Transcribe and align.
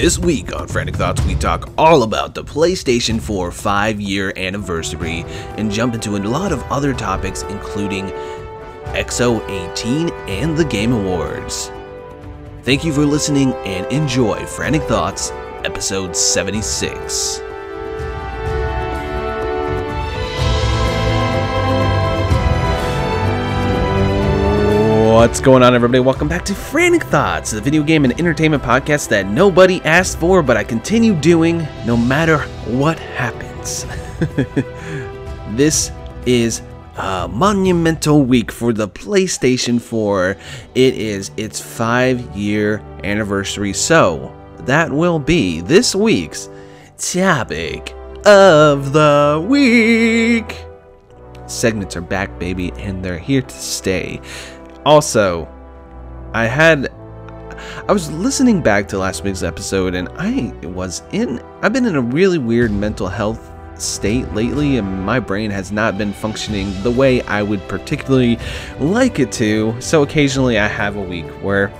This 0.00 0.16
week 0.16 0.54
on 0.54 0.68
Frantic 0.68 0.94
Thoughts, 0.94 1.20
we 1.26 1.34
talk 1.34 1.72
all 1.76 2.04
about 2.04 2.32
the 2.32 2.44
PlayStation 2.44 3.20
4 3.20 3.50
5 3.50 4.00
year 4.00 4.32
anniversary 4.36 5.24
and 5.56 5.72
jump 5.72 5.92
into 5.92 6.14
a 6.14 6.18
lot 6.18 6.52
of 6.52 6.62
other 6.70 6.94
topics, 6.94 7.42
including 7.42 8.04
X018 8.94 10.12
and 10.28 10.56
the 10.56 10.64
Game 10.64 10.92
Awards. 10.92 11.72
Thank 12.62 12.84
you 12.84 12.92
for 12.92 13.04
listening 13.04 13.52
and 13.66 13.90
enjoy 13.90 14.46
Frantic 14.46 14.82
Thoughts, 14.82 15.32
episode 15.64 16.14
76. 16.14 17.42
What's 25.18 25.40
going 25.40 25.64
on, 25.64 25.74
everybody? 25.74 25.98
Welcome 25.98 26.28
back 26.28 26.44
to 26.44 26.54
Frantic 26.54 27.02
Thoughts, 27.02 27.50
the 27.50 27.60
video 27.60 27.82
game 27.82 28.04
and 28.04 28.12
entertainment 28.20 28.62
podcast 28.62 29.08
that 29.08 29.26
nobody 29.26 29.80
asked 29.80 30.20
for, 30.20 30.44
but 30.44 30.56
I 30.56 30.62
continue 30.62 31.12
doing 31.12 31.66
no 31.84 31.96
matter 31.96 32.38
what 32.68 33.00
happens. 33.00 33.84
this 35.56 35.90
is 36.24 36.62
a 36.98 37.26
monumental 37.26 38.22
week 38.22 38.52
for 38.52 38.72
the 38.72 38.86
PlayStation 38.86 39.80
4. 39.80 40.36
It 40.76 40.94
is 40.94 41.32
its 41.36 41.60
five 41.60 42.20
year 42.36 42.78
anniversary, 43.02 43.72
so 43.72 44.32
that 44.60 44.88
will 44.88 45.18
be 45.18 45.62
this 45.62 45.96
week's 45.96 46.48
topic 46.96 47.92
of 48.24 48.92
the 48.92 49.44
week. 49.48 50.64
Segments 51.48 51.96
are 51.96 52.02
back, 52.02 52.38
baby, 52.38 52.70
and 52.76 53.04
they're 53.04 53.18
here 53.18 53.42
to 53.42 53.56
stay. 53.56 54.20
Also, 54.88 55.46
I 56.32 56.46
had 56.46 56.90
I 57.86 57.92
was 57.92 58.10
listening 58.10 58.62
back 58.62 58.88
to 58.88 58.96
last 58.96 59.22
week's 59.22 59.42
episode 59.42 59.94
and 59.94 60.08
I 60.16 60.54
was 60.66 61.02
in 61.12 61.42
I've 61.60 61.74
been 61.74 61.84
in 61.84 61.94
a 61.94 62.00
really 62.00 62.38
weird 62.38 62.70
mental 62.70 63.06
health 63.06 63.52
state 63.78 64.32
lately 64.32 64.78
and 64.78 65.04
my 65.04 65.20
brain 65.20 65.50
has 65.50 65.70
not 65.70 65.98
been 65.98 66.14
functioning 66.14 66.72
the 66.82 66.90
way 66.90 67.20
I 67.20 67.42
would 67.42 67.60
particularly 67.68 68.38
like 68.80 69.18
it 69.18 69.30
to. 69.32 69.78
So 69.78 70.02
occasionally 70.02 70.58
I 70.58 70.66
have 70.66 70.96
a 70.96 71.02
week 71.02 71.26
where 71.42 71.70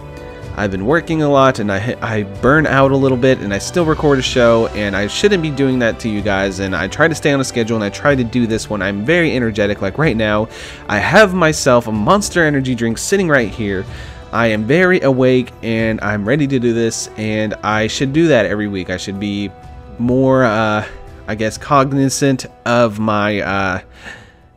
I've 0.58 0.72
been 0.72 0.86
working 0.86 1.22
a 1.22 1.28
lot 1.28 1.60
and 1.60 1.70
I 1.70 1.96
I 2.02 2.24
burn 2.24 2.66
out 2.66 2.90
a 2.90 2.96
little 2.96 3.16
bit 3.16 3.38
and 3.38 3.54
I 3.54 3.58
still 3.58 3.84
record 3.84 4.18
a 4.18 4.22
show 4.22 4.66
and 4.68 4.96
I 4.96 5.06
shouldn't 5.06 5.40
be 5.40 5.52
doing 5.52 5.78
that 5.78 6.00
to 6.00 6.08
you 6.08 6.20
guys 6.20 6.58
and 6.58 6.74
I 6.74 6.88
try 6.88 7.06
to 7.06 7.14
stay 7.14 7.32
on 7.32 7.40
a 7.40 7.44
schedule 7.44 7.76
and 7.76 7.84
I 7.84 7.90
try 7.90 8.16
to 8.16 8.24
do 8.24 8.44
this 8.44 8.68
when 8.68 8.82
I'm 8.82 9.04
very 9.04 9.36
energetic 9.36 9.82
like 9.82 9.98
right 9.98 10.16
now. 10.16 10.48
I 10.88 10.98
have 10.98 11.32
myself 11.32 11.86
a 11.86 11.92
Monster 11.92 12.42
Energy 12.42 12.74
drink 12.74 12.98
sitting 12.98 13.28
right 13.28 13.48
here. 13.48 13.86
I 14.32 14.48
am 14.48 14.64
very 14.64 15.00
awake 15.02 15.52
and 15.62 16.00
I'm 16.00 16.26
ready 16.26 16.48
to 16.48 16.58
do 16.58 16.72
this 16.72 17.08
and 17.16 17.54
I 17.62 17.86
should 17.86 18.12
do 18.12 18.26
that 18.26 18.44
every 18.44 18.66
week. 18.66 18.90
I 18.90 18.96
should 18.96 19.20
be 19.20 19.52
more 20.00 20.44
uh 20.44 20.84
I 21.28 21.34
guess 21.36 21.56
cognizant 21.56 22.46
of 22.66 22.98
my 22.98 23.42
uh 23.42 23.80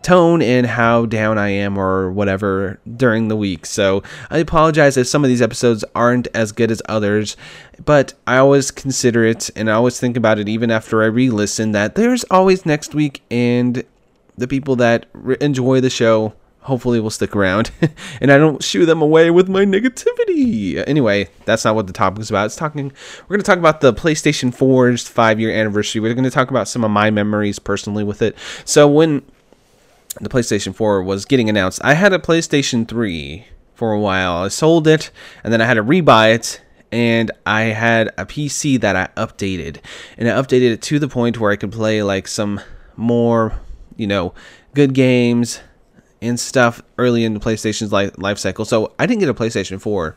tone 0.03 0.41
and 0.41 0.65
how 0.65 1.05
down 1.05 1.37
I 1.37 1.49
am 1.49 1.77
or 1.77 2.11
whatever 2.11 2.79
during 2.97 3.27
the 3.27 3.35
week. 3.35 3.65
So 3.65 4.03
I 4.29 4.39
apologize 4.39 4.97
if 4.97 5.07
some 5.07 5.23
of 5.23 5.29
these 5.29 5.41
episodes 5.41 5.83
aren't 5.95 6.27
as 6.33 6.51
good 6.51 6.71
as 6.71 6.81
others, 6.87 7.37
but 7.83 8.13
I 8.27 8.37
always 8.37 8.71
consider 8.71 9.23
it 9.25 9.49
and 9.55 9.69
I 9.69 9.73
always 9.73 9.99
think 9.99 10.17
about 10.17 10.39
it 10.39 10.49
even 10.49 10.71
after 10.71 11.03
I 11.03 11.07
re 11.07 11.29
listen 11.29 11.71
that 11.73 11.95
there's 11.95 12.23
always 12.25 12.65
next 12.65 12.93
week 12.93 13.21
and 13.29 13.83
the 14.37 14.47
people 14.47 14.75
that 14.77 15.05
re- 15.13 15.37
enjoy 15.39 15.81
the 15.81 15.89
show 15.89 16.33
hopefully 16.61 16.99
will 16.99 17.09
stick 17.09 17.35
around 17.35 17.71
and 18.21 18.31
I 18.31 18.37
don't 18.37 18.63
shoo 18.63 18.85
them 18.85 19.01
away 19.01 19.31
with 19.31 19.49
my 19.49 19.65
negativity. 19.65 20.83
Anyway, 20.87 21.27
that's 21.45 21.65
not 21.65 21.75
what 21.75 21.87
the 21.87 21.93
topic 21.93 22.21
is 22.21 22.29
about. 22.29 22.45
It's 22.45 22.55
talking 22.55 22.91
we're 23.23 23.35
going 23.35 23.41
to 23.41 23.45
talk 23.45 23.57
about 23.57 23.81
the 23.81 23.93
PlayStation 23.93 24.55
4's 24.55 25.03
5-year 25.09 25.51
anniversary. 25.51 26.01
We're 26.01 26.13
going 26.13 26.23
to 26.23 26.31
talk 26.31 26.49
about 26.49 26.67
some 26.67 26.83
of 26.83 26.91
my 26.91 27.09
memories 27.09 27.59
personally 27.59 28.03
with 28.03 28.21
it. 28.21 28.35
So 28.63 28.87
when 28.87 29.23
the 30.19 30.29
PlayStation 30.29 30.75
4 30.75 31.03
was 31.03 31.25
getting 31.25 31.49
announced, 31.49 31.79
I 31.83 31.93
had 31.93 32.13
a 32.13 32.19
PlayStation 32.19 32.87
3 32.87 33.45
for 33.73 33.93
a 33.93 33.99
while. 33.99 34.33
I 34.33 34.47
sold 34.49 34.87
it 34.87 35.11
and 35.43 35.51
then 35.51 35.61
I 35.61 35.65
had 35.65 35.75
to 35.75 35.83
rebuy 35.83 36.35
it 36.35 36.61
and 36.91 37.31
I 37.45 37.61
had 37.61 38.09
a 38.17 38.25
PC 38.25 38.79
that 38.81 38.95
I 38.95 39.07
updated. 39.15 39.77
And 40.17 40.27
I 40.27 40.33
updated 40.33 40.73
it 40.73 40.81
to 40.83 40.99
the 40.99 41.07
point 41.07 41.39
where 41.39 41.51
I 41.51 41.55
could 41.55 41.71
play 41.71 42.03
like 42.03 42.27
some 42.27 42.59
more, 42.97 43.59
you 43.95 44.07
know, 44.07 44.33
good 44.73 44.93
games 44.93 45.61
and 46.21 46.39
stuff 46.39 46.81
early 46.97 47.23
in 47.23 47.33
the 47.33 47.39
PlayStation's 47.39 47.91
life, 47.91 48.11
life 48.17 48.37
cycle. 48.37 48.65
So 48.65 48.93
I 48.99 49.05
didn't 49.05 49.21
get 49.21 49.29
a 49.29 49.33
PlayStation 49.33 49.79
4 49.79 50.15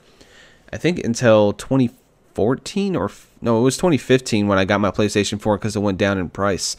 I 0.74 0.76
think 0.76 1.04
until 1.04 1.52
2014 1.52 2.96
or 2.96 3.08
no, 3.40 3.58
it 3.58 3.62
was 3.62 3.76
2015 3.76 4.48
when 4.48 4.58
I 4.58 4.64
got 4.64 4.80
my 4.80 4.90
PlayStation 4.90 5.40
4 5.40 5.56
cuz 5.58 5.76
it 5.76 5.80
went 5.80 5.98
down 5.98 6.18
in 6.18 6.28
price 6.30 6.76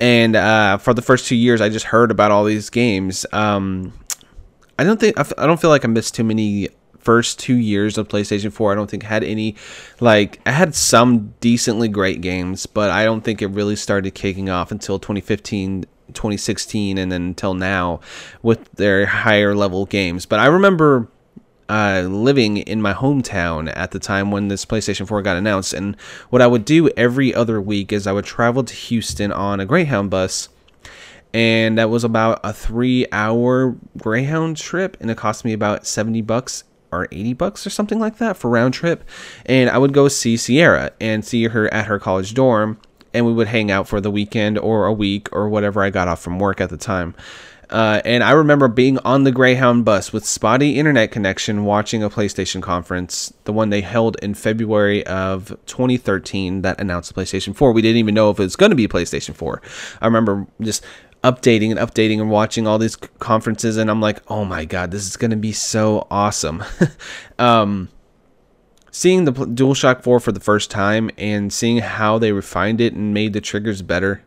and 0.00 0.34
uh, 0.34 0.78
for 0.78 0.94
the 0.94 1.02
first 1.02 1.26
two 1.26 1.36
years, 1.36 1.60
I 1.60 1.68
just 1.68 1.86
heard 1.86 2.10
about 2.10 2.30
all 2.30 2.44
these 2.44 2.70
games. 2.70 3.26
Um, 3.32 3.92
I 4.78 4.84
don't 4.84 4.98
think 4.98 5.18
I 5.18 5.46
don't 5.46 5.60
feel 5.60 5.70
like 5.70 5.84
I 5.84 5.88
missed 5.88 6.14
too 6.14 6.24
many 6.24 6.68
first 6.98 7.38
two 7.38 7.56
years 7.56 7.98
of 7.98 8.08
PlayStation 8.08 8.52
4. 8.52 8.72
I 8.72 8.74
don't 8.74 8.90
think 8.90 9.02
had 9.02 9.22
any 9.22 9.56
like 10.00 10.40
I 10.46 10.52
had 10.52 10.74
some 10.74 11.34
decently 11.40 11.88
great 11.88 12.22
games, 12.22 12.64
but 12.66 12.90
I 12.90 13.04
don't 13.04 13.22
think 13.22 13.42
it 13.42 13.48
really 13.48 13.76
started 13.76 14.14
kicking 14.14 14.48
off 14.48 14.72
until 14.72 14.98
2015 14.98 15.84
2016 16.14 16.98
and 16.98 17.12
then 17.12 17.22
until 17.22 17.54
now 17.54 18.00
with 18.42 18.70
their 18.72 19.06
higher 19.06 19.54
level 19.54 19.86
games. 19.86 20.26
But 20.26 20.40
I 20.40 20.46
remember 20.46 21.08
uh, 21.70 22.02
living 22.08 22.56
in 22.56 22.82
my 22.82 22.92
hometown 22.92 23.72
at 23.76 23.92
the 23.92 24.00
time 24.00 24.32
when 24.32 24.48
this 24.48 24.64
PlayStation 24.64 25.06
4 25.06 25.22
got 25.22 25.36
announced. 25.36 25.72
And 25.72 25.94
what 26.28 26.42
I 26.42 26.48
would 26.48 26.64
do 26.64 26.88
every 26.90 27.32
other 27.32 27.60
week 27.60 27.92
is 27.92 28.08
I 28.08 28.12
would 28.12 28.24
travel 28.24 28.64
to 28.64 28.74
Houston 28.74 29.30
on 29.30 29.60
a 29.60 29.64
Greyhound 29.64 30.10
bus. 30.10 30.48
And 31.32 31.78
that 31.78 31.88
was 31.88 32.02
about 32.02 32.40
a 32.42 32.52
three 32.52 33.06
hour 33.12 33.76
Greyhound 33.96 34.56
trip. 34.56 34.96
And 35.00 35.12
it 35.12 35.16
cost 35.16 35.44
me 35.44 35.52
about 35.52 35.86
70 35.86 36.22
bucks 36.22 36.64
or 36.90 37.06
80 37.12 37.34
bucks 37.34 37.64
or 37.64 37.70
something 37.70 38.00
like 38.00 38.18
that 38.18 38.36
for 38.36 38.50
round 38.50 38.74
trip. 38.74 39.04
And 39.46 39.70
I 39.70 39.78
would 39.78 39.92
go 39.92 40.08
see 40.08 40.36
Sierra 40.36 40.90
and 41.00 41.24
see 41.24 41.44
her 41.44 41.72
at 41.72 41.86
her 41.86 42.00
college 42.00 42.34
dorm. 42.34 42.80
And 43.14 43.26
we 43.26 43.32
would 43.32 43.46
hang 43.46 43.70
out 43.70 43.86
for 43.86 44.00
the 44.00 44.10
weekend 44.10 44.58
or 44.58 44.86
a 44.86 44.92
week 44.92 45.28
or 45.30 45.48
whatever 45.48 45.84
I 45.84 45.90
got 45.90 46.08
off 46.08 46.20
from 46.20 46.40
work 46.40 46.60
at 46.60 46.70
the 46.70 46.76
time. 46.76 47.14
Uh, 47.70 48.02
and 48.04 48.24
I 48.24 48.32
remember 48.32 48.66
being 48.66 48.98
on 48.98 49.22
the 49.22 49.30
Greyhound 49.30 49.84
bus 49.84 50.12
with 50.12 50.26
spotty 50.26 50.76
internet 50.76 51.12
connection 51.12 51.64
watching 51.64 52.02
a 52.02 52.10
PlayStation 52.10 52.60
conference, 52.60 53.32
the 53.44 53.52
one 53.52 53.70
they 53.70 53.80
held 53.80 54.16
in 54.22 54.34
February 54.34 55.06
of 55.06 55.56
2013 55.66 56.62
that 56.62 56.80
announced 56.80 57.14
the 57.14 57.20
PlayStation 57.20 57.54
4. 57.54 57.72
We 57.72 57.80
didn't 57.80 57.98
even 57.98 58.14
know 58.14 58.30
if 58.30 58.40
it 58.40 58.42
was 58.42 58.56
going 58.56 58.70
to 58.70 58.76
be 58.76 58.88
PlayStation 58.88 59.34
4. 59.34 59.62
I 60.00 60.06
remember 60.06 60.48
just 60.60 60.84
updating 61.22 61.70
and 61.70 61.78
updating 61.78 62.20
and 62.20 62.28
watching 62.28 62.66
all 62.66 62.78
these 62.78 62.96
conferences, 62.96 63.76
and 63.76 63.88
I'm 63.88 64.00
like, 64.00 64.20
oh 64.28 64.44
my 64.44 64.64
god, 64.64 64.90
this 64.90 65.06
is 65.06 65.16
going 65.16 65.30
to 65.30 65.36
be 65.36 65.52
so 65.52 66.08
awesome. 66.10 66.64
um, 67.38 67.88
seeing 68.90 69.26
the 69.26 69.32
DualShock 69.32 70.02
4 70.02 70.18
for 70.18 70.32
the 70.32 70.40
first 70.40 70.72
time 70.72 71.08
and 71.16 71.52
seeing 71.52 71.78
how 71.78 72.18
they 72.18 72.32
refined 72.32 72.80
it 72.80 72.94
and 72.94 73.14
made 73.14 73.32
the 73.32 73.40
triggers 73.40 73.80
better 73.80 74.24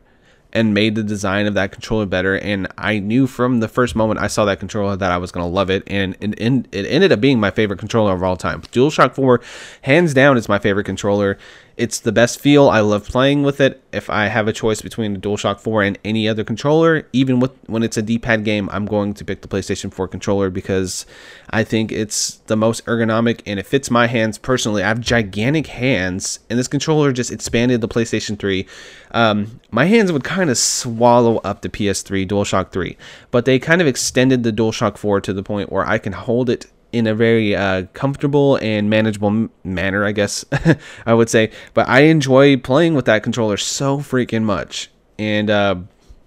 and 0.53 0.73
made 0.73 0.95
the 0.95 1.03
design 1.03 1.47
of 1.47 1.55
that 1.55 1.71
controller 1.71 2.05
better. 2.05 2.37
And 2.37 2.67
I 2.77 2.99
knew 2.99 3.27
from 3.27 3.59
the 3.59 3.67
first 3.67 3.95
moment 3.95 4.19
I 4.19 4.27
saw 4.27 4.45
that 4.45 4.59
controller 4.59 4.95
that 4.95 5.11
I 5.11 5.17
was 5.17 5.31
going 5.31 5.43
to 5.43 5.53
love 5.53 5.69
it. 5.69 5.83
And 5.87 6.15
it, 6.21 6.39
it 6.39 6.85
ended 6.85 7.11
up 7.11 7.19
being 7.19 7.39
my 7.39 7.51
favorite 7.51 7.79
controller 7.79 8.13
of 8.13 8.23
all 8.23 8.37
time. 8.37 8.61
DualShock 8.61 9.15
4, 9.15 9.41
hands 9.81 10.13
down, 10.13 10.37
is 10.37 10.47
my 10.47 10.59
favorite 10.59 10.85
controller. 10.85 11.37
It's 11.75 11.99
the 11.99 12.11
best 12.11 12.39
feel. 12.39 12.69
I 12.69 12.81
love 12.81 13.07
playing 13.07 13.41
with 13.41 13.59
it. 13.59 13.83
If 13.91 14.07
I 14.07 14.27
have 14.27 14.47
a 14.47 14.53
choice 14.53 14.81
between 14.81 15.13
the 15.13 15.19
DualShock 15.19 15.59
4 15.59 15.81
and 15.81 15.97
any 16.05 16.27
other 16.27 16.43
controller, 16.43 17.07
even 17.13 17.39
with 17.39 17.51
when 17.65 17.81
it's 17.81 17.97
a 17.97 18.03
D-pad 18.03 18.43
game, 18.43 18.69
I'm 18.71 18.85
going 18.85 19.15
to 19.15 19.25
pick 19.25 19.41
the 19.41 19.47
PlayStation 19.47 19.91
4 19.91 20.07
controller 20.07 20.51
because 20.51 21.07
I 21.49 21.63
think 21.63 21.91
it's 21.91 22.37
the 22.45 22.55
most 22.55 22.85
ergonomic 22.85 23.41
and 23.47 23.59
it 23.59 23.65
fits 23.65 23.89
my 23.89 24.05
hands 24.05 24.37
personally. 24.37 24.83
I 24.83 24.87
have 24.87 24.99
gigantic 24.99 25.67
hands, 25.67 26.39
and 26.47 26.59
this 26.59 26.67
controller 26.67 27.11
just 27.11 27.31
expanded 27.31 27.81
the 27.81 27.87
PlayStation 27.87 28.37
3. 28.37 28.67
Um, 29.11 29.59
my 29.71 29.85
hands 29.85 30.11
would 30.11 30.23
kind 30.23 30.51
of 30.51 30.59
swallow 30.59 31.37
up 31.37 31.61
the 31.61 31.69
PS3 31.69 32.27
DualShock 32.27 32.71
3, 32.71 32.97
but 33.31 33.45
they 33.45 33.57
kind 33.57 33.81
of 33.81 33.87
extended 33.87 34.43
the 34.43 34.53
DualShock 34.53 34.97
4 34.97 35.21
to 35.21 35.33
the 35.33 35.43
point 35.43 35.71
where 35.71 35.87
I 35.87 35.97
can 35.97 36.13
hold 36.13 36.51
it 36.51 36.67
in 36.93 37.07
a 37.07 37.15
very 37.15 37.55
uh, 37.55 37.87
comfortable 37.93 38.57
and 38.61 38.89
manageable 38.89 39.29
m- 39.29 39.49
manner, 39.63 40.05
I 40.05 40.13
guess 40.13 40.45
I 41.05 41.13
would 41.13 41.29
say. 41.29 41.51
But 41.73 41.89
I 41.89 42.01
enjoy 42.01 42.55
playing 42.57 42.93
with 42.93 43.05
that 43.05 43.23
controller 43.23 43.57
so 43.57 43.97
freaking 43.97 44.43
much, 44.43 44.89
and 45.17 45.49
uh, 45.49 45.75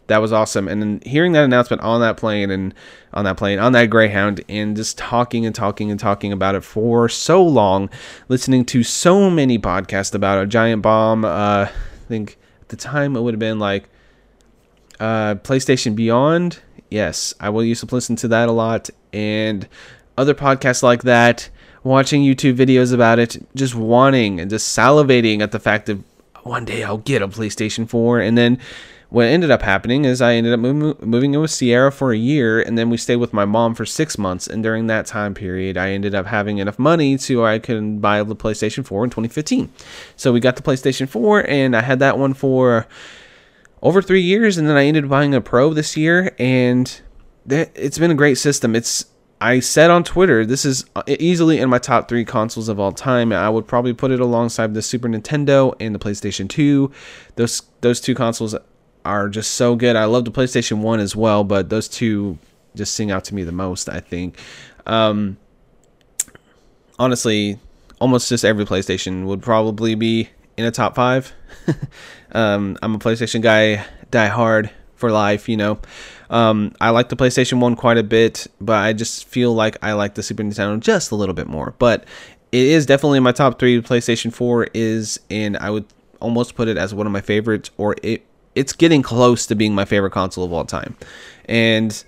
that 0.09 0.19
was 0.19 0.33
awesome. 0.33 0.69
And 0.69 0.83
then 0.83 1.01
hearing 1.07 1.33
that 1.33 1.45
announcement 1.45 1.83
on 1.83 2.01
that 2.01 2.17
plane 2.17 2.51
and 2.51 2.75
on 3.15 3.25
that 3.25 3.37
plane 3.37 3.59
on 3.61 3.73
that 3.73 3.87
Greyhound, 3.87 4.43
and 4.49 4.77
just 4.77 4.99
talking 4.99 5.47
and 5.47 5.55
talking 5.55 5.91
and 5.91 5.99
talking 5.99 6.33
about 6.33 6.57
it 6.57 6.65
for 6.65 7.09
so 7.09 7.43
long, 7.43 7.89
listening 8.29 8.65
to 8.67 8.83
so 8.83 9.31
many 9.31 9.59
podcasts 9.59 10.15
about 10.15 10.43
a 10.43 10.47
giant 10.47 10.83
bomb. 10.83 11.25
Uh, 11.25 11.69
I 11.69 11.71
think 12.09 12.39
at 12.63 12.69
the 12.71 12.77
time 12.77 13.17
it 13.17 13.21
would 13.21 13.35
have 13.35 13.39
been 13.41 13.61
like 13.61 13.89
uh, 14.99 15.37
PlayStation 15.37 15.95
Beyond. 15.95 16.59
Yes, 16.91 17.35
I 17.41 17.51
will 17.51 17.65
used 17.65 17.87
to 17.89 17.95
listen 17.95 18.17
to 18.17 18.29
that 18.29 18.49
a 18.49 18.53
lot, 18.53 18.91
and 19.13 19.69
other 20.17 20.35
podcasts 20.35 20.83
like 20.83 21.03
that 21.03 21.51
watching 21.83 22.23
YouTube 22.23 22.57
videos 22.57 22.93
about 22.93 23.19
it, 23.19 23.37
just 23.55 23.75
wanting 23.75 24.41
and 24.41 24.51
just 24.51 24.77
salivating 24.77 25.41
at 25.41 25.53
the 25.53 25.61
fact 25.61 25.87
that 25.87 25.99
one 26.43 26.65
day 26.65 26.83
I'll 26.83 26.99
get 26.99 27.23
a 27.23 27.29
PlayStation 27.29 27.89
4. 27.89 28.21
And 28.21 28.37
then 28.37 28.59
what 29.09 29.27
ended 29.27 29.53
up 29.53 29.63
happening 29.63 30.05
is 30.05 30.21
I 30.21 30.35
ended 30.35 30.53
up 30.53 30.59
moving, 30.59 30.97
moving 31.09 31.35
in 31.35 31.41
with 31.41 31.53
Sierra 31.53 31.93
for 31.93 32.13
a 32.13 32.17
year, 32.17 32.61
and 32.61 32.77
then 32.77 32.91
we 32.91 32.97
stayed 32.97 33.17
with 33.17 33.33
my 33.33 33.45
mom 33.45 33.75
for 33.77 33.87
six 33.87 34.19
months. 34.19 34.49
And 34.49 34.65
during 34.65 34.89
that 34.89 35.07
time 35.07 35.33
period, 35.33 35.77
I 35.77 35.91
ended 35.91 36.15
up 36.15 36.27
having 36.27 36.59
enough 36.59 36.79
money 36.79 37.17
to 37.19 37.45
I 37.45 37.61
could 37.61 38.03
buy 38.03 38.23
the 38.25 38.35
PlayStation 38.35 38.85
4 38.85 39.05
in 39.05 39.11
2015. 39.11 39.73
So 40.17 40.33
we 40.33 40.41
got 40.41 40.57
the 40.57 40.63
PlayStation 40.63 41.09
4, 41.09 41.49
and 41.49 41.77
I 41.77 41.83
had 41.83 42.01
that 42.01 42.19
one 42.19 42.35
for 42.35 42.89
over 43.81 44.03
three 44.03 44.23
years, 44.23 44.59
and 44.59 44.69
then 44.69 44.77
I 44.77 44.87
ended 44.87 45.05
up 45.05 45.11
buying 45.11 45.35
a 45.35 45.41
Pro 45.41 45.73
this 45.73 45.97
year, 45.97 46.35
and 46.39 47.01
it's 47.49 47.99
been 47.99 48.11
a 48.11 48.17
great 48.17 48.39
system. 48.39 48.75
It's 48.75 49.07
I 49.47 49.61
said 49.61 49.93
on 49.93 50.03
Twitter, 50.03 50.45
this 50.45 50.65
is 50.65 50.87
uh, 50.97 51.05
easily 51.07 51.59
in 51.59 51.71
my 51.71 51.79
top 51.79 52.09
three 52.09 52.25
consoles 52.25 52.69
of 52.69 52.81
all 52.81 52.91
time. 52.91 53.33
I 53.33 53.49
would 53.49 53.69
probably 53.69 53.93
put 53.93 54.11
it 54.11 54.19
alongside 54.19 54.75
the 54.75 54.83
Super 54.83 55.07
Nintendo 55.09 55.73
and 55.79 55.95
the 55.95 56.01
PlayStation 56.01 56.49
2. 56.49 56.91
Those 57.37 57.63
those 57.81 58.01
two 58.01 58.17
consoles 58.17 58.57
are 59.05 59.29
just 59.29 59.53
so 59.53 59.77
good. 59.77 59.95
I 59.95 60.07
love 60.07 60.25
the 60.25 60.33
PlayStation 60.33 60.79
1 60.79 60.99
as 60.99 61.15
well, 61.15 61.45
but 61.45 61.69
those 61.69 61.87
two 61.87 62.39
just 62.75 62.97
sing 62.97 63.13
out 63.13 63.23
to 63.27 63.37
me 63.37 63.45
the 63.45 63.53
most, 63.53 63.89
I 63.89 64.01
think. 64.01 64.37
Um, 64.85 65.37
honestly, 66.99 67.61
almost 68.01 68.29
just 68.29 68.45
every 68.45 68.65
PlayStation 68.65 69.27
would 69.27 69.43
probably 69.43 69.95
be 69.95 70.29
in 70.57 70.65
a 70.65 70.73
top 70.73 70.97
five. 70.97 71.33
um, 72.33 72.77
I'm 72.83 72.97
a 72.97 72.99
PlayStation 72.99 73.43
guy, 73.43 73.87
die 74.11 74.27
hard 74.27 74.73
for 74.97 75.13
life, 75.13 75.49
you 75.49 75.57
know. 75.57 75.79
Um, 76.31 76.75
I 76.81 76.91
like 76.91 77.09
the 77.09 77.17
PlayStation 77.17 77.61
1 77.61 77.77
quite 77.77 77.99
a 77.99 78.03
bit, 78.03 78.47
but 78.61 78.77
I 78.77 78.93
just 78.93 79.27
feel 79.27 79.55
like 79.55 79.77
I 79.83 79.93
like 79.93 80.15
the 80.15 80.23
Super 80.23 80.43
Nintendo 80.43 80.79
just 80.81 81.11
a 81.11 81.15
little 81.15 81.35
bit 81.35 81.47
more. 81.47 81.75
But 81.79 82.05
it 82.53 82.67
is 82.67 82.87
definitely 82.87 83.19
in 83.19 83.23
my 83.23 83.33
top 83.33 83.59
three. 83.59 83.81
PlayStation 83.81 84.33
4 84.33 84.69
is, 84.75 85.21
and 85.31 85.57
I 85.57 85.71
would 85.71 85.87
almost 86.21 86.55
put 86.55 86.69
it 86.69 86.77
as 86.77 86.95
one 86.95 87.07
of 87.07 87.13
my 87.13 87.21
favorites, 87.21 87.71
or 87.77 87.97
it 88.03 88.25
it's 88.55 88.73
getting 88.73 89.03
close 89.03 89.47
to 89.47 89.55
being 89.55 89.75
my 89.75 89.85
favorite 89.85 90.13
console 90.13 90.43
of 90.43 90.53
all 90.53 90.65
time. 90.65 90.97
And 91.45 92.03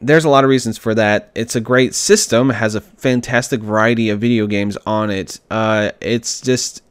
there's 0.00 0.26
a 0.26 0.28
lot 0.28 0.44
of 0.44 0.50
reasons 0.50 0.76
for 0.76 0.94
that. 0.94 1.30
It's 1.34 1.56
a 1.56 1.60
great 1.60 1.94
system, 1.94 2.50
has 2.50 2.74
a 2.74 2.82
fantastic 2.82 3.60
variety 3.62 4.10
of 4.10 4.20
video 4.20 4.46
games 4.46 4.76
on 4.86 5.10
it. 5.10 5.40
Uh, 5.50 5.92
it's 6.00 6.40
just 6.42 6.82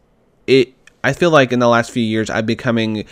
it. 0.48 0.74
I 1.04 1.14
feel 1.14 1.30
like 1.30 1.52
in 1.52 1.60
the 1.60 1.68
last 1.68 1.92
few 1.92 2.04
years, 2.04 2.30
I'm 2.30 2.46
becoming 2.46 3.06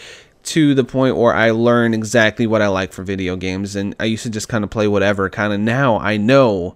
to 0.43 0.73
the 0.73 0.83
point 0.83 1.17
where 1.17 1.33
I 1.33 1.51
learn 1.51 1.93
exactly 1.93 2.47
what 2.47 2.61
I 2.61 2.67
like 2.67 2.93
for 2.93 3.03
video 3.03 3.35
games. 3.35 3.75
And 3.75 3.95
I 3.99 4.05
used 4.05 4.23
to 4.23 4.29
just 4.29 4.49
kind 4.49 4.63
of 4.63 4.69
play 4.69 4.87
whatever. 4.87 5.29
Kind 5.29 5.53
of 5.53 5.59
now 5.59 5.97
I 5.99 6.17
know 6.17 6.75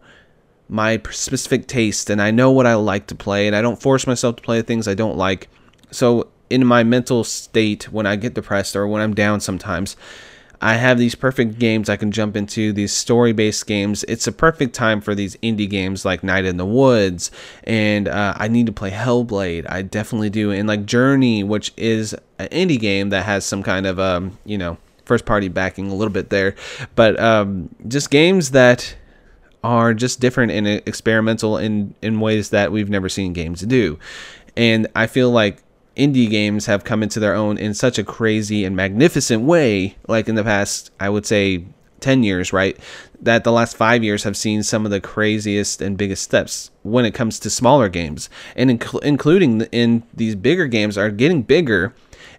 my 0.68 1.02
specific 1.12 1.68
taste 1.68 2.10
and 2.10 2.22
I 2.22 2.32
know 2.32 2.52
what 2.52 2.66
I 2.66 2.76
like 2.76 3.08
to 3.08 3.16
play. 3.16 3.48
And 3.48 3.56
I 3.56 3.62
don't 3.62 3.82
force 3.82 4.08
myself 4.08 4.38
to 4.38 4.44
play 4.44 4.62
things 4.62 4.88
I 4.88 4.94
don't 4.94 5.18
like. 5.18 5.50
So 5.92 6.30
in 6.50 6.66
my 6.66 6.84
mental 6.84 7.24
state 7.24 7.92
when 7.92 8.06
I 8.06 8.16
get 8.16 8.36
depressed 8.36 8.76
or 8.76 8.88
when 8.88 9.02
I'm 9.02 9.14
down 9.14 9.40
sometimes, 9.40 9.96
I 10.62 10.76
have 10.76 10.98
these 10.98 11.16
perfect 11.16 11.60
games 11.60 11.90
I 11.90 11.98
can 11.98 12.12
jump 12.12 12.36
into, 12.36 12.74
these 12.74 12.94
story 12.94 13.34
based 13.34 13.68
games. 13.68 14.04
It's 14.08 14.28
a 14.28 14.32
perfect 14.32 14.74
time 14.74 15.02
for 15.02 15.16
these 15.16 15.36
indie 15.38 15.70
games 15.70 16.06
like 16.06 16.24
Night 16.24 16.46
in 16.46 16.58
the 16.58 16.66
Woods, 16.66 17.32
and 17.64 18.08
uh, 18.08 18.34
I 18.38 18.48
need 18.48 18.66
to 18.66 18.72
play 18.72 18.92
Hellblade. 18.92 19.70
I 19.70 19.82
definitely 19.82 20.30
do. 20.30 20.52
And 20.52 20.68
like 20.68 20.86
Journey, 20.86 21.44
which 21.44 21.74
is 21.78 22.14
an 22.40 22.48
indie 22.50 22.80
game 22.80 23.10
that 23.10 23.26
has 23.26 23.46
some 23.46 23.64
kind 23.64 23.86
of, 23.86 24.00
um, 24.00 24.38
you 24.46 24.58
know, 24.58 24.78
first 25.06 25.26
party 25.26 25.48
backing 25.48 25.92
a 25.92 25.96
little 25.96 26.14
bit 26.14 26.30
there, 26.30 26.56
but 26.96 27.20
um, 27.20 27.70
just 27.88 28.10
games 28.10 28.52
that 28.52 28.96
are 29.64 29.94
just 29.94 30.20
different 30.20 30.52
and 30.52 30.68
experimental 30.68 31.58
in, 31.58 31.96
in 32.02 32.20
ways 32.20 32.52
that 32.52 32.72
we've 32.72 32.90
never 32.90 33.10
seen 33.10 33.34
games 33.34 33.62
do. 33.62 33.98
And 34.56 34.88
I 34.96 35.08
feel 35.08 35.32
like 35.32 35.62
indie 35.96 36.30
games 36.30 36.66
have 36.66 36.84
come 36.84 37.04
into 37.04 37.20
their 37.20 37.36
own 37.36 37.58
in 37.58 37.74
such 37.74 37.98
a 37.98 38.04
crazy 38.04 38.66
and 38.66 38.76
magnificent 38.76 39.44
way, 39.44 39.96
like 40.08 40.28
in 40.28 40.36
the 40.36 40.44
past, 40.44 40.92
I 41.00 41.10
would 41.10 41.26
say 41.26 41.66
10 42.02 42.24
years, 42.24 42.54
right? 42.54 42.78
That 43.22 43.44
the 43.44 43.52
last 43.52 43.78
five 43.78 44.04
years 44.04 44.24
have 44.24 44.38
seen 44.38 44.64
some 44.64 44.86
of 44.86 44.92
the 44.92 45.02
craziest 45.02 45.82
and 45.82 45.98
biggest 45.98 46.24
steps 46.24 46.72
when 46.84 47.06
it 47.06 47.14
comes 47.14 47.40
to 47.40 47.50
smaller 47.50 47.90
games. 47.90 48.30
And 48.56 48.70
inc- 48.70 49.04
including 49.04 49.62
in 49.72 50.04
these 50.14 50.36
bigger 50.36 50.68
games 50.68 50.98
are 50.98 51.10
getting 51.10 51.42
bigger 51.42 51.94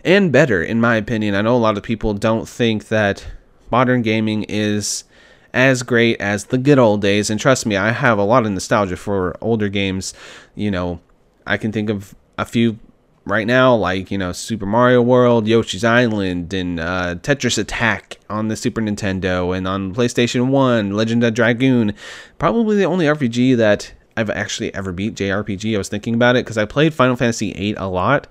and 0.04 0.30
better, 0.30 0.62
in 0.62 0.80
my 0.80 0.96
opinion. 0.96 1.34
I 1.34 1.42
know 1.42 1.56
a 1.56 1.58
lot 1.58 1.76
of 1.76 1.82
people 1.82 2.14
don't 2.14 2.48
think 2.48 2.88
that 2.88 3.26
modern 3.70 4.02
gaming 4.02 4.44
is 4.44 5.04
as 5.52 5.82
great 5.82 6.20
as 6.20 6.44
the 6.44 6.58
good 6.58 6.78
old 6.78 7.00
days. 7.00 7.30
And 7.30 7.40
trust 7.40 7.66
me, 7.66 7.76
I 7.76 7.90
have 7.90 8.18
a 8.18 8.24
lot 8.24 8.46
of 8.46 8.52
nostalgia 8.52 8.96
for 8.96 9.36
older 9.40 9.68
games. 9.68 10.14
You 10.54 10.70
know, 10.70 11.00
I 11.46 11.56
can 11.56 11.72
think 11.72 11.90
of 11.90 12.14
a 12.38 12.44
few 12.44 12.78
right 13.26 13.46
now, 13.46 13.74
like 13.74 14.10
you 14.10 14.16
know 14.16 14.32
Super 14.32 14.64
Mario 14.66 15.02
World, 15.02 15.46
Yoshi's 15.46 15.84
Island, 15.84 16.54
and 16.54 16.80
uh, 16.80 17.16
Tetris 17.16 17.58
Attack 17.58 18.18
on 18.30 18.48
the 18.48 18.56
Super 18.56 18.80
Nintendo, 18.80 19.56
and 19.56 19.68
on 19.68 19.94
PlayStation 19.94 20.48
One, 20.48 20.92
Legend 20.92 21.22
of 21.24 21.34
Dragoon. 21.34 21.92
Probably 22.38 22.76
the 22.76 22.84
only 22.84 23.06
RPG 23.06 23.56
that 23.58 23.92
I've 24.16 24.30
actually 24.30 24.74
ever 24.74 24.92
beat 24.92 25.14
JRPG. 25.16 25.74
I 25.74 25.78
was 25.78 25.88
thinking 25.88 26.14
about 26.14 26.36
it 26.36 26.44
because 26.44 26.56
I 26.56 26.64
played 26.64 26.94
Final 26.94 27.16
Fantasy 27.16 27.52
VIII 27.52 27.74
a 27.74 27.88
lot, 27.88 28.28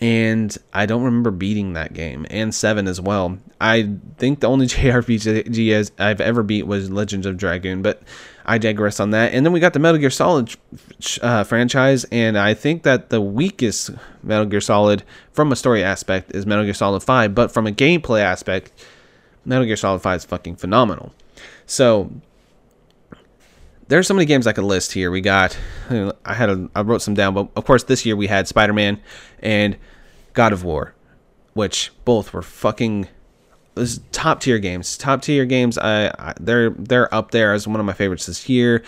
and 0.00 0.56
I 0.72 0.86
don't 0.86 1.02
remember 1.02 1.30
beating 1.30 1.74
that 1.74 1.92
game, 1.92 2.26
and 2.30 2.54
Seven 2.54 2.86
as 2.86 3.00
well. 3.00 3.38
I 3.60 3.96
think 4.16 4.40
the 4.40 4.48
only 4.48 4.66
JRPG 4.68 5.90
I've 5.98 6.20
ever 6.20 6.42
beat 6.42 6.66
was 6.66 6.90
Legends 6.90 7.26
of 7.26 7.36
Dragoon, 7.36 7.82
but 7.82 8.02
I 8.46 8.58
digress 8.58 9.00
on 9.00 9.10
that. 9.10 9.34
And 9.34 9.44
then 9.44 9.52
we 9.52 9.58
got 9.58 9.72
the 9.72 9.80
Metal 9.80 9.98
Gear 9.98 10.08
Solid 10.08 10.54
uh, 11.20 11.42
franchise, 11.44 12.04
and 12.12 12.38
I 12.38 12.54
think 12.54 12.84
that 12.84 13.10
the 13.10 13.20
weakest 13.20 13.90
Metal 14.22 14.46
Gear 14.46 14.60
Solid 14.60 15.02
from 15.32 15.50
a 15.50 15.56
story 15.56 15.82
aspect 15.82 16.32
is 16.34 16.46
Metal 16.46 16.64
Gear 16.64 16.72
Solid 16.72 17.02
5, 17.02 17.34
but 17.34 17.50
from 17.50 17.66
a 17.66 17.72
gameplay 17.72 18.20
aspect, 18.20 18.72
Metal 19.44 19.66
Gear 19.66 19.76
Solid 19.76 20.00
5 20.00 20.16
is 20.18 20.24
fucking 20.24 20.56
phenomenal. 20.56 21.12
So 21.66 22.12
there's 23.88 24.06
so 24.06 24.14
many 24.14 24.26
games 24.26 24.46
I 24.46 24.52
could 24.52 24.64
list 24.64 24.92
here. 24.92 25.10
We 25.10 25.20
got 25.20 25.56
I 26.24 26.34
had 26.34 26.50
a 26.50 26.68
I 26.74 26.82
wrote 26.82 27.02
some 27.02 27.14
down, 27.14 27.34
but 27.34 27.48
of 27.56 27.64
course 27.64 27.84
this 27.84 28.06
year 28.06 28.16
we 28.16 28.28
had 28.28 28.48
Spider-Man 28.48 29.00
and 29.40 29.76
God 30.32 30.52
of 30.52 30.64
War, 30.64 30.94
which 31.54 31.92
both 32.04 32.32
were 32.32 32.42
fucking 32.42 33.08
top 34.12 34.40
tier 34.40 34.58
games. 34.58 34.96
Top 34.96 35.22
tier 35.22 35.44
games. 35.44 35.78
I, 35.78 36.08
I, 36.08 36.34
they're 36.40 36.70
they're 36.70 37.12
up 37.14 37.30
there 37.30 37.52
as 37.52 37.66
one 37.66 37.80
of 37.80 37.86
my 37.86 37.92
favorites 37.92 38.26
this 38.26 38.48
year. 38.48 38.82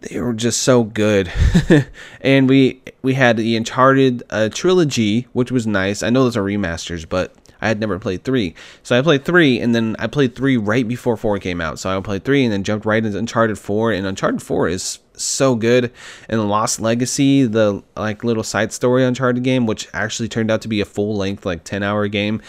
They 0.00 0.20
were 0.20 0.34
just 0.34 0.62
so 0.62 0.84
good, 0.84 1.32
and 2.20 2.48
we 2.48 2.82
we 3.02 3.14
had 3.14 3.38
the 3.38 3.56
Uncharted 3.56 4.22
uh, 4.30 4.50
trilogy, 4.50 5.28
which 5.32 5.50
was 5.50 5.66
nice. 5.66 6.02
I 6.02 6.10
know 6.10 6.24
those 6.24 6.36
are 6.36 6.42
remasters, 6.42 7.08
but 7.08 7.34
I 7.62 7.68
had 7.68 7.80
never 7.80 7.98
played 7.98 8.22
three, 8.22 8.54
so 8.82 8.98
I 8.98 9.00
played 9.00 9.24
three, 9.24 9.58
and 9.58 9.74
then 9.74 9.96
I 9.98 10.06
played 10.06 10.34
three 10.34 10.58
right 10.58 10.86
before 10.86 11.16
four 11.16 11.38
came 11.38 11.62
out. 11.62 11.78
So 11.78 11.96
I 11.96 11.98
played 12.02 12.24
three, 12.24 12.44
and 12.44 12.52
then 12.52 12.64
jumped 12.64 12.84
right 12.84 13.02
into 13.02 13.16
Uncharted 13.18 13.58
four, 13.58 13.92
and 13.92 14.06
Uncharted 14.06 14.42
four 14.42 14.68
is 14.68 14.98
so 15.14 15.54
good. 15.54 15.90
And 16.28 16.48
Lost 16.50 16.80
Legacy, 16.80 17.46
the 17.46 17.82
like 17.96 18.24
little 18.24 18.42
side 18.42 18.74
story 18.74 19.04
Uncharted 19.04 19.42
game, 19.42 19.64
which 19.64 19.88
actually 19.94 20.28
turned 20.28 20.50
out 20.50 20.60
to 20.62 20.68
be 20.68 20.82
a 20.82 20.84
full 20.84 21.16
length 21.16 21.46
like 21.46 21.64
ten 21.64 21.82
hour 21.82 22.08
game, 22.08 22.42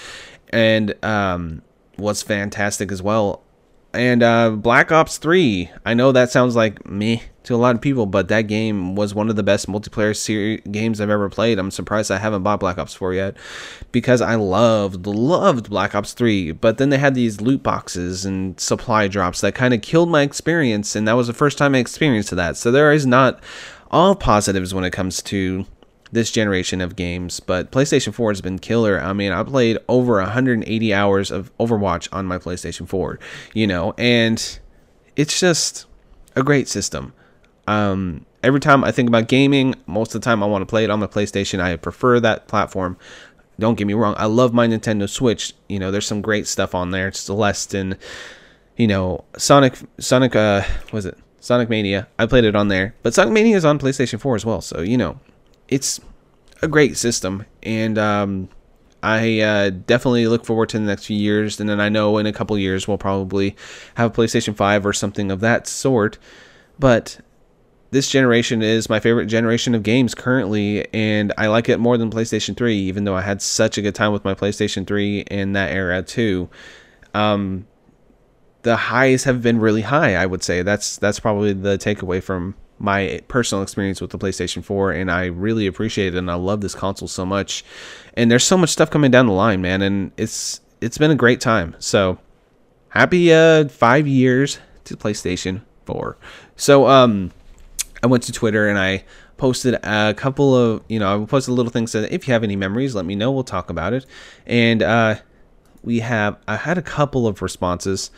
and 0.49 0.93
um, 1.03 1.61
was 1.97 2.21
fantastic 2.21 2.91
as 2.91 3.01
well. 3.01 3.41
And 3.95 4.23
uh, 4.23 4.49
Black 4.51 4.91
Ops 4.91 5.17
3, 5.17 5.71
I 5.85 5.93
know 5.93 6.11
that 6.11 6.29
sounds 6.29 6.55
like 6.55 6.85
me 6.85 7.23
to 7.43 7.55
a 7.55 7.57
lot 7.57 7.75
of 7.75 7.81
people, 7.81 8.05
but 8.05 8.27
that 8.27 8.43
game 8.43 8.95
was 8.95 9.15
one 9.15 9.29
of 9.29 9.37
the 9.37 9.43
best 9.43 9.67
multiplayer 9.67 10.15
series 10.15 10.61
games 10.69 10.99
I've 10.99 11.09
ever 11.09 11.29
played. 11.29 11.59
I'm 11.59 11.71
surprised 11.71 12.11
I 12.11 12.17
haven't 12.17 12.43
bought 12.43 12.59
Black 12.59 12.77
Ops 12.77 12.93
4 12.93 13.13
yet 13.13 13.37
because 13.93 14.19
I 14.19 14.35
loved, 14.35 15.07
loved 15.07 15.69
Black 15.69 15.95
Ops 15.95 16.13
3. 16.13 16.51
But 16.51 16.77
then 16.77 16.89
they 16.89 16.97
had 16.97 17.15
these 17.15 17.39
loot 17.39 17.63
boxes 17.63 18.25
and 18.25 18.59
supply 18.59 19.07
drops 19.07 19.41
that 19.41 19.55
kind 19.55 19.73
of 19.73 19.81
killed 19.81 20.09
my 20.09 20.23
experience, 20.23 20.95
and 20.95 21.07
that 21.07 21.13
was 21.13 21.27
the 21.27 21.33
first 21.33 21.57
time 21.57 21.73
I 21.73 21.79
experienced 21.79 22.35
that. 22.35 22.57
So 22.57 22.71
there 22.71 22.91
is 22.91 23.05
not 23.05 23.41
all 23.91 24.15
positives 24.15 24.73
when 24.73 24.83
it 24.83 24.91
comes 24.91 25.21
to 25.23 25.65
this 26.11 26.31
generation 26.31 26.81
of 26.81 26.95
games, 26.95 27.39
but 27.39 27.71
PlayStation 27.71 28.13
4 28.13 28.31
has 28.31 28.41
been 28.41 28.59
killer. 28.59 29.01
I 29.01 29.13
mean, 29.13 29.31
I 29.31 29.43
played 29.43 29.77
over 29.87 30.15
180 30.21 30.93
hours 30.93 31.31
of 31.31 31.55
Overwatch 31.57 32.07
on 32.11 32.25
my 32.25 32.37
PlayStation 32.37 32.87
4, 32.87 33.19
you 33.53 33.67
know, 33.67 33.93
and 33.97 34.59
it's 35.15 35.39
just 35.39 35.85
a 36.35 36.43
great 36.43 36.67
system. 36.67 37.13
Um, 37.67 38.25
every 38.43 38.59
time 38.59 38.83
I 38.83 38.91
think 38.91 39.09
about 39.09 39.27
gaming, 39.27 39.75
most 39.87 40.13
of 40.13 40.21
the 40.21 40.25
time 40.25 40.43
I 40.43 40.45
want 40.45 40.61
to 40.61 40.67
play 40.67 40.83
it 40.83 40.89
on 40.89 40.99
my 40.99 41.07
PlayStation. 41.07 41.59
I 41.59 41.75
prefer 41.77 42.19
that 42.19 42.47
platform. 42.47 42.97
Don't 43.57 43.75
get 43.75 43.87
me 43.87 43.93
wrong, 43.93 44.15
I 44.17 44.25
love 44.25 44.53
my 44.53 44.67
Nintendo 44.67 45.09
Switch. 45.09 45.53
You 45.69 45.79
know, 45.79 45.89
there's 45.91 46.05
some 46.05 46.21
great 46.21 46.47
stuff 46.47 46.75
on 46.75 46.91
there. 46.91 47.07
It's 47.07 47.21
Celeste 47.21 47.73
and 47.73 47.97
you 48.77 48.87
know, 48.87 49.23
Sonic 49.37 49.77
Sonic 49.99 50.35
uh 50.35 50.63
was 50.91 51.05
it? 51.05 51.17
Sonic 51.39 51.69
Mania. 51.69 52.07
I 52.19 52.25
played 52.25 52.43
it 52.43 52.55
on 52.55 52.67
there. 52.67 52.95
But 53.03 53.13
Sonic 53.13 53.33
Mania 53.33 53.55
is 53.55 53.65
on 53.65 53.79
PlayStation 53.79 54.19
4 54.19 54.35
as 54.35 54.45
well, 54.45 54.61
so 54.61 54.81
you 54.81 54.97
know, 54.97 55.19
it's 55.67 55.99
a 56.61 56.67
great 56.67 56.97
system, 56.97 57.45
and 57.63 57.97
um, 57.97 58.49
I 59.05 59.39
uh, 59.39 59.69
definitely 59.69 60.27
look 60.27 60.45
forward 60.45 60.69
to 60.69 60.79
the 60.79 60.85
next 60.85 61.05
few 61.05 61.17
years. 61.17 61.59
And 61.59 61.69
then 61.69 61.79
I 61.79 61.89
know 61.89 62.17
in 62.17 62.25
a 62.25 62.33
couple 62.33 62.57
years 62.57 62.87
we'll 62.87 62.97
probably 62.97 63.55
have 63.95 64.11
a 64.11 64.13
PlayStation 64.13 64.55
5 64.55 64.85
or 64.85 64.93
something 64.93 65.31
of 65.31 65.41
that 65.41 65.67
sort. 65.67 66.17
But 66.79 67.19
this 67.91 68.09
generation 68.09 68.63
is 68.63 68.89
my 68.89 68.99
favorite 68.99 69.27
generation 69.27 69.75
of 69.75 69.83
games 69.83 70.15
currently, 70.15 70.91
and 70.91 71.31
I 71.37 71.47
like 71.47 71.69
it 71.69 71.79
more 71.79 71.97
than 71.97 72.09
PlayStation 72.09 72.57
3, 72.57 72.75
even 72.75 73.03
though 73.03 73.15
I 73.15 73.21
had 73.21 73.43
such 73.43 73.77
a 73.77 73.81
good 73.83 73.95
time 73.95 74.11
with 74.11 74.25
my 74.25 74.33
PlayStation 74.33 74.87
3 74.87 75.19
in 75.19 75.53
that 75.53 75.71
era 75.71 76.01
too. 76.01 76.49
Um, 77.13 77.67
the 78.63 78.75
highs 78.75 79.23
have 79.25 79.43
been 79.43 79.59
really 79.59 79.83
high. 79.83 80.15
I 80.15 80.25
would 80.25 80.41
say 80.41 80.63
that's 80.63 80.97
that's 80.97 81.19
probably 81.19 81.53
the 81.53 81.77
takeaway 81.77 82.21
from 82.21 82.55
my 82.79 83.21
personal 83.27 83.63
experience 83.63 84.01
with 84.01 84.11
the 84.11 84.17
PlayStation 84.17 84.63
4, 84.63 84.91
and 84.91 85.09
I 85.09 85.25
really 85.25 85.67
appreciate 85.67 86.13
it, 86.13 86.17
and 86.17 86.29
I 86.29 86.35
love 86.35 86.61
this 86.61 86.75
console 86.75 87.07
so 87.07 87.25
much. 87.25 87.63
And 88.15 88.29
there's 88.29 88.43
so 88.43 88.57
much 88.57 88.69
stuff 88.69 88.89
coming 88.89 89.11
down 89.11 89.27
the 89.27 89.33
line, 89.33 89.61
man, 89.61 89.81
and 89.81 90.11
it's 90.17 90.61
it's 90.81 90.97
been 90.97 91.11
a 91.11 91.15
great 91.15 91.39
time. 91.41 91.75
So 91.79 92.19
happy 92.89 93.33
uh, 93.33 93.67
five 93.69 94.07
years 94.07 94.59
to 94.85 94.97
PlayStation 94.97 95.61
4. 95.85 96.17
So 96.55 96.87
um, 96.87 97.31
I 98.03 98.07
went 98.07 98.23
to 98.23 98.31
Twitter 98.31 98.67
and 98.67 98.77
I 98.77 99.03
posted 99.37 99.73
a 99.83 100.13
couple 100.13 100.55
of 100.55 100.81
you 100.87 100.99
know 100.99 101.23
I 101.23 101.25
posted 101.25 101.51
a 101.51 101.55
little 101.55 101.71
things 101.71 101.91
that 101.91 102.11
if 102.13 102.27
you 102.27 102.33
have 102.33 102.43
any 102.43 102.55
memories, 102.55 102.95
let 102.95 103.05
me 103.05 103.15
know. 103.15 103.31
We'll 103.31 103.43
talk 103.43 103.69
about 103.69 103.93
it. 103.93 104.05
And 104.45 104.83
uh, 104.83 105.15
we 105.83 105.99
have 105.99 106.37
I 106.47 106.57
had 106.57 106.77
a 106.77 106.81
couple 106.81 107.27
of 107.27 107.41
responses. 107.41 108.11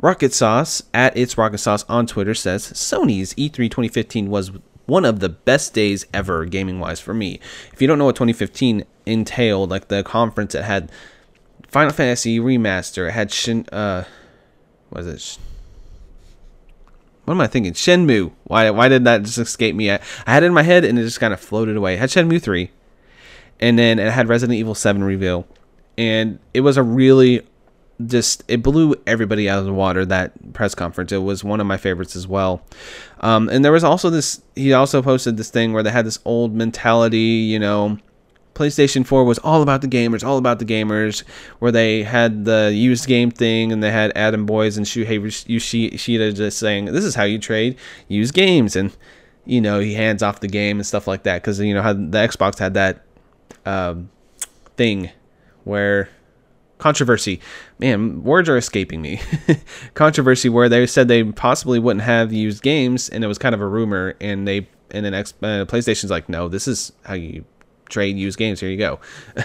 Rocket 0.00 0.32
Sauce 0.32 0.82
at 0.94 1.16
It's 1.16 1.36
Rocket 1.36 1.58
Sauce 1.58 1.84
on 1.88 2.06
Twitter 2.06 2.34
says 2.34 2.72
Sony's 2.72 3.34
E3 3.34 3.52
2015 3.52 4.30
was 4.30 4.52
one 4.86 5.04
of 5.04 5.20
the 5.20 5.28
best 5.28 5.74
days 5.74 6.06
ever 6.14 6.44
gaming 6.44 6.78
wise 6.78 7.00
for 7.00 7.12
me. 7.12 7.40
If 7.72 7.82
you 7.82 7.88
don't 7.88 7.98
know 7.98 8.04
what 8.04 8.16
2015 8.16 8.84
entailed, 9.06 9.70
like 9.70 9.88
the 9.88 10.02
conference 10.02 10.54
it 10.54 10.64
had 10.64 10.90
Final 11.66 11.92
Fantasy 11.92 12.38
Remaster, 12.38 13.08
it 13.08 13.12
had 13.12 13.32
Shin 13.32 13.66
uh 13.72 14.04
was 14.90 15.06
it 15.06 15.38
what 17.24 17.34
am 17.34 17.40
I 17.42 17.46
thinking? 17.46 17.74
Shenmue. 17.74 18.32
Why 18.44 18.70
why 18.70 18.88
did 18.88 19.04
that 19.04 19.24
just 19.24 19.36
escape 19.36 19.74
me? 19.74 19.90
I, 19.90 20.00
I 20.26 20.32
had 20.32 20.44
it 20.44 20.46
in 20.46 20.54
my 20.54 20.62
head 20.62 20.84
and 20.84 20.98
it 20.98 21.02
just 21.02 21.20
kind 21.20 21.34
of 21.34 21.40
floated 21.40 21.76
away. 21.76 21.94
It 21.94 21.98
had 21.98 22.08
Shenmue 22.10 22.40
3. 22.40 22.70
And 23.60 23.76
then 23.78 23.98
it 23.98 24.12
had 24.12 24.28
Resident 24.28 24.56
Evil 24.56 24.76
7 24.76 25.02
reveal. 25.02 25.46
And 25.98 26.38
it 26.54 26.60
was 26.60 26.76
a 26.76 26.82
really 26.82 27.46
just 28.06 28.44
it 28.46 28.62
blew 28.62 28.94
everybody 29.06 29.48
out 29.48 29.58
of 29.58 29.64
the 29.64 29.72
water 29.72 30.04
that 30.06 30.52
press 30.52 30.74
conference. 30.74 31.10
It 31.10 31.18
was 31.18 31.42
one 31.42 31.60
of 31.60 31.66
my 31.66 31.76
favorites 31.76 32.14
as 32.14 32.26
well. 32.26 32.62
Um, 33.20 33.48
and 33.48 33.64
there 33.64 33.72
was 33.72 33.84
also 33.84 34.10
this. 34.10 34.40
He 34.54 34.72
also 34.72 35.02
posted 35.02 35.36
this 35.36 35.50
thing 35.50 35.72
where 35.72 35.82
they 35.82 35.90
had 35.90 36.06
this 36.06 36.18
old 36.24 36.54
mentality, 36.54 37.18
you 37.18 37.58
know. 37.58 37.98
PlayStation 38.54 39.06
4 39.06 39.22
was 39.22 39.38
all 39.38 39.62
about 39.62 39.82
the 39.82 39.86
gamers, 39.86 40.26
all 40.26 40.36
about 40.36 40.58
the 40.58 40.64
gamers, 40.64 41.22
where 41.60 41.70
they 41.70 42.02
had 42.02 42.44
the 42.44 42.72
used 42.74 43.06
game 43.06 43.30
thing 43.30 43.70
and 43.70 43.80
they 43.84 43.92
had 43.92 44.10
Adam 44.16 44.46
Boyes 44.46 44.76
and 44.76 44.84
Shuhei 44.84 45.46
Yoshida 45.46 46.32
just 46.32 46.58
saying, 46.58 46.86
This 46.86 47.04
is 47.04 47.14
how 47.14 47.22
you 47.22 47.38
trade 47.38 47.76
used 48.08 48.34
games. 48.34 48.74
And, 48.74 48.96
you 49.44 49.60
know, 49.60 49.78
he 49.78 49.94
hands 49.94 50.24
off 50.24 50.40
the 50.40 50.48
game 50.48 50.78
and 50.78 50.86
stuff 50.86 51.06
like 51.06 51.22
that. 51.22 51.40
Because, 51.40 51.60
you 51.60 51.72
know, 51.72 51.82
how 51.82 51.92
the 51.92 52.18
Xbox 52.18 52.58
had 52.58 52.74
that 52.74 53.04
um, 53.64 54.10
thing 54.76 55.10
where 55.62 56.08
controversy. 56.78 57.40
Man, 57.78 58.22
words 58.22 58.48
are 58.48 58.56
escaping 58.56 59.02
me. 59.02 59.20
controversy 59.94 60.48
where 60.48 60.68
they 60.68 60.86
said 60.86 61.08
they 61.08 61.24
possibly 61.24 61.78
wouldn't 61.78 62.04
have 62.04 62.32
used 62.32 62.62
games, 62.62 63.08
and 63.08 63.22
it 63.22 63.26
was 63.26 63.38
kind 63.38 63.54
of 63.54 63.60
a 63.60 63.66
rumor. 63.66 64.14
And 64.20 64.46
they 64.46 64.68
and 64.90 65.04
then 65.04 65.14
X, 65.14 65.34
uh, 65.42 65.64
PlayStation's 65.66 66.10
like, 66.10 66.28
no, 66.28 66.48
this 66.48 66.66
is 66.66 66.92
how 67.04 67.14
you 67.14 67.44
trade 67.88 68.16
used 68.16 68.38
games. 68.38 68.60
Here 68.60 68.70
you 68.70 68.76
go. 68.76 69.00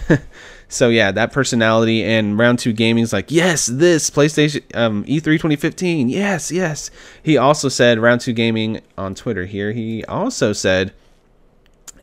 so 0.68 0.90
yeah, 0.90 1.12
that 1.12 1.32
personality 1.32 2.04
and 2.04 2.38
round 2.38 2.60
two 2.60 2.74
gaming 2.74 3.04
is 3.04 3.13
like, 3.13 3.32
yes, 3.32 3.68
this 3.68 4.10
PlayStation 4.10 4.63
um, 4.75 5.04
E3 5.06 5.24
2015. 5.24 6.10
Yes, 6.10 6.52
yes. 6.52 6.92
He 7.22 7.38
also 7.38 7.70
said 7.70 8.00
round 8.00 8.22
two 8.22 8.34
gaming 8.34 8.82
on 8.98 9.16
Twitter. 9.16 9.46
Here 9.46 9.72
he 9.72 10.04
also 10.06 10.54
said 10.54 10.94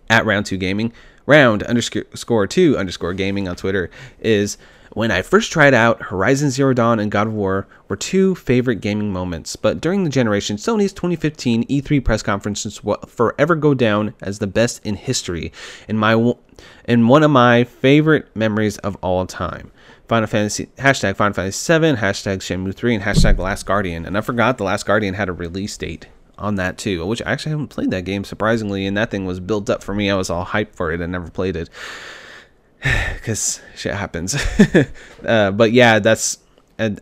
at 0.09 0.27
round 0.27 0.47
two 0.47 0.57
gaming 0.57 0.93
round 1.27 1.63
underscore 1.63 2.47
two 2.47 2.77
underscore 2.77 3.15
gaming 3.15 3.47
on 3.47 3.55
Twitter 3.55 3.91
is 4.19 4.59
when 4.92 5.11
I 5.11 5.23
first 5.23 5.52
tried 5.52 5.73
out, 5.73 6.02
Horizon 6.02 6.50
Zero 6.50 6.75
Dawn 6.75 6.99
and 6.99 7.11
God 7.11 7.28
of 7.28 7.32
War 7.32 7.68
were 7.88 7.97
two 7.97 8.35
favorite 8.35 8.80
gaming 8.80 9.12
moments, 9.12 9.54
but 9.54 9.80
during 9.80 10.02
the 10.04 10.11
generation, 10.11 10.56
Sony's 10.56 10.92
2015 10.92 11.64
E3 11.68 12.04
press 12.04 12.23
conferences 12.23 12.82
will 12.82 12.99
forever 13.06 13.54
go 13.54 13.73
down 13.73 14.14
as 14.20 14.40
the 14.40 14.47
best 14.47 14.85
in 14.85 14.97
history, 14.97 15.52
and 15.88 15.99
my 15.99 16.35
and 16.85 17.09
one 17.09 17.23
of 17.23 17.30
my 17.30 17.64
favorite 17.64 18.35
memories 18.35 18.78
of 18.78 18.97
all 18.97 19.26
time. 19.26 19.70
Final 20.09 20.26
Fantasy 20.26 20.66
hashtag 20.78 21.14
Final 21.14 21.35
Fantasy 21.35 21.56
7, 21.56 21.97
hashtag 21.97 22.38
Shenmue 22.38 22.75
3, 22.75 22.97
and 22.97 23.04
hashtag 23.04 23.38
Last 23.38 23.64
Guardian. 23.64 24.04
And 24.04 24.18
I 24.18 24.23
forgot 24.23 24.59
the 24.59 24.64
Last 24.64 24.87
Guardian 24.87 25.14
had 25.14 25.28
a 25.28 25.32
release 25.32 25.76
date 25.76 26.09
on 26.37 26.56
that 26.56 26.78
too, 26.78 27.06
which 27.06 27.23
I 27.23 27.30
actually 27.30 27.50
haven't 27.50 27.68
played 27.68 27.92
that 27.92 28.04
game 28.04 28.25
surprisingly, 28.25 28.87
and 28.87 28.97
that 28.97 29.12
thing 29.12 29.25
was 29.25 29.38
built 29.38 29.70
up 29.70 29.85
for 29.85 29.94
me. 29.94 30.11
I 30.11 30.16
was 30.16 30.28
all 30.28 30.47
hyped 30.47 30.75
for 30.75 30.90
it 30.90 31.00
and 31.00 31.12
never 31.12 31.30
played 31.30 31.54
it 31.54 31.68
because 33.15 33.61
shit 33.77 33.95
happens. 33.95 34.37
uh, 35.25 35.51
but 35.51 35.73
yeah, 35.73 35.99
that's 35.99 36.39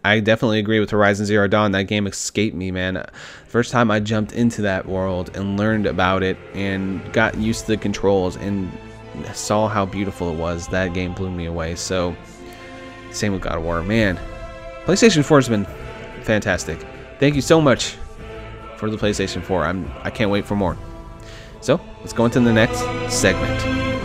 I 0.05 0.19
definitely 0.19 0.59
agree 0.59 0.81
with 0.81 0.91
Horizon 0.91 1.25
Zero 1.25 1.47
Dawn. 1.47 1.71
That 1.71 1.85
game 1.85 2.09
escaped 2.09 2.57
me, 2.57 2.73
man. 2.73 3.05
First 3.47 3.71
time 3.71 3.91
I 3.93 4.01
jumped 4.01 4.33
into 4.33 4.63
that 4.63 4.87
world 4.87 5.37
and 5.37 5.57
learned 5.57 5.87
about 5.87 6.25
it 6.25 6.37
and 6.53 7.13
got 7.13 7.37
used 7.37 7.67
to 7.67 7.67
the 7.69 7.77
controls 7.77 8.37
and 8.37 8.71
saw 9.35 9.69
how 9.69 9.87
beautiful 9.87 10.31
it 10.33 10.37
was. 10.37 10.67
That 10.69 10.95
game 10.95 11.15
blew 11.15 11.31
me 11.31 11.47
away. 11.47 11.77
So, 11.77 12.17
same 13.13 13.33
with 13.33 13.43
God 13.43 13.59
of 13.59 13.63
War, 13.63 13.83
man. 13.83 14.19
PlayStation 14.85 15.25
4 15.25 15.39
has 15.39 15.49
been 15.49 15.67
fantastic. 16.23 16.85
Thank 17.21 17.37
you 17.37 17.43
so 17.43 17.61
much 17.61 17.97
for 18.79 18.91
the 18.91 18.97
PlayStation 18.97 19.43
4. 19.45 19.65
I'm 19.65 19.89
I 20.03 20.11
can't 20.11 20.31
wait 20.31 20.45
for 20.45 20.57
more. 20.57 20.77
So, 21.61 21.81
let's 22.01 22.13
go 22.13 22.25
into 22.25 22.41
the 22.41 22.53
next 22.53 22.81
segment. 23.13 23.98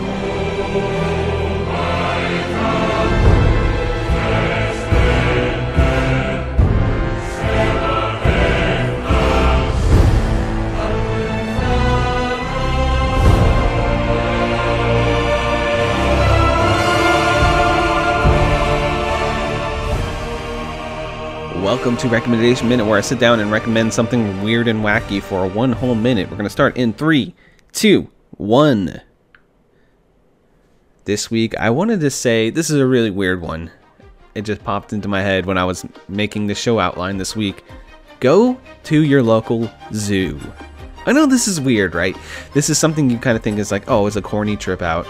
Welcome 21.84 22.00
to 22.00 22.08
Recommendation 22.08 22.66
Minute, 22.66 22.86
where 22.86 22.96
I 22.96 23.02
sit 23.02 23.18
down 23.18 23.40
and 23.40 23.52
recommend 23.52 23.92
something 23.92 24.42
weird 24.42 24.68
and 24.68 24.82
wacky 24.82 25.20
for 25.20 25.46
one 25.46 25.70
whole 25.70 25.94
minute. 25.94 26.30
We're 26.30 26.38
going 26.38 26.46
to 26.46 26.50
start 26.50 26.78
in 26.78 26.94
three, 26.94 27.34
two, 27.72 28.10
one. 28.38 29.02
This 31.04 31.30
week, 31.30 31.54
I 31.58 31.68
wanted 31.68 32.00
to 32.00 32.08
say 32.08 32.48
this 32.48 32.70
is 32.70 32.80
a 32.80 32.86
really 32.86 33.10
weird 33.10 33.42
one. 33.42 33.70
It 34.34 34.46
just 34.46 34.64
popped 34.64 34.94
into 34.94 35.08
my 35.08 35.20
head 35.20 35.44
when 35.44 35.58
I 35.58 35.66
was 35.66 35.84
making 36.08 36.46
the 36.46 36.54
show 36.54 36.78
outline 36.78 37.18
this 37.18 37.36
week. 37.36 37.62
Go 38.18 38.58
to 38.84 39.02
your 39.02 39.22
local 39.22 39.70
zoo. 39.92 40.40
I 41.04 41.12
know 41.12 41.26
this 41.26 41.46
is 41.46 41.60
weird, 41.60 41.94
right? 41.94 42.16
This 42.54 42.70
is 42.70 42.78
something 42.78 43.10
you 43.10 43.18
kind 43.18 43.36
of 43.36 43.42
think 43.42 43.58
is 43.58 43.70
like, 43.70 43.90
oh, 43.90 44.06
it's 44.06 44.16
a 44.16 44.22
corny 44.22 44.56
trip 44.56 44.80
out 44.80 45.06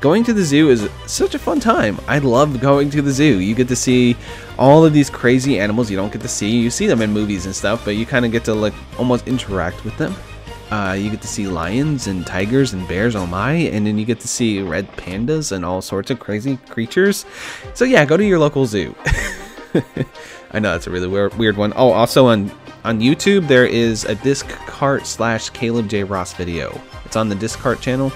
going 0.00 0.24
to 0.24 0.32
the 0.32 0.42
zoo 0.42 0.70
is 0.70 0.88
such 1.06 1.34
a 1.34 1.38
fun 1.38 1.60
time. 1.60 1.98
I 2.06 2.18
love 2.18 2.60
going 2.60 2.90
to 2.90 3.02
the 3.02 3.10
zoo. 3.10 3.40
You 3.40 3.54
get 3.54 3.68
to 3.68 3.76
see 3.76 4.16
all 4.58 4.84
of 4.84 4.92
these 4.92 5.10
crazy 5.10 5.58
animals 5.58 5.90
you 5.90 5.96
don't 5.96 6.12
get 6.12 6.22
to 6.22 6.28
see. 6.28 6.50
You 6.50 6.70
see 6.70 6.86
them 6.86 7.02
in 7.02 7.12
movies 7.12 7.46
and 7.46 7.54
stuff, 7.54 7.84
but 7.84 7.96
you 7.96 8.06
kind 8.06 8.24
of 8.24 8.32
get 8.32 8.44
to 8.44 8.54
like 8.54 8.74
almost 8.98 9.26
interact 9.26 9.84
with 9.84 9.96
them. 9.96 10.14
Uh, 10.70 10.92
you 10.92 11.10
get 11.10 11.22
to 11.22 11.28
see 11.28 11.46
lions 11.46 12.06
and 12.06 12.26
tigers 12.26 12.72
and 12.72 12.88
bears, 12.88 13.14
oh 13.14 13.26
my, 13.26 13.52
and 13.52 13.86
then 13.86 13.98
you 13.98 14.04
get 14.04 14.18
to 14.20 14.28
see 14.28 14.60
red 14.60 14.90
pandas 14.96 15.52
and 15.52 15.64
all 15.64 15.80
sorts 15.80 16.10
of 16.10 16.18
crazy 16.18 16.56
creatures. 16.68 17.26
So 17.74 17.84
yeah, 17.84 18.04
go 18.04 18.16
to 18.16 18.24
your 18.24 18.38
local 18.38 18.66
zoo. 18.66 18.94
I 20.52 20.58
know 20.58 20.72
that's 20.72 20.86
a 20.86 20.90
really 20.90 21.08
weird, 21.08 21.34
weird 21.34 21.56
one. 21.56 21.72
Oh, 21.76 21.90
also 21.90 22.26
on 22.26 22.50
on 22.84 23.00
YouTube 23.00 23.48
there 23.48 23.66
is 23.66 24.04
a 24.04 24.14
disc 24.16 24.46
cart 24.66 25.06
slash 25.06 25.48
Caleb 25.50 25.88
J 25.88 26.04
Ross 26.04 26.34
video. 26.34 26.80
It's 27.04 27.16
on 27.16 27.28
the 27.28 27.34
disc 27.34 27.58
cart 27.58 27.80
channel 27.80 28.12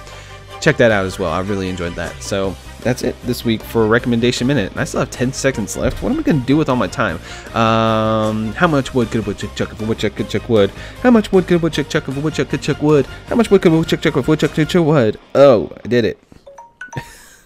check 0.60 0.76
that 0.78 0.90
out 0.90 1.06
as 1.06 1.18
well. 1.18 1.32
I 1.32 1.40
really 1.40 1.68
enjoyed 1.68 1.94
that. 1.94 2.22
So 2.22 2.54
that's 2.80 3.02
it 3.02 3.16
this 3.22 3.44
week 3.44 3.62
for 3.62 3.86
recommendation 3.86 4.46
minute. 4.46 4.72
I 4.76 4.84
still 4.84 5.00
have 5.00 5.10
10 5.10 5.32
seconds 5.32 5.76
left. 5.76 6.02
What 6.02 6.12
am 6.12 6.18
I 6.18 6.22
going 6.22 6.40
to 6.40 6.46
do 6.46 6.56
with 6.56 6.68
all 6.68 6.76
my 6.76 6.86
time? 6.86 7.16
Um, 7.54 8.52
how 8.54 8.66
much 8.66 8.94
wood 8.94 9.10
could 9.10 9.20
a 9.20 9.24
woodchuck 9.24 9.54
chuck 9.54 9.72
if 9.72 9.80
a 9.80 9.84
woodchuck 9.84 10.14
could 10.14 10.28
chuck 10.28 10.48
wood? 10.48 10.70
How 11.02 11.10
much 11.10 11.32
wood 11.32 11.46
could 11.46 11.56
a 11.56 11.58
woodchuck 11.58 11.88
chuck 11.88 12.08
if 12.08 12.16
a 12.16 12.20
woodchuck 12.20 12.48
could 12.48 12.62
chuck 12.62 12.82
wood? 12.82 13.06
How 13.26 13.36
much 13.36 13.50
wood 13.50 13.62
could 13.62 13.72
a 13.72 13.76
woodchuck 13.76 14.00
chuck 14.00 14.16
if 14.16 14.26
a 14.26 14.30
woodchuck 14.30 14.52
could 14.52 14.68
chuck 14.68 14.86
wood? 14.86 15.18
Oh, 15.34 15.72
I 15.84 15.88
did 15.88 16.04
it. 16.04 16.18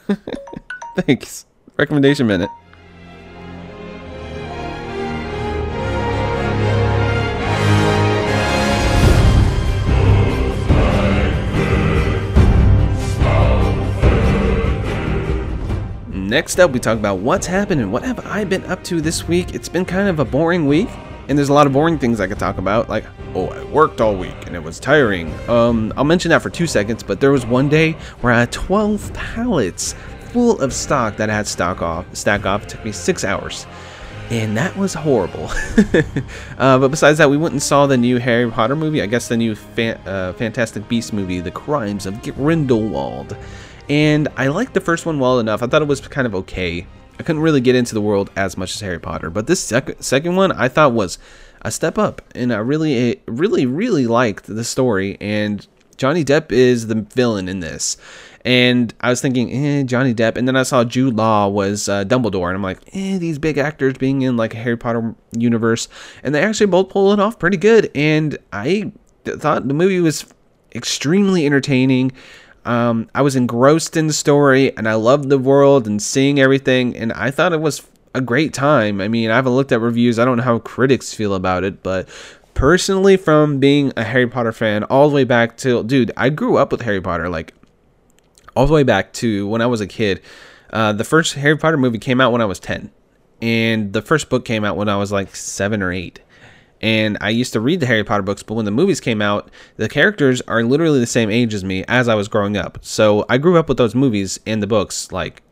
Thanks. 0.97 1.47
Recommendation 1.77 2.27
minute. 2.27 2.51
Next 16.33 16.59
up, 16.59 16.71
we 16.71 16.81
talk 16.81 16.99
about 16.99 17.19
what's 17.19 17.47
happened 17.47 17.83
and 17.83 17.93
what 17.93 18.03
have 18.05 18.25
I 18.25 18.45
been 18.45 18.65
up 18.65 18.83
to 18.85 19.03
this 19.03 19.29
week. 19.29 19.55
It's 19.55 19.69
been 19.69 19.85
kind 19.85 20.09
of 20.09 20.19
a 20.19 20.25
boring 20.25 20.67
week, 20.67 20.89
And 21.29 21.37
there's 21.37 21.51
a 21.51 21.53
lot 21.53 21.67
of 21.67 21.75
boring 21.75 21.99
things 21.99 22.21
I 22.21 22.27
could 22.27 22.39
talk 22.39 22.57
about, 22.57 22.89
like, 22.89 23.05
oh, 23.35 23.49
I 23.49 23.63
worked 23.65 24.01
all 24.01 24.17
week 24.17 24.47
and 24.47 24.57
it 24.57 24.63
was 24.63 24.81
tiring. 24.81 25.31
Um, 25.47 25.93
I'll 25.95 26.05
mention 26.05 26.31
that 26.31 26.41
for 26.41 26.49
two 26.49 26.67
seconds, 26.67 27.03
but 27.03 27.21
there 27.21 27.33
was 27.33 27.45
one 27.45 27.69
day 27.69 27.93
where 28.23 28.33
I 28.33 28.41
had 28.41 28.51
12 28.51 29.13
pallets 29.13 29.95
full 30.31 30.59
of 30.63 30.73
stock 30.73 31.19
that 31.19 31.29
I 31.29 31.35
had 31.35 31.47
stock 31.47 31.83
off, 31.83 32.07
stack 32.17 32.47
off. 32.47 32.63
It 32.63 32.71
took 32.71 32.83
me 32.83 32.93
six 32.93 33.25
hours 33.25 33.67
and 34.31 34.57
that 34.57 34.75
was 34.75 34.95
horrible. 34.95 35.51
uh, 36.59 36.79
but 36.79 36.89
besides 36.89 37.19
that, 37.19 37.29
we 37.29 37.37
went 37.37 37.53
and 37.53 37.63
saw 37.63 37.87
the 37.87 37.99
new 37.99 38.17
Harry 38.17 38.51
Potter 38.51 38.75
movie. 38.75 39.03
I 39.03 39.07
guess 39.07 39.29
the 39.29 39.37
new 39.37 39.53
uh, 39.53 40.33
Fantastic 40.33 40.89
Beast 40.89 41.13
movie, 41.13 41.41
The 41.41 41.51
Crimes 41.51 42.07
of 42.07 42.23
Grindelwald. 42.23 43.37
And 43.89 44.29
I 44.37 44.49
liked 44.49 44.75
the 44.75 44.81
first 44.81 45.07
one 45.07 45.19
well 45.19 45.39
enough. 45.39 45.63
I 45.63 45.67
thought 45.67 45.83
it 45.83 45.89
was 45.89 46.01
kind 46.01 46.27
of 46.27 46.35
okay. 46.35 46.87
I 47.19 47.23
couldn't 47.23 47.43
really 47.43 47.61
get 47.61 47.75
into 47.75 47.95
the 47.95 48.01
world 48.01 48.31
as 48.37 48.57
much 48.57 48.75
as 48.75 48.81
Harry 48.81 48.99
Potter, 48.99 49.31
but 49.31 49.47
this 49.47 49.61
sec- 49.61 50.03
second 50.03 50.35
one 50.35 50.51
I 50.53 50.69
thought 50.69 50.93
was 50.93 51.19
a 51.61 51.71
step 51.71 51.99
up, 51.99 52.23
and 52.35 52.53
I 52.53 52.57
really, 52.57 53.21
really, 53.27 53.67
really 53.67 54.07
liked 54.07 54.47
the 54.47 54.65
story. 54.65 55.17
And 55.21 55.67
Johnny 55.97 56.25
Depp 56.25 56.51
is 56.51 56.89
the 56.89 56.97
villain 56.97 57.49
in 57.49 57.61
this. 57.61 57.97
And 58.45 58.93
I 59.01 59.11
was 59.11 59.21
thinking, 59.21 59.53
eh, 59.53 59.85
Johnny 59.85 60.13
Depp. 60.15 60.37
And 60.37 60.49
then 60.49 60.57
I 60.57 60.65
saw 60.65 60.83
Jude 60.83 61.15
Law 61.15 61.49
was 61.49 61.89
uh, 61.89 62.05
Dumbledore. 62.05 62.49
And 62.49 62.57
I'm 62.57 62.63
like, 62.63 62.81
eh, 62.93 63.19
these 63.19 63.39
big 63.39 63.57
actors 63.57 63.95
being 63.95 64.23
in 64.23 64.37
like 64.37 64.53
a 64.55 64.57
Harry 64.57 64.77
Potter 64.77 65.15
universe. 65.31 65.89
And 66.25 66.35
they 66.35 66.43
actually 66.43 66.67
both 66.67 66.89
pull 66.89 67.13
it 67.13 67.21
off 67.21 67.39
pretty 67.39 67.57
good. 67.57 67.91
And 67.95 68.37
I 68.53 68.93
thought 69.25 69.69
the 69.69 69.75
movie 69.75 70.01
was 70.01 70.27
extremely 70.75 71.47
entertaining. 71.47 72.11
Um, 72.65 73.09
I 73.15 73.23
was 73.23 73.37
engrossed 73.37 73.97
in 73.97 74.07
the 74.07 74.13
story 74.13 74.77
and 74.77 74.89
I 74.89 74.95
loved 74.95 75.29
the 75.29 75.39
world 75.39 75.87
and 75.87 76.01
seeing 76.01 76.39
everything. 76.39 76.97
And 76.97 77.13
I 77.13 77.31
thought 77.31 77.53
it 77.53 77.61
was 77.61 77.83
a 78.15 78.21
great 78.21 78.55
time. 78.55 79.01
I 79.01 79.09
mean, 79.09 79.31
I 79.31 79.37
haven't 79.37 79.55
looked 79.55 79.73
at 79.73 79.81
reviews. 79.81 80.19
I 80.19 80.25
don't 80.25 80.37
know 80.37 80.43
how 80.43 80.59
critics 80.59 81.13
feel 81.15 81.35
about 81.35 81.65
it, 81.65 81.83
but 81.83 82.09
personally, 82.55 83.17
from 83.17 83.59
being 83.59 83.93
a 83.97 84.05
Harry 84.05 84.29
Potter 84.29 84.53
fan 84.53 84.85
all 84.85 85.09
the 85.09 85.15
way 85.15 85.25
back 85.25 85.57
to, 85.59 85.83
dude, 85.83 86.13
I 86.17 86.29
grew 86.29 86.57
up 86.57 86.71
with 86.71 86.83
Harry 86.83 87.01
Potter. 87.01 87.29
Like, 87.29 87.55
all 88.55 88.67
the 88.67 88.73
way 88.73 88.83
back 88.83 89.13
to 89.15 89.47
when 89.49 89.61
I 89.61 89.67
was 89.67 89.81
a 89.81 89.87
kid. 89.87 90.21
Uh, 90.73 90.93
the 90.93 91.05
first 91.05 91.35
Harry 91.35 91.57
Potter 91.57 91.77
movie 91.77 91.99
came 91.99 92.21
out 92.21 92.33
when 92.33 92.41
I 92.41 92.47
was 92.47 92.59
10, 92.59 92.91
and 93.41 93.93
the 93.93 94.03
first 94.03 94.29
book 94.29 94.45
came 94.45 94.65
out 94.65 94.77
when 94.77 94.89
I 94.89 94.97
was 94.97 95.13
like 95.13 95.35
seven 95.37 95.83
or 95.83 95.93
eight. 95.93 96.21
And 96.83 97.17
I 97.21 97.31
used 97.31 97.53
to 97.53 97.61
read 97.61 97.81
the 97.81 97.87
Harry 97.87 98.03
Potter 98.03 98.23
books, 98.23 98.43
but 98.43 98.55
when 98.55 98.65
the 98.65 98.73
movies 98.73 99.01
came 99.01 99.23
out, 99.23 99.51
the 99.77 99.89
characters 99.89 100.41
are 100.43 100.65
literally 100.65 100.99
the 100.99 101.07
same 101.07 101.31
age 101.31 101.55
as 101.55 101.63
me 101.63 101.85
as 101.87 102.09
I 102.09 102.17
was 102.17 102.27
growing 102.27 102.57
up. 102.57 102.79
So 102.83 103.25
I 103.29 103.39
grew 103.39 103.57
up 103.57 103.69
with 103.69 103.79
those 103.79 103.95
movies 103.95 104.41
and 104.47 104.63
the 104.63 104.67
books, 104.67 105.13
like 105.13 105.43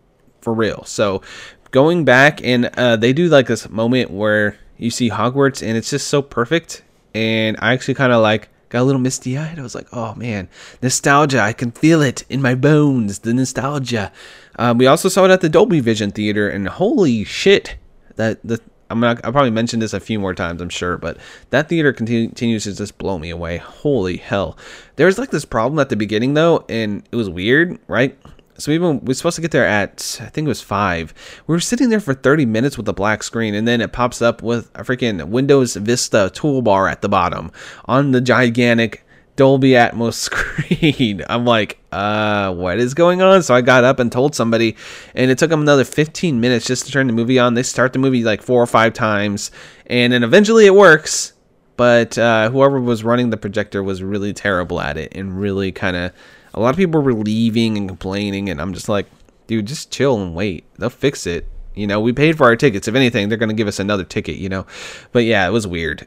for 0.41 0.53
real. 0.53 0.85
So 0.85 1.23
going 1.71 2.05
back, 2.05 2.43
and 2.45 2.67
uh, 2.77 2.97
they 2.97 3.13
do 3.13 3.29
like 3.29 3.47
this 3.47 3.69
moment 3.69 4.11
where 4.11 4.59
you 4.77 4.91
see 4.91 5.11
Hogwarts, 5.11 5.67
and 5.67 5.77
it's 5.77 5.91
just 5.91 6.09
so 6.09 6.21
perfect. 6.21 6.83
And 7.15 7.57
I 7.61 7.73
actually 7.73 7.95
kind 7.95 8.13
of 8.13 8.23
like 8.23 8.49
got 8.69 8.83
a 8.83 8.85
little 8.85 9.01
misty 9.01 9.37
eyed. 9.37 9.59
I 9.59 9.63
was 9.63 9.75
like, 9.75 9.89
oh 9.93 10.15
man, 10.15 10.49
nostalgia. 10.83 11.41
I 11.41 11.53
can 11.53 11.71
feel 11.71 12.03
it 12.03 12.25
in 12.29 12.43
my 12.43 12.55
bones. 12.55 13.21
The 13.21 13.35
nostalgia. 13.35 14.11
Um, 14.59 14.79
we 14.79 14.87
also 14.87 15.09
saw 15.09 15.25
it 15.25 15.31
at 15.31 15.41
the 15.43 15.49
Dolby 15.49 15.81
Vision 15.81 16.11
Theater, 16.11 16.49
and 16.49 16.69
holy 16.69 17.25
shit, 17.25 17.77
that 18.17 18.41
the 18.43 18.61
I'm 18.90 19.00
not. 19.00 19.25
I'll 19.25 19.32
probably 19.32 19.50
mention 19.50 19.80
this 19.80 19.92
a 19.94 20.00
few 20.00 20.18
more 20.18 20.35
times, 20.35 20.61
I'm 20.61 20.68
sure, 20.68 20.99
but 20.99 21.16
that 21.50 21.68
theater 21.68 21.92
continues 21.92 22.64
to 22.64 22.75
just 22.75 22.99
blow 22.99 23.18
me 23.18 23.30
away. 23.30 23.59
Holy 23.59 24.16
hell! 24.16 24.59
There's 24.97 25.18
like 25.18 25.30
this 25.30 25.44
problem 25.44 25.78
at 25.78 25.88
the 25.88 25.97
beginning 25.97 26.35
though, 26.35 26.64
and 26.68 27.02
it 27.11 27.16
was 27.16 27.30
weird, 27.30 27.78
right? 27.87 28.18
So 28.59 28.70
we 28.73 28.78
we 28.78 28.99
were 28.99 29.14
supposed 29.14 29.37
to 29.37 29.42
get 29.42 29.52
there 29.52 29.66
at 29.66 30.18
I 30.20 30.26
think 30.26 30.44
it 30.44 30.49
was 30.49 30.61
five. 30.61 31.14
We 31.47 31.54
were 31.54 31.61
sitting 31.61 31.88
there 31.88 32.00
for 32.00 32.12
30 32.12 32.44
minutes 32.44 32.76
with 32.76 32.88
a 32.88 32.92
black 32.92 33.23
screen, 33.23 33.54
and 33.54 33.66
then 33.66 33.80
it 33.80 33.92
pops 33.92 34.20
up 34.20 34.42
with 34.42 34.70
a 34.75 34.85
freaking 34.85 35.28
Windows 35.28 35.76
Vista 35.76 36.30
toolbar 36.35 36.90
at 36.90 37.00
the 37.00 37.09
bottom 37.09 37.50
on 37.87 38.11
the 38.11 38.20
gigantic 38.20 39.06
Dolby 39.40 39.70
Atmos 39.70 40.12
screen. 40.28 41.25
I'm 41.26 41.47
like, 41.47 41.78
uh, 41.92 42.52
what 42.52 42.78
is 42.78 42.92
going 42.92 43.23
on? 43.23 43.42
So 43.42 43.54
I 43.54 43.62
got 43.62 43.85
up 43.85 43.99
and 43.99 44.12
told 44.12 44.35
somebody, 44.35 44.76
and 45.14 45.31
it 45.31 45.38
took 45.38 45.48
them 45.48 45.62
another 45.62 45.83
15 45.83 46.38
minutes 46.38 46.66
just 46.66 46.85
to 46.85 46.92
turn 46.92 47.07
the 47.07 47.14
movie 47.14 47.38
on. 47.38 47.55
They 47.55 47.62
start 47.62 47.94
the 47.94 47.98
movie 47.98 48.22
like 48.22 48.42
four 48.42 48.62
or 48.62 48.66
five 48.66 48.92
times, 48.92 49.50
and 49.87 50.12
then 50.12 50.24
eventually 50.24 50.66
it 50.66 50.74
works. 50.74 51.33
But 51.79 52.18
uh, 52.18 52.50
whoever 52.50 52.79
was 52.79 53.03
running 53.03 53.31
the 53.31 53.38
projector 53.38 53.83
was 53.83 54.03
really 54.03 54.35
terrible 54.35 54.79
at 54.79 54.98
it 54.98 55.16
and 55.16 55.40
really 55.40 55.72
kind 55.72 55.96
of 55.96 56.12
a 56.53 56.61
lot 56.61 56.68
of 56.68 56.76
people 56.76 57.00
were 57.00 57.14
leaving 57.14 57.79
and 57.79 57.88
complaining, 57.88 58.50
and 58.50 58.61
I'm 58.61 58.74
just 58.74 58.90
like, 58.90 59.07
dude, 59.46 59.64
just 59.64 59.90
chill 59.90 60.20
and 60.20 60.35
wait. 60.35 60.66
They'll 60.79 60.90
fix 60.90 61.26
it. 61.26 61.46
You 61.74 61.87
know, 61.87 62.00
we 62.00 62.12
paid 62.12 62.37
for 62.37 62.44
our 62.44 62.56
tickets. 62.56 62.88
If 62.88 62.94
anything, 62.94 63.28
they're 63.28 63.38
going 63.38 63.48
to 63.48 63.54
give 63.54 63.68
us 63.68 63.78
another 63.78 64.04
ticket, 64.04 64.37
you 64.37 64.48
know? 64.48 64.66
But 65.12 65.24
yeah, 65.24 65.46
it 65.46 65.50
was 65.50 65.66
weird. 65.66 66.06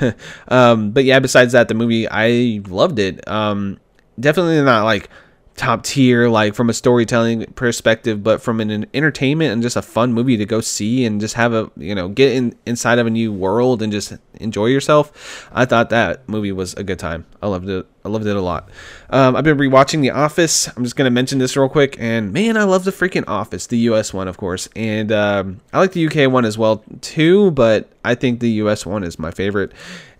um, 0.48 0.90
but 0.90 1.04
yeah, 1.04 1.20
besides 1.20 1.52
that, 1.52 1.68
the 1.68 1.74
movie, 1.74 2.08
I 2.10 2.60
loved 2.66 2.98
it. 2.98 3.26
Um, 3.28 3.78
definitely 4.18 4.60
not 4.62 4.84
like 4.84 5.08
top 5.56 5.84
tier 5.84 6.28
like 6.28 6.52
from 6.52 6.68
a 6.68 6.72
storytelling 6.72 7.46
perspective 7.54 8.24
but 8.24 8.42
from 8.42 8.60
an 8.60 8.86
entertainment 8.92 9.52
and 9.52 9.62
just 9.62 9.76
a 9.76 9.82
fun 9.82 10.12
movie 10.12 10.36
to 10.36 10.44
go 10.44 10.60
see 10.60 11.04
and 11.04 11.20
just 11.20 11.34
have 11.34 11.52
a 11.52 11.70
you 11.76 11.94
know 11.94 12.08
get 12.08 12.32
in 12.32 12.56
inside 12.66 12.98
of 12.98 13.06
a 13.06 13.10
new 13.10 13.32
world 13.32 13.80
and 13.80 13.92
just 13.92 14.14
enjoy 14.40 14.66
yourself 14.66 15.48
i 15.52 15.64
thought 15.64 15.90
that 15.90 16.28
movie 16.28 16.50
was 16.50 16.74
a 16.74 16.82
good 16.82 16.98
time. 16.98 17.24
I 17.40 17.46
loved 17.46 17.68
it 17.68 17.86
i 18.04 18.08
loved 18.08 18.26
it 18.26 18.34
a 18.34 18.40
lot. 18.40 18.68
Um, 19.10 19.36
i've 19.36 19.44
been 19.44 19.56
rewatching 19.56 20.00
the 20.00 20.10
office. 20.10 20.66
I'm 20.76 20.82
just 20.82 20.96
going 20.96 21.06
to 21.06 21.10
mention 21.10 21.38
this 21.38 21.56
real 21.56 21.68
quick 21.68 21.96
and 22.00 22.32
man 22.32 22.56
i 22.56 22.64
love 22.64 22.84
the 22.84 22.90
freaking 22.90 23.24
office 23.28 23.68
the 23.68 23.78
us 23.78 24.12
one 24.12 24.26
of 24.26 24.36
course 24.36 24.68
and 24.74 25.12
um, 25.12 25.60
i 25.72 25.78
like 25.78 25.92
the 25.92 26.06
uk 26.06 26.32
one 26.32 26.44
as 26.44 26.58
well 26.58 26.82
too 27.00 27.52
but 27.52 27.90
i 28.04 28.14
think 28.14 28.40
the 28.40 28.50
us 28.50 28.84
one 28.84 29.04
is 29.04 29.18
my 29.18 29.30
favorite. 29.30 29.72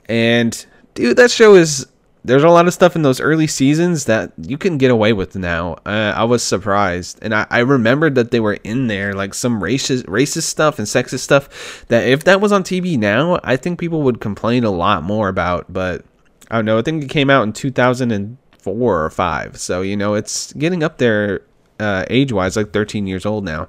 And 0.07 0.65
dude 0.95 1.17
that 1.17 1.31
show 1.31 1.55
is 1.55 1.87
there's 2.25 2.43
a 2.43 2.49
lot 2.49 2.67
of 2.67 2.73
stuff 2.73 2.97
in 2.97 3.03
those 3.03 3.21
early 3.21 3.47
seasons 3.47 4.07
that 4.07 4.33
you 4.39 4.57
can 4.57 4.79
get 4.79 4.91
away 4.91 5.13
with 5.13 5.37
now. 5.37 5.75
Uh, 5.85 6.13
I 6.17 6.25
was 6.25 6.43
surprised, 6.43 7.19
and 7.21 7.35
I, 7.35 7.47
I 7.51 7.59
remembered 7.59 8.15
that 8.15 8.31
they 8.31 8.41
were 8.41 8.55
in 8.65 8.87
there, 8.87 9.13
like 9.13 9.35
some 9.35 9.61
racist 9.61 10.05
racist 10.05 10.45
stuff 10.45 10.79
and 10.79 10.89
sexist 10.89 11.21
stuff. 11.21 11.85
That 11.89 12.09
if 12.09 12.25
that 12.25 12.41
was 12.41 12.51
on 12.51 12.65
TV 12.65 12.99
now, 12.99 13.39
I 13.45 13.57
think 13.57 13.79
people 13.79 14.03
would 14.03 14.21
complain 14.21 14.65
a 14.65 14.71
lot 14.71 15.03
more 15.03 15.29
about. 15.29 15.71
But 15.71 16.05
I 16.51 16.57
don't 16.57 16.65
know. 16.65 16.79
I 16.79 16.83
think 16.83 17.05
it 17.05 17.11
came 17.11 17.29
out 17.29 17.43
in 17.43 17.53
2004 17.53 19.05
or 19.05 19.11
five, 19.11 19.61
so 19.61 19.83
you 19.83 19.97
know 19.97 20.15
it's 20.15 20.55
getting 20.55 20.83
up 20.83 20.97
there 20.97 21.43
uh, 21.79 22.07
age 22.09 22.33
wise, 22.33 22.57
like 22.57 22.73
13 22.73 23.07
years 23.07 23.27
old 23.27 23.45
now 23.45 23.69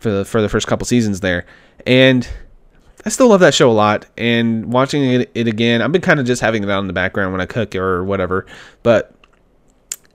for 0.00 0.10
the 0.10 0.24
for 0.24 0.40
the 0.40 0.48
first 0.48 0.66
couple 0.66 0.86
seasons 0.86 1.20
there, 1.20 1.44
and 1.86 2.26
I 3.04 3.08
still 3.08 3.28
love 3.28 3.40
that 3.40 3.54
show 3.54 3.68
a 3.70 3.72
lot, 3.72 4.06
and 4.16 4.72
watching 4.72 5.02
it, 5.02 5.30
it 5.34 5.48
again, 5.48 5.82
I've 5.82 5.90
been 5.90 6.02
kind 6.02 6.20
of 6.20 6.26
just 6.26 6.40
having 6.40 6.62
it 6.62 6.70
on 6.70 6.84
in 6.84 6.86
the 6.86 6.92
background 6.92 7.32
when 7.32 7.40
I 7.40 7.46
cook 7.46 7.74
or 7.74 8.04
whatever. 8.04 8.46
But 8.84 9.12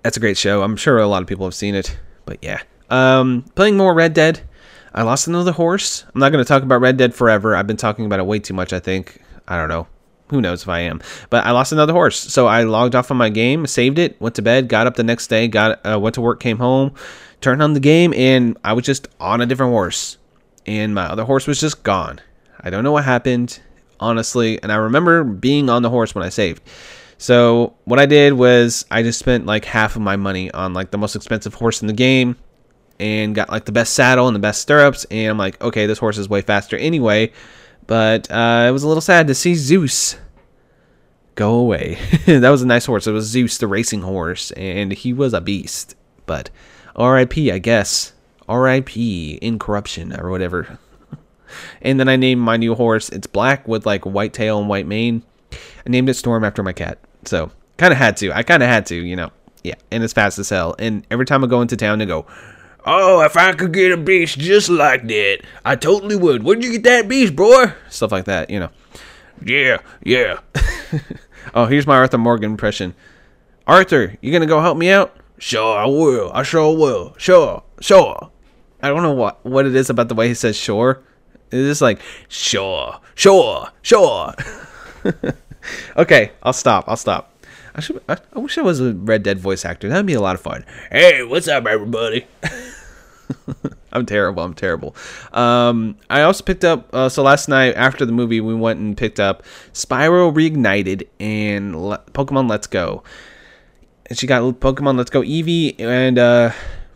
that's 0.03 0.15
a 0.15 0.21
great 0.21 0.37
show. 0.37 0.63
I'm 0.63 0.77
sure 0.77 0.97
a 0.97 1.07
lot 1.07 1.21
of 1.21 1.27
people 1.27 1.45
have 1.45 1.53
seen 1.53 1.75
it. 1.75 1.97
But 2.25 2.37
yeah, 2.41 2.61
um, 2.89 3.43
playing 3.55 3.75
more 3.75 3.93
Red 3.93 4.13
Dead. 4.13 4.39
I 4.93 5.03
lost 5.03 5.27
another 5.27 5.51
horse. 5.51 6.05
I'm 6.13 6.19
not 6.19 6.31
going 6.31 6.43
to 6.43 6.47
talk 6.47 6.63
about 6.63 6.79
Red 6.79 6.95
Dead 6.95 7.13
forever. 7.13 7.55
I've 7.55 7.67
been 7.67 7.77
talking 7.77 8.05
about 8.05 8.19
it 8.19 8.25
way 8.25 8.39
too 8.39 8.53
much. 8.53 8.71
I 8.71 8.79
think. 8.79 9.21
I 9.49 9.57
don't 9.57 9.69
know. 9.69 9.87
Who 10.29 10.41
knows 10.41 10.63
if 10.63 10.69
I 10.69 10.79
am? 10.81 11.01
But 11.29 11.45
I 11.45 11.51
lost 11.51 11.71
another 11.71 11.93
horse, 11.93 12.17
so 12.17 12.47
I 12.47 12.63
logged 12.63 12.95
off 12.95 13.11
on 13.11 13.17
my 13.17 13.29
game, 13.29 13.65
saved 13.65 13.97
it, 13.97 14.19
went 14.19 14.35
to 14.35 14.41
bed, 14.41 14.67
got 14.67 14.85
up 14.85 14.95
the 14.95 15.03
next 15.03 15.27
day, 15.27 15.47
got 15.47 15.85
uh, 15.85 15.97
went 15.99 16.15
to 16.15 16.21
work, 16.21 16.41
came 16.41 16.57
home, 16.57 16.93
turned 17.39 17.63
on 17.63 17.73
the 17.73 17.79
game, 17.79 18.13
and 18.13 18.57
I 18.63 18.73
was 18.73 18.83
just 18.83 19.07
on 19.21 19.39
a 19.39 19.45
different 19.45 19.71
horse, 19.71 20.17
and 20.65 20.93
my 20.93 21.05
other 21.05 21.23
horse 21.23 21.47
was 21.47 21.61
just 21.61 21.83
gone 21.83 22.19
I 22.61 22.69
don't 22.69 22.83
know 22.83 22.91
what 22.91 23.03
happened, 23.03 23.59
honestly. 23.99 24.61
And 24.61 24.71
I 24.71 24.75
remember 24.75 25.23
being 25.23 25.69
on 25.69 25.81
the 25.81 25.89
horse 25.89 26.15
when 26.15 26.23
I 26.23 26.29
saved. 26.29 26.61
So 27.17 27.75
what 27.85 27.99
I 27.99 28.05
did 28.05 28.33
was 28.33 28.85
I 28.91 29.03
just 29.03 29.19
spent 29.19 29.45
like 29.45 29.65
half 29.65 29.95
of 29.95 30.01
my 30.01 30.15
money 30.15 30.51
on 30.51 30.73
like 30.73 30.91
the 30.91 30.97
most 30.97 31.15
expensive 31.15 31.55
horse 31.55 31.81
in 31.81 31.87
the 31.87 31.93
game 31.93 32.35
and 32.99 33.35
got 33.35 33.49
like 33.49 33.65
the 33.65 33.71
best 33.71 33.93
saddle 33.93 34.27
and 34.27 34.35
the 34.35 34.39
best 34.39 34.61
stirrups. 34.61 35.05
And 35.09 35.31
I'm 35.31 35.37
like, 35.37 35.61
okay, 35.61 35.85
this 35.85 35.99
horse 35.99 36.17
is 36.17 36.29
way 36.29 36.41
faster 36.41 36.77
anyway. 36.77 37.31
But 37.87 38.29
uh, 38.29 38.65
it 38.67 38.71
was 38.71 38.83
a 38.83 38.87
little 38.87 39.01
sad 39.01 39.27
to 39.27 39.35
see 39.35 39.55
Zeus 39.55 40.17
go 41.35 41.53
away. 41.53 41.97
that 42.25 42.49
was 42.49 42.61
a 42.61 42.67
nice 42.67 42.85
horse. 42.85 43.07
It 43.07 43.11
was 43.11 43.25
Zeus, 43.25 43.57
the 43.57 43.67
racing 43.67 44.01
horse, 44.01 44.51
and 44.51 44.91
he 44.91 45.13
was 45.13 45.33
a 45.33 45.41
beast. 45.41 45.95
But 46.25 46.49
R.I.P. 46.95 47.51
I 47.51 47.59
guess. 47.59 48.13
R.I.P. 48.49 49.39
Incorruption 49.41 50.19
or 50.19 50.29
whatever. 50.29 50.79
And 51.81 51.99
then 51.99 52.09
I 52.09 52.15
named 52.15 52.41
my 52.41 52.57
new 52.57 52.75
horse. 52.75 53.09
It's 53.09 53.27
black 53.27 53.67
with 53.67 53.85
like 53.85 54.05
white 54.05 54.33
tail 54.33 54.59
and 54.59 54.69
white 54.69 54.87
mane. 54.87 55.23
I 55.51 55.89
named 55.89 56.09
it 56.09 56.15
Storm 56.15 56.43
after 56.43 56.63
my 56.63 56.73
cat. 56.73 56.99
So 57.25 57.51
kind 57.77 57.91
of 57.91 57.97
had 57.97 58.17
to. 58.17 58.31
I 58.31 58.43
kind 58.43 58.63
of 58.63 58.69
had 58.69 58.85
to, 58.87 58.95
you 58.95 59.15
know. 59.15 59.31
Yeah, 59.63 59.75
and 59.91 60.03
it's 60.03 60.13
fast 60.13 60.39
as 60.39 60.49
hell. 60.49 60.75
And 60.79 61.05
every 61.11 61.25
time 61.25 61.43
I 61.43 61.47
go 61.47 61.61
into 61.61 61.75
town, 61.75 61.99
they 61.99 62.05
go, 62.05 62.25
"Oh, 62.85 63.21
if 63.21 63.35
I 63.35 63.53
could 63.53 63.73
get 63.73 63.91
a 63.91 63.97
beast 63.97 64.39
just 64.39 64.69
like 64.69 65.07
that, 65.07 65.39
I 65.65 65.75
totally 65.75 66.15
would. 66.15 66.43
Where'd 66.43 66.63
you 66.63 66.71
get 66.71 66.83
that 66.83 67.09
beast, 67.09 67.35
boy?" 67.35 67.73
Stuff 67.89 68.11
like 68.11 68.25
that, 68.25 68.49
you 68.49 68.59
know. 68.59 68.69
Yeah, 69.43 69.79
yeah. 70.03 70.39
oh, 71.53 71.65
here's 71.65 71.87
my 71.87 71.97
Arthur 71.97 72.17
Morgan 72.17 72.51
impression. 72.51 72.95
Arthur, 73.65 74.15
you 74.21 74.31
gonna 74.31 74.45
go 74.45 74.61
help 74.61 74.77
me 74.77 74.89
out? 74.89 75.15
Sure, 75.37 75.77
I 75.77 75.85
will. 75.85 76.31
I 76.33 76.43
sure 76.43 76.75
will. 76.75 77.13
Sure, 77.17 77.63
sure. 77.81 78.31
I 78.81 78.89
don't 78.89 79.03
know 79.03 79.13
what 79.13 79.43
what 79.45 79.65
it 79.65 79.75
is 79.75 79.89
about 79.89 80.07
the 80.07 80.15
way 80.15 80.27
he 80.27 80.33
says 80.33 80.55
sure 80.55 81.03
It's 81.51 81.67
just 81.67 81.81
like, 81.81 82.01
sure, 82.27 82.99
sure, 83.15 83.69
sure. 83.81 84.33
okay, 85.97 86.31
I'll 86.43 86.53
stop. 86.53 86.85
I'll 86.87 86.97
stop. 86.97 87.33
I 87.75 87.81
should. 87.81 88.01
I, 88.09 88.17
I 88.33 88.39
wish 88.39 88.57
I 88.57 88.61
was 88.61 88.79
a 88.79 88.93
Red 88.93 89.23
Dead 89.23 89.39
voice 89.39 89.63
actor. 89.63 89.87
That'd 89.87 90.05
be 90.05 90.13
a 90.13 90.21
lot 90.21 90.35
of 90.35 90.41
fun. 90.41 90.65
Hey, 90.91 91.23
what's 91.23 91.47
up, 91.47 91.65
everybody? 91.67 92.25
I'm 93.91 94.05
terrible. 94.05 94.43
I'm 94.43 94.53
terrible. 94.53 94.95
Um, 95.31 95.95
I 96.09 96.21
also 96.23 96.43
picked 96.43 96.63
up. 96.65 96.93
Uh, 96.93 97.07
so 97.07 97.23
last 97.23 97.47
night 97.47 97.75
after 97.75 98.05
the 98.05 98.11
movie, 98.11 98.41
we 98.41 98.53
went 98.55 98.79
and 98.79 98.97
picked 98.97 99.19
up 99.19 99.43
Spyro 99.73 100.33
Reignited 100.33 101.07
and 101.19 101.89
Le- 101.89 102.03
Pokemon 102.13 102.49
Let's 102.49 102.67
Go. 102.67 103.03
And 104.07 104.17
she 104.17 104.27
got 104.27 104.41
Pokemon 104.59 104.97
Let's 104.97 105.09
Go 105.09 105.21
Eevee 105.21 105.79
and 105.79 106.17
uh, 106.17 106.51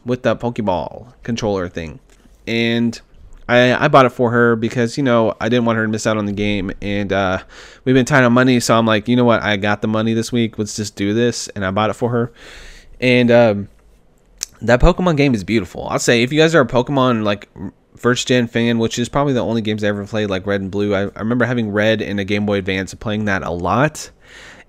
with 0.06 0.24
the 0.24 0.36
Pokeball 0.36 1.14
controller 1.24 1.70
thing. 1.70 2.00
And 2.48 3.00
I, 3.48 3.86
I 3.86 3.88
bought 3.88 4.06
it 4.06 4.12
for 4.12 4.32
her 4.32 4.56
because 4.56 4.98
you 4.98 5.04
know 5.04 5.36
I 5.42 5.50
didn't 5.50 5.66
want 5.66 5.78
her 5.78 5.84
to 5.84 5.90
miss 5.90 6.08
out 6.08 6.18
on 6.18 6.26
the 6.26 6.32
game, 6.32 6.72
and 6.82 7.12
uh, 7.12 7.44
we've 7.84 7.96
been 7.96 8.06
tight 8.06 8.24
on 8.24 8.34
money, 8.34 8.60
so 8.60 8.78
I'm 8.78 8.86
like, 8.86 9.08
you 9.08 9.16
know 9.16 9.26
what, 9.26 9.42
I 9.42 9.58
got 9.58 9.82
the 9.82 9.88
money 9.88 10.14
this 10.14 10.32
week. 10.32 10.58
Let's 10.58 10.76
just 10.76 10.96
do 10.96 11.14
this, 11.14 11.48
and 11.50 11.66
I 11.66 11.72
bought 11.72 11.90
it 11.90 11.94
for 11.94 12.10
her. 12.10 12.32
And 13.00 13.32
um, 13.32 13.70
that 14.62 14.80
Pokemon 14.80 15.18
game 15.18 15.34
is 15.34 15.44
beautiful. 15.44 15.88
I'll 15.90 16.00
say 16.00 16.24
if 16.24 16.32
you 16.32 16.40
guys 16.40 16.56
are 16.56 16.62
a 16.62 16.68
Pokemon 16.68 17.24
like 17.24 17.50
first 18.02 18.28
gen 18.28 18.48
fan, 18.48 18.80
which 18.80 18.98
is 18.98 19.10
probably 19.10 19.34
the 19.34 19.44
only 19.44 19.62
games 19.62 19.84
I 19.84 19.88
ever 19.88 20.06
played, 20.06 20.30
like 20.30 20.46
Red 20.46 20.62
and 20.62 20.72
Blue. 20.72 20.94
I, 20.94 21.04
I 21.04 21.20
remember 21.20 21.46
having 21.46 21.72
Red 21.72 22.02
in 22.02 22.20
a 22.20 22.24
Game 22.26 22.46
Boy 22.46 22.58
Advance 22.58 22.92
and 22.92 23.00
playing 23.00 23.26
that 23.26 23.44
a 23.44 23.52
lot. 23.52 24.10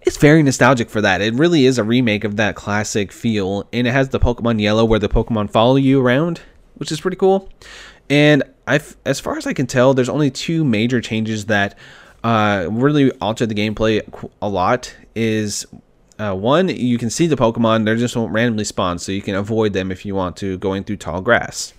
It's 0.03 0.17
very 0.17 0.43
nostalgic 0.43 0.91
for 0.91 1.01
that. 1.01 1.21
It 1.21 1.35
really 1.35 1.65
is 1.65 1.79
a 1.79 1.85
remake 1.85 2.25
of 2.25 2.37
that 2.37 2.57
classic 2.57 3.13
feel, 3.13 3.69
and 3.73 3.87
it 3.87 3.93
has 3.93 4.11
the 4.11 4.21
Pokemon 4.21 4.61
Yellow 4.61 4.85
where 4.85 4.99
the 4.99 5.09
Pokemon 5.09 5.51
follow 5.51 5.77
you 5.77 6.01
around, 6.01 6.41
which 6.75 6.91
is 6.91 7.01
pretty 7.01 7.17
cool. 7.17 7.49
And 8.13 8.43
I, 8.67 8.79
as 9.07 9.21
far 9.21 9.39
as 9.39 9.47
I 9.47 9.55
can 9.55 9.67
tell, 9.67 9.95
there's 9.95 10.11
only 10.11 10.31
two 10.31 10.67
major 10.67 11.01
changes 11.01 11.47
that 11.47 11.79
uh, 12.23 12.69
really 12.71 13.11
alter 13.23 13.47
the 13.47 13.55
gameplay 13.55 14.03
a 14.43 14.49
lot. 14.51 14.95
Is 15.15 15.65
uh, 16.19 16.35
one, 16.35 16.69
you 16.69 16.99
can 16.99 17.09
see 17.09 17.27
the 17.27 17.37
Pokemon; 17.37 17.87
they 17.87 17.97
just 17.97 18.15
won't 18.15 18.31
randomly 18.31 18.65
spawn, 18.65 18.99
so 18.99 19.13
you 19.13 19.23
can 19.23 19.35
avoid 19.35 19.73
them 19.73 19.91
if 19.91 20.05
you 20.05 20.15
want 20.15 20.37
to 20.37 20.59
going 20.59 20.85
through 20.85 20.99
tall 20.99 21.23
grass, 21.23 21.73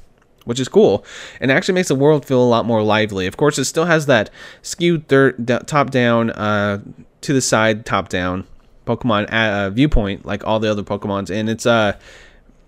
which 0.46 0.60
is 0.60 0.68
cool, 0.68 1.06
and 1.40 1.52
actually 1.52 1.76
makes 1.76 1.90
the 1.90 1.96
world 1.96 2.26
feel 2.26 2.42
a 2.42 2.50
lot 2.50 2.66
more 2.66 2.82
lively. 2.82 3.28
Of 3.28 3.38
course, 3.38 3.60
it 3.60 3.66
still 3.66 3.86
has 3.86 4.08
that 4.08 4.32
skewed 4.64 5.08
top 5.68 5.92
down, 5.92 6.32
uh, 6.32 6.82
to 7.22 7.34
the 7.34 7.42
side, 7.42 7.86
top 7.86 8.10
down 8.10 8.48
Pokemon 8.88 9.28
uh, 9.28 9.70
viewpoint, 9.70 10.26
like 10.26 10.44
all 10.48 10.60
the 10.60 10.72
other 10.72 10.82
Pokemons, 10.82 11.30
and 11.30 11.48
it's 11.48 11.68
uh, 11.68 11.96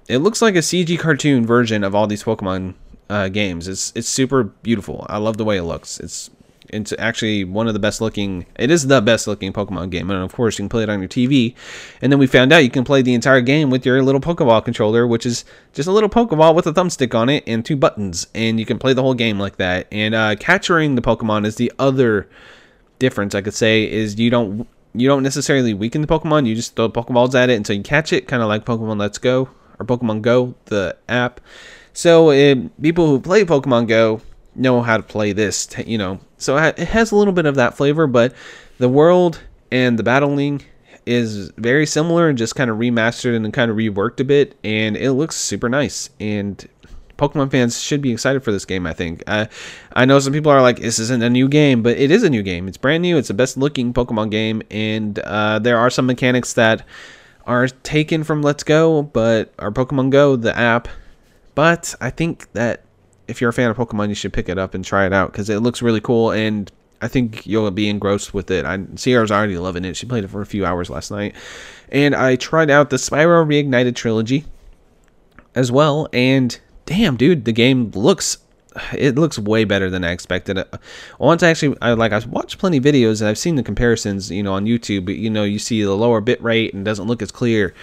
it 0.07 0.19
looks 0.19 0.39
like 0.39 0.53
a 0.53 0.59
CG 0.59 0.99
cartoon 0.99 1.47
version 1.47 1.83
of 1.83 1.95
all 1.95 2.05
these 2.05 2.23
Pokemon 2.23 2.75
uh, 3.09 3.29
games. 3.29 3.67
It's 3.67 3.91
it's 3.95 4.09
super 4.09 4.43
beautiful. 4.43 5.05
I 5.09 5.17
love 5.17 5.37
the 5.37 5.45
way 5.45 5.57
it 5.57 5.63
looks. 5.63 5.99
It's 5.99 6.29
it's 6.69 6.93
actually 6.97 7.43
one 7.43 7.67
of 7.67 7.73
the 7.73 7.79
best 7.79 8.01
looking. 8.01 8.45
It 8.57 8.71
is 8.71 8.87
the 8.87 9.01
best 9.01 9.27
looking 9.27 9.53
Pokemon 9.53 9.91
game, 9.91 10.09
and 10.09 10.21
of 10.23 10.33
course 10.33 10.57
you 10.57 10.63
can 10.63 10.69
play 10.69 10.83
it 10.83 10.89
on 10.89 10.99
your 10.99 11.07
TV. 11.07 11.55
And 12.01 12.11
then 12.11 12.19
we 12.19 12.27
found 12.27 12.51
out 12.51 12.63
you 12.63 12.69
can 12.69 12.83
play 12.83 13.01
the 13.01 13.13
entire 13.13 13.41
game 13.41 13.69
with 13.69 13.85
your 13.85 14.01
little 14.01 14.21
Pokeball 14.21 14.65
controller, 14.65 15.05
which 15.05 15.25
is 15.25 15.45
just 15.73 15.87
a 15.87 15.91
little 15.91 16.09
Pokeball 16.09 16.55
with 16.55 16.67
a 16.67 16.73
thumbstick 16.73 17.13
on 17.13 17.29
it 17.29 17.43
and 17.47 17.63
two 17.63 17.75
buttons, 17.75 18.27
and 18.33 18.59
you 18.59 18.65
can 18.65 18.79
play 18.79 18.93
the 18.93 19.01
whole 19.01 19.13
game 19.13 19.39
like 19.39 19.57
that. 19.57 19.87
And 19.91 20.15
uh, 20.15 20.35
capturing 20.35 20.95
the 20.95 21.01
Pokemon 21.01 21.45
is 21.45 21.55
the 21.55 21.71
other 21.79 22.27
difference 22.97 23.35
I 23.35 23.41
could 23.41 23.53
say 23.53 23.89
is 23.89 24.19
you 24.19 24.29
don't 24.29 24.67
you 24.93 25.07
don't 25.07 25.23
necessarily 25.23 25.73
weaken 25.73 26.01
the 26.01 26.07
Pokemon. 26.07 26.47
You 26.47 26.55
just 26.55 26.75
throw 26.75 26.89
Pokeballs 26.89 27.35
at 27.35 27.49
it 27.49 27.55
until 27.55 27.75
you 27.75 27.83
catch 27.83 28.13
it, 28.13 28.27
kind 28.27 28.41
of 28.41 28.47
like 28.47 28.65
Pokemon 28.65 28.99
Let's 28.99 29.17
Go 29.17 29.49
or 29.79 29.85
Pokemon 29.85 30.21
Go, 30.21 30.55
the 30.65 30.97
app. 31.09 31.41
So 31.95 32.29
uh, 32.29 32.55
people 32.81 33.07
who 33.07 33.21
play 33.21 33.45
Pokemon 33.45 33.87
Go 33.87 34.21
know 34.53 34.81
how 34.81 34.97
to 34.97 35.03
play 35.03 35.31
this, 35.31 35.67
you 35.87 35.97
know. 35.97 36.19
So 36.37 36.57
it 36.57 36.77
has 36.77 37.11
a 37.11 37.15
little 37.15 37.33
bit 37.33 37.45
of 37.45 37.55
that 37.55 37.75
flavor, 37.75 38.05
but 38.05 38.33
the 38.77 38.89
world 38.89 39.41
and 39.71 39.97
the 39.97 40.03
battling 40.03 40.61
is 41.05 41.51
very 41.51 41.85
similar 41.85 42.27
and 42.27 42.37
just 42.37 42.55
kind 42.55 42.69
of 42.69 42.77
remastered 42.77 43.35
and 43.35 43.53
kind 43.53 43.71
of 43.71 43.77
reworked 43.77 44.19
a 44.19 44.25
bit, 44.25 44.57
and 44.63 44.97
it 44.97 45.13
looks 45.13 45.37
super 45.37 45.69
nice. 45.69 46.09
And 46.19 46.67
Pokemon 47.17 47.49
fans 47.49 47.81
should 47.81 48.01
be 48.01 48.11
excited 48.11 48.43
for 48.43 48.51
this 48.51 48.65
game. 48.65 48.85
I 48.85 48.91
think. 48.91 49.23
Uh, 49.25 49.45
I 49.95 50.03
know 50.03 50.19
some 50.19 50.33
people 50.33 50.51
are 50.51 50.61
like, 50.61 50.79
"This 50.79 50.99
isn't 50.99 51.23
a 51.23 51.29
new 51.29 51.47
game," 51.47 51.81
but 51.81 51.97
it 51.97 52.11
is 52.11 52.23
a 52.23 52.29
new 52.29 52.43
game. 52.43 52.67
It's 52.67 52.77
brand 52.77 53.03
new. 53.03 53.17
It's 53.17 53.29
the 53.29 53.33
best 53.33 53.55
looking 53.55 53.93
Pokemon 53.93 54.31
game, 54.31 54.61
and 54.69 55.17
uh, 55.19 55.59
there 55.59 55.77
are 55.77 55.89
some 55.89 56.05
mechanics 56.05 56.51
that 56.53 56.85
are 57.45 57.67
taken 57.67 58.25
from 58.25 58.41
Let's 58.41 58.63
Go, 58.63 59.03
but 59.03 59.53
our 59.59 59.71
Pokemon 59.71 60.09
Go, 60.09 60.35
the 60.35 60.57
app, 60.57 60.89
but 61.55 61.95
I 61.99 62.09
think 62.09 62.51
that 62.53 62.83
if 63.27 63.41
you're 63.41 63.49
a 63.49 63.53
fan 63.53 63.71
of 63.71 63.77
Pokemon, 63.77 64.09
you 64.09 64.15
should 64.15 64.33
pick 64.33 64.49
it 64.49 64.57
up 64.57 64.73
and 64.73 64.83
try 64.83 65.05
it 65.05 65.13
out 65.13 65.31
because 65.31 65.49
it 65.49 65.59
looks 65.59 65.81
really 65.81 66.01
cool 66.01 66.31
and 66.31 66.71
I 67.01 67.07
think 67.07 67.45
you'll 67.45 67.69
be 67.71 67.89
engrossed 67.89 68.33
with 68.33 68.51
it. 68.51 68.65
I 68.65 68.79
Sierra's 68.95 69.31
already 69.31 69.57
loving 69.57 69.85
it. 69.85 69.97
She 69.97 70.05
played 70.05 70.23
it 70.23 70.29
for 70.29 70.41
a 70.41 70.45
few 70.45 70.65
hours 70.65 70.89
last 70.89 71.11
night. 71.11 71.35
And 71.89 72.15
I 72.15 72.35
tried 72.35 72.69
out 72.69 72.89
the 72.89 72.97
Spyro 72.97 73.45
Reignited 73.45 73.95
trilogy 73.95 74.45
as 75.53 75.71
well 75.71 76.07
and 76.13 76.59
damn 76.85 77.15
dude, 77.15 77.45
the 77.45 77.51
game 77.51 77.91
looks 77.91 78.37
it 78.93 79.15
looks 79.15 79.39
way 79.39 79.63
better 79.63 79.89
than 79.89 80.03
I 80.03 80.11
expected. 80.11 80.57
Uh, 80.57 80.65
once 81.17 81.43
I 81.43 81.49
actually, 81.49 81.77
I 81.81 81.93
like 81.93 82.11
I 82.11 82.19
watched 82.19 82.57
plenty 82.57 82.77
of 82.77 82.83
videos 82.83 83.21
and 83.21 83.29
I've 83.29 83.37
seen 83.37 83.55
the 83.55 83.63
comparisons, 83.63 84.29
you 84.29 84.43
know, 84.43 84.53
on 84.53 84.65
YouTube. 84.65 85.05
But 85.05 85.15
you 85.15 85.29
know, 85.29 85.43
you 85.43 85.59
see 85.59 85.81
the 85.81 85.95
lower 85.95 86.21
bit 86.21 86.41
rate 86.41 86.73
and 86.73 86.83
doesn't 86.83 87.07
look 87.07 87.21
as 87.21 87.31
clear 87.31 87.73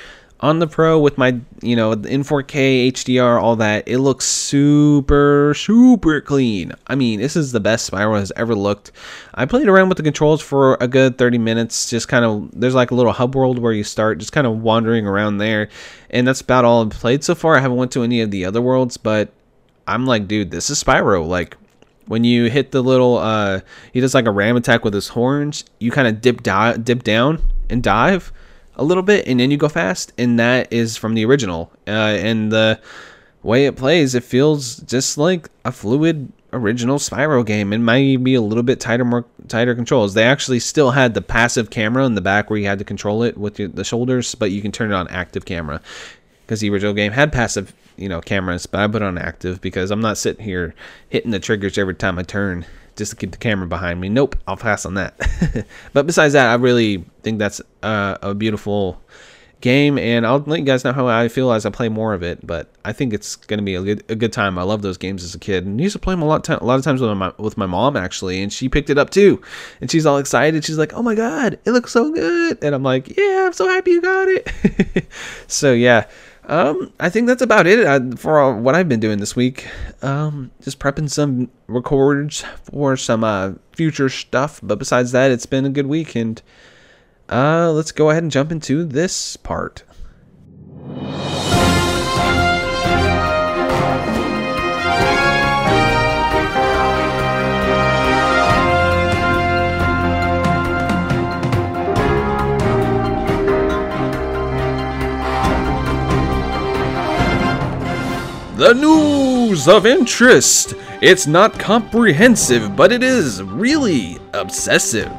on 0.42 0.58
the 0.58 0.66
Pro 0.66 0.98
with 0.98 1.16
my, 1.16 1.38
you 1.62 1.76
know, 1.76 1.92
in 1.92 2.24
4K, 2.24 2.88
HDR, 2.88 3.40
all 3.40 3.54
that, 3.56 3.86
it 3.86 3.98
looks 3.98 4.24
super, 4.24 5.54
super 5.56 6.20
clean. 6.20 6.72
I 6.88 6.96
mean, 6.96 7.20
this 7.20 7.36
is 7.36 7.52
the 7.52 7.60
best 7.60 7.88
Spyro 7.88 8.18
has 8.18 8.32
ever 8.34 8.56
looked. 8.56 8.90
I 9.34 9.46
played 9.46 9.68
around 9.68 9.88
with 9.88 9.98
the 9.98 10.02
controls 10.02 10.42
for 10.42 10.76
a 10.80 10.88
good 10.88 11.16
30 11.16 11.38
minutes, 11.38 11.88
just 11.88 12.08
kind 12.08 12.24
of, 12.24 12.50
there's 12.60 12.74
like 12.74 12.90
a 12.90 12.96
little 12.96 13.12
hub 13.12 13.36
world 13.36 13.60
where 13.60 13.72
you 13.72 13.84
start, 13.84 14.18
just 14.18 14.32
kind 14.32 14.46
of 14.46 14.60
wandering 14.60 15.06
around 15.06 15.38
there, 15.38 15.68
and 16.10 16.26
that's 16.26 16.40
about 16.40 16.64
all 16.64 16.82
I've 16.82 16.90
played 16.90 17.22
so 17.22 17.36
far. 17.36 17.56
I 17.56 17.60
haven't 17.60 17.76
went 17.76 17.92
to 17.92 18.02
any 18.02 18.20
of 18.20 18.32
the 18.32 18.44
other 18.44 18.60
worlds, 18.60 18.96
but 18.96 19.32
I'm 19.86 20.06
like, 20.06 20.26
dude, 20.26 20.50
this 20.50 20.70
is 20.70 20.82
Spyro. 20.82 21.24
Like, 21.24 21.56
when 22.06 22.24
you 22.24 22.50
hit 22.50 22.72
the 22.72 22.82
little, 22.82 23.18
uh, 23.18 23.60
he 23.92 24.00
does 24.00 24.12
like 24.12 24.26
a 24.26 24.32
ram 24.32 24.56
attack 24.56 24.84
with 24.84 24.92
his 24.92 25.08
horns, 25.08 25.64
you 25.78 25.92
kind 25.92 26.08
of 26.08 26.20
dip, 26.20 26.42
di- 26.42 26.78
dip 26.78 27.04
down 27.04 27.40
and 27.70 27.80
dive 27.80 28.32
a 28.76 28.84
little 28.84 29.02
bit 29.02 29.26
and 29.26 29.40
then 29.40 29.50
you 29.50 29.56
go 29.56 29.68
fast 29.68 30.12
and 30.18 30.38
that 30.38 30.72
is 30.72 30.96
from 30.96 31.14
the 31.14 31.24
original. 31.24 31.70
Uh, 31.86 31.90
and 31.90 32.52
the 32.52 32.80
way 33.42 33.66
it 33.66 33.76
plays 33.76 34.14
it 34.14 34.24
feels 34.24 34.76
just 34.78 35.18
like 35.18 35.48
a 35.64 35.72
fluid 35.72 36.32
original 36.52 36.98
Spyro 36.98 37.44
game. 37.44 37.72
It 37.72 37.78
might 37.78 38.22
be 38.22 38.34
a 38.34 38.40
little 38.40 38.62
bit 38.62 38.80
tighter 38.80 39.04
more 39.04 39.24
tighter 39.48 39.74
controls. 39.74 40.14
They 40.14 40.24
actually 40.24 40.60
still 40.60 40.90
had 40.90 41.14
the 41.14 41.22
passive 41.22 41.70
camera 41.70 42.04
in 42.06 42.14
the 42.14 42.20
back 42.20 42.50
where 42.50 42.58
you 42.58 42.66
had 42.66 42.78
to 42.78 42.84
control 42.84 43.22
it 43.22 43.36
with 43.36 43.58
your, 43.58 43.68
the 43.68 43.84
shoulders 43.84 44.34
but 44.34 44.50
you 44.50 44.62
can 44.62 44.72
turn 44.72 44.90
it 44.90 44.94
on 44.94 45.08
active 45.08 45.44
camera. 45.44 45.80
Because 46.46 46.60
the 46.60 46.70
original 46.70 46.94
game 46.94 47.12
had 47.12 47.32
passive 47.32 47.74
you 47.96 48.08
know 48.08 48.20
cameras 48.20 48.66
but 48.66 48.80
I 48.80 48.86
put 48.88 49.02
on 49.02 49.18
active 49.18 49.60
because 49.60 49.90
I'm 49.90 50.00
not 50.00 50.18
sitting 50.18 50.44
here 50.44 50.74
hitting 51.08 51.30
the 51.30 51.38
triggers 51.38 51.76
every 51.76 51.94
time 51.94 52.18
I 52.18 52.22
turn 52.22 52.64
just 52.96 53.10
to 53.12 53.16
keep 53.16 53.32
the 53.32 53.38
camera 53.38 53.66
behind 53.66 54.00
me. 54.00 54.08
Nope, 54.08 54.36
I'll 54.46 54.56
pass 54.56 54.84
on 54.86 54.94
that. 54.94 55.14
but 55.92 56.06
besides 56.06 56.34
that, 56.34 56.48
I 56.48 56.54
really 56.54 57.04
think 57.22 57.38
that's 57.38 57.60
uh, 57.82 58.18
a 58.22 58.34
beautiful 58.34 59.00
game, 59.62 59.96
and 59.96 60.26
I'll 60.26 60.40
let 60.40 60.58
you 60.58 60.66
guys 60.66 60.84
know 60.84 60.92
how 60.92 61.06
I 61.06 61.28
feel 61.28 61.50
as 61.52 61.64
I 61.64 61.70
play 61.70 61.88
more 61.88 62.12
of 62.12 62.22
it. 62.22 62.46
But 62.46 62.70
I 62.84 62.92
think 62.92 63.14
it's 63.14 63.36
gonna 63.36 63.62
be 63.62 63.74
a 63.74 63.82
good 63.82 64.04
a 64.10 64.14
good 64.14 64.32
time. 64.32 64.58
I 64.58 64.62
love 64.62 64.82
those 64.82 64.98
games 64.98 65.24
as 65.24 65.34
a 65.34 65.38
kid, 65.38 65.64
and 65.64 65.80
I 65.80 65.84
used 65.84 65.94
to 65.94 65.98
play 65.98 66.12
them 66.12 66.20
a 66.20 66.26
lot 66.26 66.46
a 66.48 66.62
lot 66.62 66.78
of 66.78 66.84
times 66.84 67.00
with 67.00 67.16
my 67.16 67.32
with 67.38 67.56
my 67.56 67.66
mom 67.66 67.96
actually, 67.96 68.42
and 68.42 68.52
she 68.52 68.68
picked 68.68 68.90
it 68.90 68.98
up 68.98 69.08
too, 69.08 69.40
and 69.80 69.90
she's 69.90 70.04
all 70.04 70.18
excited. 70.18 70.64
She's 70.64 70.78
like, 70.78 70.92
"Oh 70.92 71.02
my 71.02 71.14
god, 71.14 71.58
it 71.64 71.70
looks 71.70 71.92
so 71.92 72.12
good!" 72.12 72.62
And 72.62 72.74
I'm 72.74 72.82
like, 72.82 73.16
"Yeah, 73.16 73.44
I'm 73.46 73.54
so 73.54 73.68
happy 73.68 73.92
you 73.92 74.02
got 74.02 74.28
it." 74.28 75.06
so 75.46 75.72
yeah. 75.72 76.06
Um, 76.44 76.92
I 76.98 77.08
think 77.08 77.28
that's 77.28 77.42
about 77.42 77.66
it 77.66 77.86
uh, 77.86 78.16
for 78.16 78.54
what 78.54 78.74
I've 78.74 78.88
been 78.88 79.00
doing 79.00 79.18
this 79.18 79.36
week. 79.36 79.68
Um, 80.02 80.50
just 80.60 80.80
prepping 80.80 81.08
some 81.08 81.50
records 81.68 82.44
for 82.64 82.96
some 82.96 83.22
uh, 83.22 83.52
future 83.72 84.08
stuff. 84.08 84.60
But 84.62 84.78
besides 84.78 85.12
that, 85.12 85.30
it's 85.30 85.46
been 85.46 85.64
a 85.64 85.70
good 85.70 85.86
week, 85.86 86.16
and 86.16 86.42
uh, 87.28 87.70
let's 87.72 87.92
go 87.92 88.10
ahead 88.10 88.24
and 88.24 88.32
jump 88.32 88.50
into 88.50 88.84
this 88.84 89.36
part. 89.36 89.84
The 108.62 108.74
news 108.74 109.66
of 109.66 109.86
interest. 109.86 110.74
It's 111.00 111.26
not 111.26 111.58
comprehensive, 111.58 112.76
but 112.76 112.92
it 112.92 113.02
is 113.02 113.42
really 113.42 114.18
obsessive. 114.34 115.10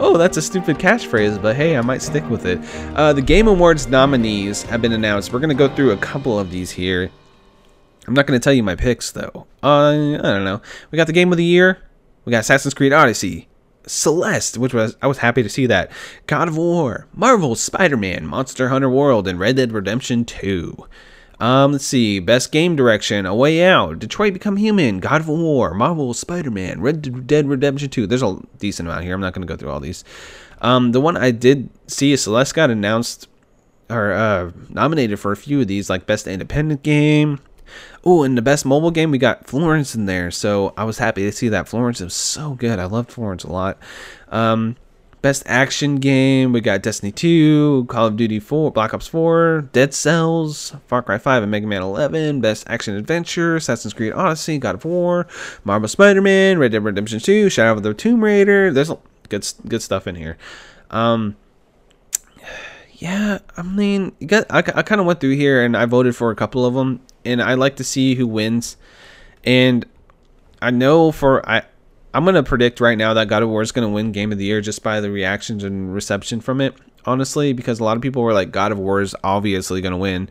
oh, 0.00 0.16
that's 0.18 0.38
a 0.38 0.42
stupid 0.42 0.76
catchphrase, 0.76 1.40
but 1.40 1.54
hey, 1.54 1.76
I 1.76 1.82
might 1.82 2.02
stick 2.02 2.28
with 2.28 2.46
it. 2.46 2.58
Uh, 2.96 3.12
the 3.12 3.22
Game 3.22 3.46
Awards 3.46 3.86
nominees 3.86 4.64
have 4.64 4.82
been 4.82 4.90
announced. 4.90 5.32
We're 5.32 5.38
going 5.38 5.50
to 5.50 5.54
go 5.54 5.72
through 5.72 5.92
a 5.92 5.96
couple 5.98 6.36
of 6.36 6.50
these 6.50 6.72
here. 6.72 7.12
I'm 8.08 8.14
not 8.14 8.26
going 8.26 8.38
to 8.38 8.42
tell 8.42 8.52
you 8.52 8.64
my 8.64 8.74
picks 8.74 9.12
though. 9.12 9.46
Uh, 9.62 9.90
I 9.90 10.16
don't 10.16 10.44
know. 10.44 10.60
We 10.90 10.96
got 10.96 11.06
the 11.06 11.12
game 11.12 11.30
of 11.30 11.38
the 11.38 11.44
year. 11.44 11.78
We 12.24 12.32
got 12.32 12.40
Assassin's 12.40 12.74
Creed 12.74 12.92
Odyssey, 12.92 13.46
Celeste, 13.86 14.58
which 14.58 14.74
was 14.74 14.96
I 15.00 15.06
was 15.06 15.18
happy 15.18 15.44
to 15.44 15.48
see 15.48 15.66
that. 15.66 15.92
God 16.26 16.48
of 16.48 16.56
War, 16.56 17.06
Marvel, 17.14 17.54
Spider-Man, 17.54 18.26
Monster 18.26 18.70
Hunter 18.70 18.90
World, 18.90 19.28
and 19.28 19.38
Red 19.38 19.54
Dead 19.54 19.70
Redemption 19.70 20.24
2. 20.24 20.88
Um, 21.40 21.72
let's 21.72 21.86
see. 21.86 22.20
Best 22.20 22.52
game 22.52 22.76
direction: 22.76 23.26
A 23.26 23.34
Way 23.34 23.64
Out, 23.64 23.98
Detroit 23.98 24.34
Become 24.34 24.56
Human, 24.56 25.00
God 25.00 25.22
of 25.22 25.28
War, 25.28 25.74
Marvel, 25.74 26.14
Spider-Man, 26.14 26.80
Red 26.80 27.26
Dead 27.26 27.48
Redemption 27.48 27.88
2. 27.88 28.06
There's 28.06 28.22
a 28.22 28.38
decent 28.58 28.88
amount 28.88 29.04
here. 29.04 29.14
I'm 29.14 29.20
not 29.20 29.32
going 29.32 29.46
to 29.46 29.52
go 29.52 29.56
through 29.56 29.70
all 29.70 29.80
these. 29.80 30.04
Um, 30.60 30.92
the 30.92 31.00
one 31.00 31.16
I 31.16 31.30
did 31.30 31.70
see 31.86 32.12
is 32.12 32.22
Celeste 32.22 32.54
got 32.54 32.70
announced 32.70 33.28
or 33.88 34.12
uh, 34.12 34.52
nominated 34.68 35.18
for 35.18 35.32
a 35.32 35.36
few 35.36 35.62
of 35.62 35.66
these, 35.66 35.90
like 35.90 36.06
Best 36.06 36.26
Independent 36.26 36.82
Game. 36.82 37.40
Oh, 38.04 38.22
and 38.22 38.36
the 38.36 38.42
best 38.42 38.64
mobile 38.64 38.90
game, 38.90 39.10
we 39.10 39.18
got 39.18 39.46
Florence 39.46 39.94
in 39.94 40.06
there. 40.06 40.30
So 40.30 40.74
I 40.76 40.84
was 40.84 40.98
happy 40.98 41.22
to 41.22 41.32
see 41.32 41.48
that. 41.48 41.68
Florence 41.68 42.00
is 42.00 42.14
so 42.14 42.54
good. 42.54 42.78
I 42.78 42.84
loved 42.84 43.12
Florence 43.12 43.44
a 43.44 43.52
lot. 43.52 43.78
Um, 44.28 44.76
Best 45.22 45.42
action 45.44 45.96
game, 45.96 46.50
we 46.50 46.62
got 46.62 46.80
Destiny 46.80 47.12
2, 47.12 47.84
Call 47.90 48.06
of 48.06 48.16
Duty 48.16 48.40
4, 48.40 48.72
Black 48.72 48.94
Ops 48.94 49.06
4, 49.06 49.68
Dead 49.72 49.92
Cells, 49.92 50.74
Far 50.86 51.02
Cry 51.02 51.18
5, 51.18 51.42
and 51.42 51.50
Mega 51.50 51.66
Man 51.66 51.82
11. 51.82 52.40
Best 52.40 52.64
action 52.70 52.96
adventure, 52.96 53.56
Assassin's 53.56 53.92
Creed 53.92 54.14
Odyssey, 54.14 54.56
God 54.56 54.76
of 54.76 54.84
War, 54.86 55.26
Marvel 55.62 55.88
Spider-Man, 55.88 56.58
Red 56.58 56.72
Dead 56.72 56.82
Redemption 56.82 57.20
2, 57.20 57.50
Shadow 57.50 57.72
of 57.72 57.82
the 57.82 57.92
Tomb 57.92 58.24
Raider. 58.24 58.72
There's 58.72 58.90
good 59.28 59.46
good 59.68 59.82
stuff 59.82 60.06
in 60.06 60.14
here. 60.14 60.38
Um, 60.90 61.36
yeah, 62.94 63.40
I 63.58 63.62
mean, 63.62 64.12
got, 64.24 64.46
I, 64.48 64.60
I 64.60 64.82
kind 64.82 65.02
of 65.02 65.06
went 65.06 65.20
through 65.20 65.36
here 65.36 65.62
and 65.62 65.76
I 65.76 65.84
voted 65.84 66.16
for 66.16 66.30
a 66.30 66.34
couple 66.34 66.64
of 66.64 66.72
them, 66.72 67.00
and 67.26 67.42
I 67.42 67.54
like 67.54 67.76
to 67.76 67.84
see 67.84 68.14
who 68.14 68.26
wins. 68.26 68.78
And 69.44 69.84
I 70.62 70.70
know 70.70 71.12
for 71.12 71.46
I 71.46 71.64
I'm 72.12 72.24
gonna 72.24 72.42
predict 72.42 72.80
right 72.80 72.98
now 72.98 73.14
that 73.14 73.28
God 73.28 73.42
of 73.42 73.48
War 73.48 73.62
is 73.62 73.72
gonna 73.72 73.88
win 73.88 74.12
Game 74.12 74.32
of 74.32 74.38
the 74.38 74.44
Year 74.44 74.60
just 74.60 74.82
by 74.82 75.00
the 75.00 75.10
reactions 75.10 75.62
and 75.62 75.94
reception 75.94 76.40
from 76.40 76.60
it. 76.60 76.74
Honestly, 77.04 77.52
because 77.52 77.80
a 77.80 77.84
lot 77.84 77.96
of 77.96 78.02
people 78.02 78.22
were 78.22 78.32
like, 78.32 78.50
God 78.50 78.72
of 78.72 78.78
War 78.78 79.00
is 79.00 79.14
obviously 79.22 79.80
gonna 79.80 79.96
win, 79.96 80.28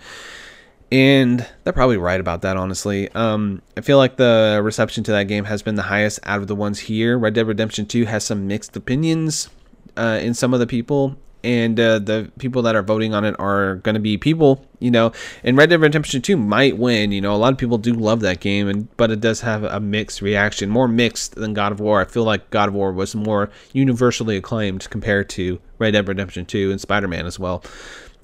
and 0.91 1.47
they're 1.63 1.73
probably 1.73 1.97
right 1.97 2.19
about 2.19 2.41
that. 2.41 2.57
Honestly, 2.57 3.09
um, 3.11 3.61
I 3.77 3.81
feel 3.81 3.97
like 3.97 4.17
the 4.17 4.59
reception 4.61 5.03
to 5.05 5.11
that 5.11 5.23
game 5.23 5.45
has 5.45 5.61
been 5.61 5.75
the 5.75 5.83
highest 5.83 6.19
out 6.23 6.41
of 6.41 6.47
the 6.47 6.55
ones 6.55 6.79
here. 6.79 7.17
Red 7.17 7.33
Dead 7.33 7.47
Redemption 7.47 7.85
2 7.85 8.05
has 8.05 8.23
some 8.25 8.47
mixed 8.47 8.75
opinions 8.75 9.49
uh, 9.95 10.19
in 10.21 10.33
some 10.33 10.53
of 10.53 10.59
the 10.59 10.67
people, 10.67 11.17
and 11.43 11.79
uh, 11.79 11.99
the 11.99 12.31
people 12.37 12.61
that 12.63 12.75
are 12.75 12.81
voting 12.81 13.13
on 13.13 13.23
it 13.23 13.35
are 13.39 13.75
going 13.75 13.93
to 13.93 14.01
be 14.01 14.17
people, 14.17 14.65
you 14.79 14.91
know. 14.91 15.11
And 15.43 15.57
Red 15.57 15.69
Dead 15.69 15.81
Redemption 15.81 16.21
2 16.21 16.35
might 16.35 16.77
win, 16.77 17.11
you 17.11 17.21
know. 17.21 17.33
A 17.33 17.37
lot 17.37 17.53
of 17.53 17.57
people 17.57 17.77
do 17.77 17.93
love 17.93 18.19
that 18.21 18.39
game, 18.39 18.67
and 18.67 18.95
but 18.97 19.11
it 19.11 19.21
does 19.21 19.41
have 19.41 19.63
a 19.63 19.79
mixed 19.79 20.21
reaction, 20.21 20.69
more 20.69 20.87
mixed 20.87 21.35
than 21.35 21.53
God 21.53 21.71
of 21.71 21.79
War. 21.79 22.01
I 22.01 22.05
feel 22.05 22.23
like 22.23 22.49
God 22.49 22.69
of 22.69 22.75
War 22.75 22.91
was 22.91 23.15
more 23.15 23.49
universally 23.71 24.35
acclaimed 24.35 24.89
compared 24.89 25.29
to 25.29 25.59
Red 25.77 25.91
Dead 25.91 26.07
Redemption 26.07 26.45
2 26.45 26.71
and 26.71 26.81
Spider-Man 26.81 27.25
as 27.25 27.39
well. 27.39 27.63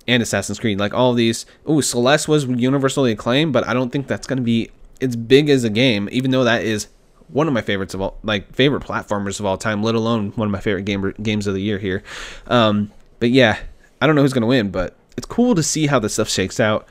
And 0.07 0.21
Assassin's 0.21 0.59
Creed, 0.59 0.79
like 0.79 0.93
all 0.93 1.13
these. 1.13 1.45
Oh, 1.65 1.81
Celeste 1.81 2.27
was 2.27 2.45
universally 2.45 3.11
acclaimed, 3.11 3.53
but 3.53 3.67
I 3.67 3.73
don't 3.73 3.91
think 3.91 4.07
that's 4.07 4.27
going 4.27 4.37
to 4.37 4.43
be 4.43 4.69
as 5.01 5.15
big 5.15 5.49
as 5.49 5.63
a 5.63 5.69
game, 5.69 6.09
even 6.11 6.31
though 6.31 6.43
that 6.43 6.63
is 6.63 6.87
one 7.27 7.47
of 7.47 7.53
my 7.53 7.61
favorites 7.61 7.93
of 7.93 8.01
all, 8.01 8.17
like 8.23 8.53
favorite 8.53 8.83
platformers 8.83 9.39
of 9.39 9.45
all 9.45 9.57
time, 9.57 9.81
let 9.81 9.95
alone 9.95 10.31
one 10.35 10.47
of 10.47 10.51
my 10.51 10.59
favorite 10.59 10.85
game, 10.85 11.13
games 11.21 11.47
of 11.47 11.53
the 11.53 11.61
year 11.61 11.79
here. 11.79 12.03
Um, 12.47 12.91
but 13.19 13.29
yeah, 13.31 13.59
I 14.01 14.07
don't 14.07 14.15
know 14.15 14.21
who's 14.21 14.33
gonna 14.33 14.47
win, 14.47 14.71
but 14.71 14.95
it's 15.17 15.25
cool 15.25 15.55
to 15.55 15.63
see 15.63 15.87
how 15.87 15.99
this 15.99 16.13
stuff 16.13 16.29
shakes 16.29 16.59
out. 16.59 16.87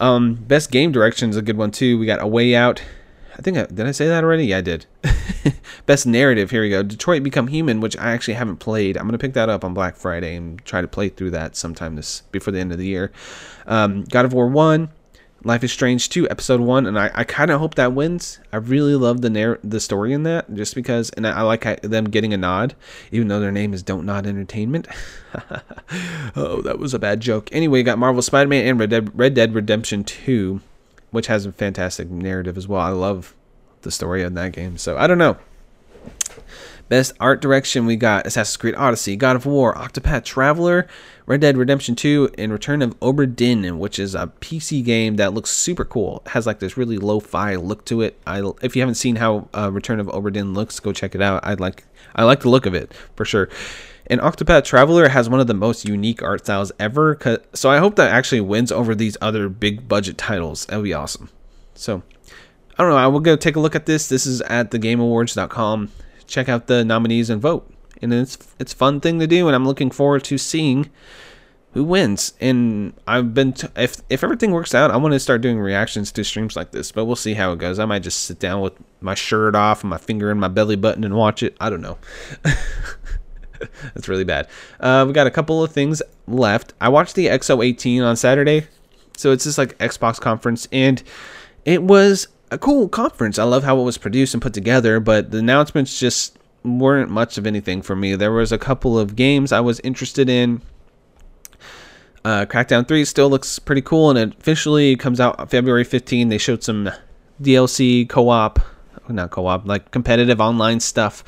Um, 0.00 0.34
best 0.34 0.70
game 0.70 0.92
direction 0.92 1.30
is 1.30 1.36
a 1.36 1.42
good 1.42 1.56
one 1.56 1.70
too. 1.70 1.98
We 1.98 2.06
got 2.06 2.22
a 2.22 2.26
way 2.26 2.54
out. 2.54 2.82
I 3.36 3.40
think 3.40 3.56
I, 3.56 3.64
did 3.66 3.86
I 3.86 3.92
say 3.92 4.08
that 4.08 4.24
already? 4.24 4.46
Yeah, 4.46 4.58
I 4.58 4.60
did. 4.60 4.86
best 5.86 6.06
narrative. 6.06 6.50
Here 6.50 6.62
we 6.62 6.70
go. 6.70 6.82
Detroit 6.82 7.22
Become 7.22 7.46
Human, 7.46 7.80
which 7.80 7.96
I 7.96 8.10
actually 8.10 8.34
haven't 8.34 8.58
played. 8.58 8.96
I'm 8.96 9.06
gonna 9.06 9.18
pick 9.18 9.34
that 9.34 9.48
up 9.48 9.64
on 9.64 9.74
Black 9.74 9.96
Friday 9.96 10.36
and 10.36 10.62
try 10.64 10.80
to 10.80 10.88
play 10.88 11.08
through 11.08 11.30
that 11.30 11.56
sometime 11.56 11.96
this 11.96 12.22
before 12.32 12.52
the 12.52 12.60
end 12.60 12.72
of 12.72 12.78
the 12.78 12.86
year. 12.86 13.12
Um, 13.66 14.04
God 14.04 14.24
of 14.24 14.32
War 14.32 14.48
One. 14.48 14.90
Life 15.44 15.64
is 15.64 15.72
Strange 15.72 16.08
2, 16.08 16.30
Episode 16.30 16.60
1, 16.60 16.86
and 16.86 16.96
I, 16.96 17.10
I 17.14 17.24
kind 17.24 17.50
of 17.50 17.58
hope 17.58 17.74
that 17.74 17.92
wins. 17.92 18.38
I 18.52 18.58
really 18.58 18.94
love 18.94 19.22
the 19.22 19.30
narr- 19.30 19.58
the 19.64 19.80
story 19.80 20.12
in 20.12 20.22
that, 20.22 20.54
just 20.54 20.76
because, 20.76 21.10
and 21.10 21.26
I, 21.26 21.38
I 21.38 21.42
like 21.42 21.82
them 21.82 22.04
getting 22.04 22.32
a 22.32 22.36
nod, 22.36 22.76
even 23.10 23.26
though 23.26 23.40
their 23.40 23.50
name 23.50 23.74
is 23.74 23.82
Don't 23.82 24.06
Nod 24.06 24.24
Entertainment. 24.24 24.86
oh, 26.36 26.62
that 26.62 26.78
was 26.78 26.94
a 26.94 26.98
bad 27.00 27.18
joke. 27.18 27.48
Anyway, 27.50 27.82
got 27.82 27.98
Marvel 27.98 28.22
Spider 28.22 28.48
Man 28.48 28.64
and 28.64 28.78
Red 28.78 28.90
Dead, 28.90 29.18
Red 29.18 29.34
Dead 29.34 29.52
Redemption 29.52 30.04
2, 30.04 30.60
which 31.10 31.26
has 31.26 31.44
a 31.44 31.50
fantastic 31.50 32.08
narrative 32.08 32.56
as 32.56 32.68
well. 32.68 32.80
I 32.80 32.90
love 32.90 33.34
the 33.80 33.90
story 33.90 34.22
of 34.22 34.34
that 34.34 34.52
game, 34.52 34.78
so 34.78 34.96
I 34.96 35.08
don't 35.08 35.18
know. 35.18 35.38
Best 36.88 37.14
art 37.18 37.40
direction, 37.40 37.86
we 37.86 37.96
got 37.96 38.26
Assassin's 38.26 38.58
Creed 38.58 38.74
Odyssey, 38.76 39.16
God 39.16 39.34
of 39.34 39.46
War, 39.46 39.74
Octopath 39.74 40.24
Traveler, 40.24 40.86
Red 41.26 41.40
Dead 41.40 41.56
Redemption 41.56 41.94
2, 41.94 42.30
and 42.36 42.52
Return 42.52 42.82
of 42.82 42.98
Obra 43.00 43.32
Dinn, 43.32 43.78
which 43.78 43.98
is 43.98 44.14
a 44.14 44.32
PC 44.40 44.84
game 44.84 45.16
that 45.16 45.34
looks 45.34 45.50
super 45.50 45.84
cool. 45.84 46.22
It 46.26 46.32
has 46.32 46.46
like 46.46 46.58
this 46.58 46.76
really 46.76 46.98
lo-fi 46.98 47.56
look 47.56 47.84
to 47.86 48.00
it. 48.00 48.18
I, 48.26 48.42
if 48.62 48.74
you 48.74 48.82
haven't 48.82 48.96
seen 48.96 49.16
how 49.16 49.48
uh, 49.54 49.70
Return 49.70 50.00
of 50.00 50.08
Obra 50.08 50.32
Dinn 50.32 50.54
looks, 50.54 50.80
go 50.80 50.92
check 50.92 51.14
it 51.14 51.22
out. 51.22 51.44
I 51.44 51.54
like 51.54 51.84
I 52.14 52.24
like 52.24 52.40
the 52.40 52.50
look 52.50 52.66
of 52.66 52.74
it 52.74 52.92
for 53.16 53.24
sure. 53.24 53.48
And 54.08 54.20
Octopath 54.20 54.64
Traveler 54.64 55.08
has 55.08 55.28
one 55.28 55.40
of 55.40 55.46
the 55.46 55.54
most 55.54 55.84
unique 55.84 56.22
art 56.22 56.44
styles 56.44 56.72
ever. 56.78 57.18
So 57.54 57.70
I 57.70 57.78
hope 57.78 57.96
that 57.96 58.10
actually 58.10 58.40
wins 58.40 58.72
over 58.72 58.94
these 58.94 59.16
other 59.20 59.48
big 59.48 59.88
budget 59.88 60.18
titles. 60.18 60.66
That 60.66 60.76
would 60.76 60.84
be 60.84 60.92
awesome. 60.92 61.30
So 61.74 62.02
I 62.76 62.82
don't 62.82 62.90
know. 62.90 62.96
I 62.96 63.06
will 63.06 63.20
go 63.20 63.36
take 63.36 63.56
a 63.56 63.60
look 63.60 63.76
at 63.76 63.86
this. 63.86 64.08
This 64.08 64.26
is 64.26 64.40
at 64.42 64.70
thegameawards.com 64.70 65.90
check 66.32 66.48
out 66.48 66.66
the 66.66 66.84
nominees 66.84 67.30
and 67.30 67.40
vote. 67.40 67.71
And 68.02 68.12
it's 68.12 68.36
it's 68.58 68.72
a 68.72 68.76
fun 68.76 69.00
thing 69.00 69.18
to 69.20 69.26
do, 69.26 69.46
and 69.46 69.54
I'm 69.54 69.66
looking 69.66 69.90
forward 69.90 70.24
to 70.24 70.38
seeing 70.38 70.90
who 71.72 71.84
wins. 71.84 72.34
And 72.40 72.92
I've 73.06 73.34
been 73.34 73.52
t- 73.52 73.68
if 73.76 73.96
if 74.10 74.24
everything 74.24 74.50
works 74.52 74.74
out, 74.74 74.90
I 74.90 74.96
want 74.96 75.12
to 75.12 75.20
start 75.20 75.40
doing 75.40 75.58
reactions 75.58 76.12
to 76.12 76.24
streams 76.24 76.56
like 76.56 76.72
this. 76.72 76.92
But 76.92 77.04
we'll 77.04 77.16
see 77.16 77.34
how 77.34 77.52
it 77.52 77.58
goes. 77.58 77.78
I 77.78 77.84
might 77.84 78.02
just 78.02 78.24
sit 78.24 78.38
down 78.38 78.60
with 78.60 78.74
my 79.00 79.14
shirt 79.14 79.54
off 79.54 79.82
and 79.82 79.90
my 79.90 79.98
finger 79.98 80.30
in 80.30 80.38
my 80.38 80.48
belly 80.48 80.76
button 80.76 81.04
and 81.04 81.14
watch 81.14 81.42
it. 81.42 81.56
I 81.60 81.70
don't 81.70 81.80
know. 81.80 81.98
That's 83.94 84.08
really 84.08 84.24
bad. 84.24 84.48
Uh, 84.80 85.04
we 85.06 85.12
got 85.12 85.26
a 85.26 85.30
couple 85.30 85.62
of 85.62 85.72
things 85.72 86.02
left. 86.26 86.74
I 86.80 86.88
watched 86.88 87.14
the 87.14 87.26
X018 87.26 88.04
on 88.04 88.16
Saturday, 88.16 88.66
so 89.16 89.30
it's 89.30 89.44
just 89.44 89.56
like 89.56 89.78
Xbox 89.78 90.20
conference, 90.20 90.66
and 90.72 91.00
it 91.64 91.82
was 91.82 92.26
a 92.50 92.58
cool 92.58 92.88
conference. 92.88 93.38
I 93.38 93.44
love 93.44 93.62
how 93.62 93.78
it 93.78 93.84
was 93.84 93.98
produced 93.98 94.34
and 94.34 94.42
put 94.42 94.52
together, 94.52 94.98
but 94.98 95.30
the 95.30 95.38
announcements 95.38 95.98
just 95.98 96.38
weren't 96.64 97.10
much 97.10 97.38
of 97.38 97.46
anything 97.46 97.82
for 97.82 97.96
me. 97.96 98.14
There 98.14 98.32
was 98.32 98.52
a 98.52 98.58
couple 98.58 98.98
of 98.98 99.16
games 99.16 99.52
I 99.52 99.60
was 99.60 99.80
interested 99.80 100.28
in. 100.28 100.62
Uh, 102.24 102.46
Crackdown 102.46 102.86
3 102.86 103.04
still 103.04 103.28
looks 103.28 103.58
pretty 103.58 103.82
cool, 103.82 104.10
and 104.10 104.18
it 104.18 104.38
officially 104.38 104.96
comes 104.96 105.18
out 105.20 105.50
February 105.50 105.84
15. 105.84 106.28
They 106.28 106.38
showed 106.38 106.62
some 106.62 106.90
DLC 107.40 108.08
co-op, 108.08 108.60
not 109.08 109.30
co-op, 109.30 109.66
like 109.66 109.90
competitive 109.90 110.40
online 110.40 110.80
stuff. 110.80 111.24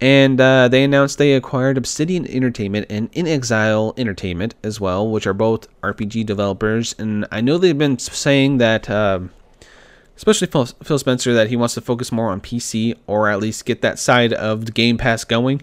And 0.00 0.40
uh, 0.40 0.68
they 0.68 0.82
announced 0.82 1.18
they 1.18 1.34
acquired 1.34 1.78
Obsidian 1.78 2.26
Entertainment 2.26 2.86
and 2.90 3.10
inXile 3.12 3.96
Entertainment 3.98 4.54
as 4.64 4.80
well, 4.80 5.08
which 5.08 5.26
are 5.26 5.32
both 5.32 5.68
RPG 5.82 6.26
developers. 6.26 6.94
And 6.98 7.26
I 7.30 7.40
know 7.40 7.56
they've 7.56 7.78
been 7.78 7.98
saying 7.98 8.58
that 8.58 8.90
uh, 8.90 9.20
especially 10.16 10.46
Phil, 10.46 10.98
Spencer, 10.98 11.34
that 11.34 11.48
he 11.48 11.56
wants 11.56 11.74
to 11.74 11.80
focus 11.80 12.12
more 12.12 12.30
on 12.30 12.40
PC 12.40 12.96
or 13.06 13.28
at 13.28 13.40
least 13.40 13.64
get 13.64 13.82
that 13.82 13.98
side 13.98 14.32
of 14.32 14.66
the 14.66 14.72
Game 14.72 14.98
Pass 14.98 15.24
going. 15.24 15.62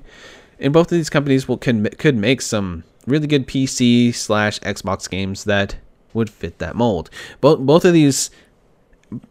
And 0.59 0.73
both 0.73 0.91
of 0.91 0.97
these 0.97 1.09
companies 1.09 1.47
will 1.47 1.57
can, 1.57 1.85
could 1.97 2.15
make 2.15 2.41
some 2.41 2.83
really 3.07 3.27
good 3.27 3.47
PC 3.47 4.13
slash 4.13 4.59
Xbox 4.59 5.09
games 5.09 5.45
that 5.45 5.75
would 6.13 6.29
fit 6.29 6.59
that 6.59 6.75
mold. 6.75 7.09
Both 7.39 7.59
both 7.59 7.85
of 7.85 7.93
these, 7.93 8.29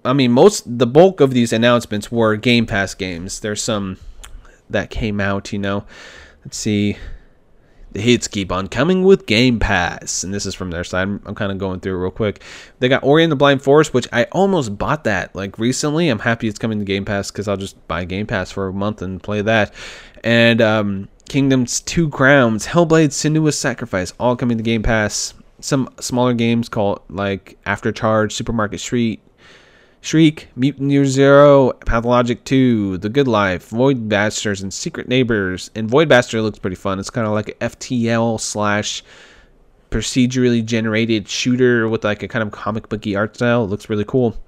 I 0.04 0.12
mean, 0.12 0.32
most 0.32 0.78
the 0.78 0.86
bulk 0.86 1.20
of 1.20 1.32
these 1.32 1.52
announcements 1.52 2.10
were 2.10 2.36
Game 2.36 2.66
Pass 2.66 2.94
games. 2.94 3.40
There's 3.40 3.62
some 3.62 3.98
that 4.68 4.90
came 4.90 5.20
out, 5.20 5.52
you 5.52 5.58
know. 5.58 5.84
Let's 6.44 6.56
see. 6.56 6.96
The 7.92 8.00
hits 8.00 8.28
keep 8.28 8.52
on 8.52 8.68
coming 8.68 9.02
with 9.02 9.26
Game 9.26 9.58
Pass. 9.58 10.22
And 10.22 10.32
this 10.32 10.46
is 10.46 10.54
from 10.54 10.70
their 10.70 10.84
side. 10.84 11.02
I'm, 11.02 11.22
I'm 11.26 11.34
kind 11.34 11.50
of 11.50 11.58
going 11.58 11.80
through 11.80 11.96
it 11.96 12.02
real 12.02 12.10
quick. 12.10 12.42
They 12.78 12.88
got 12.88 13.02
Ori 13.02 13.24
and 13.24 13.32
the 13.32 13.36
Blind 13.36 13.62
Forest, 13.62 13.92
which 13.92 14.06
I 14.12 14.24
almost 14.32 14.78
bought 14.78 15.04
that 15.04 15.34
like 15.34 15.58
recently. 15.58 16.08
I'm 16.08 16.20
happy 16.20 16.46
it's 16.48 16.58
coming 16.58 16.78
to 16.78 16.84
Game 16.84 17.04
Pass 17.04 17.30
because 17.30 17.48
I'll 17.48 17.56
just 17.56 17.86
buy 17.88 18.04
Game 18.04 18.26
Pass 18.26 18.50
for 18.50 18.68
a 18.68 18.72
month 18.72 19.02
and 19.02 19.22
play 19.22 19.42
that. 19.42 19.74
And 20.22 20.60
um, 20.60 21.08
Kingdoms 21.28 21.80
Two 21.80 22.08
Crowns, 22.08 22.66
Hellblade 22.66 23.08
Senua's 23.08 23.58
Sacrifice, 23.58 24.12
all 24.20 24.36
coming 24.36 24.56
to 24.56 24.62
Game 24.62 24.82
Pass. 24.82 25.34
Some 25.60 25.92
smaller 26.00 26.32
games 26.32 26.68
called 26.68 27.02
like 27.08 27.58
After 27.66 27.92
Charge, 27.92 28.32
Supermarket 28.32 28.80
Street, 28.80 29.20
Shriek, 30.02 30.48
Mutant 30.56 30.90
Year 30.90 31.04
Zero, 31.04 31.72
Pathologic 31.72 32.44
2, 32.44 32.98
The 32.98 33.10
Good 33.10 33.28
Life, 33.28 33.68
Void 33.68 34.08
Bastards, 34.08 34.62
and 34.62 34.72
Secret 34.72 35.08
Neighbors. 35.08 35.70
And 35.74 35.90
Void 35.90 36.08
Bastard 36.08 36.42
looks 36.42 36.58
pretty 36.58 36.76
fun. 36.76 36.98
It's 36.98 37.10
kind 37.10 37.26
of 37.26 37.34
like 37.34 37.50
a 37.50 37.68
FTL 37.68 38.40
slash 38.40 39.02
procedurally 39.90 40.64
generated 40.64 41.28
shooter 41.28 41.88
with 41.88 42.04
like 42.04 42.22
a 42.22 42.28
kind 42.28 42.42
of 42.42 42.50
comic 42.50 42.88
booky 42.88 43.14
art 43.14 43.36
style. 43.36 43.64
It 43.64 43.68
looks 43.68 43.90
really 43.90 44.04
cool. 44.04 44.40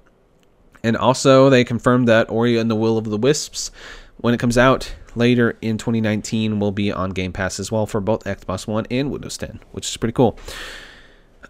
And 0.83 0.97
also, 0.97 1.49
they 1.49 1.63
confirmed 1.63 2.07
that 2.07 2.29
Ori 2.29 2.57
and 2.57 2.69
the 2.69 2.75
Will 2.75 2.97
of 2.97 3.05
the 3.05 3.17
Wisps, 3.17 3.71
when 4.17 4.33
it 4.33 4.39
comes 4.39 4.57
out 4.57 4.93
later 5.15 5.57
in 5.61 5.77
2019, 5.77 6.59
will 6.59 6.71
be 6.71 6.91
on 6.91 7.11
Game 7.11 7.31
Pass 7.31 7.59
as 7.59 7.71
well 7.71 7.85
for 7.85 8.01
both 8.01 8.23
Xbox 8.23 8.67
One 8.67 8.85
and 8.89 9.11
Windows 9.11 9.37
10, 9.37 9.59
which 9.71 9.87
is 9.87 9.97
pretty 9.97 10.13
cool. 10.13 10.37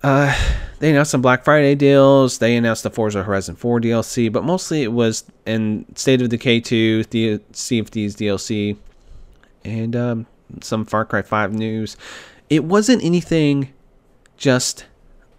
Uh, 0.04 0.36
they 0.80 0.90
announced 0.90 1.12
some 1.12 1.22
Black 1.22 1.46
Friday 1.46 1.76
deals. 1.76 2.40
They 2.40 2.58
announced 2.58 2.84
the 2.84 2.90
Forza 2.90 3.24
Horizon 3.24 3.56
4 3.56 3.80
DLC, 3.80 4.32
but 4.32 4.44
mostly 4.44 4.84
it 4.84 4.92
was 4.92 5.24
in 5.46 5.86
State 5.96 6.22
of 6.22 6.30
Decay 6.30 6.60
2, 6.60 7.06
the 7.06 7.40
Sea 7.54 7.80
of 7.80 7.88
Thieves 7.88 8.16
DLC, 8.16 8.76
and 9.64 9.96
um, 9.96 10.26
some 10.62 10.84
Far 10.84 11.06
Cry 11.06 11.22
5 11.22 11.54
news. 11.54 11.96
It 12.50 12.66
wasn't 12.66 13.04
anything 13.04 13.74
just 14.36 14.86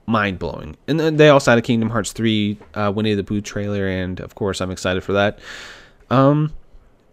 mind 0.06 0.38
blowing. 0.38 0.76
And 0.88 0.98
they 0.98 1.28
also 1.28 1.50
had 1.50 1.58
a 1.58 1.62
Kingdom 1.62 1.90
Hearts 1.90 2.12
3 2.12 2.58
uh, 2.74 2.92
Winnie 2.94 3.14
the 3.14 3.24
Pooh 3.24 3.42
trailer, 3.42 3.86
and 3.86 4.18
of 4.20 4.34
course, 4.34 4.62
I'm 4.62 4.70
excited 4.70 5.04
for 5.04 5.12
that. 5.12 5.40
Um, 6.08 6.52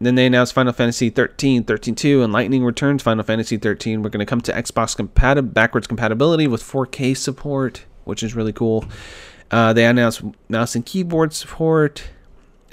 then 0.06 0.16
they 0.16 0.26
announced 0.26 0.54
Final 0.54 0.74
Fantasy 0.74 1.10
13, 1.10 1.64
13 1.64 1.96
2, 1.96 2.24
and 2.24 2.34
Lightning 2.34 2.64
Returns 2.64 3.04
Final 3.04 3.24
Fantasy 3.24 3.58
13. 3.58 4.02
We're 4.02 4.10
going 4.10 4.20
to 4.20 4.26
come 4.26 4.42
to 4.42 4.54
Xbox 4.54 4.96
compatib- 4.96 5.54
backwards 5.54 5.88
compatibility 5.88 6.48
with 6.48 6.64
4K 6.64 7.16
support, 7.16 7.86
which 8.06 8.24
is 8.24 8.36
really 8.36 8.54
cool. 8.54 8.86
Uh, 9.52 9.74
they 9.74 9.86
announced 9.86 10.24
mouse 10.50 10.76
and 10.76 10.86
keyboard 10.86 11.34
support, 11.34 12.04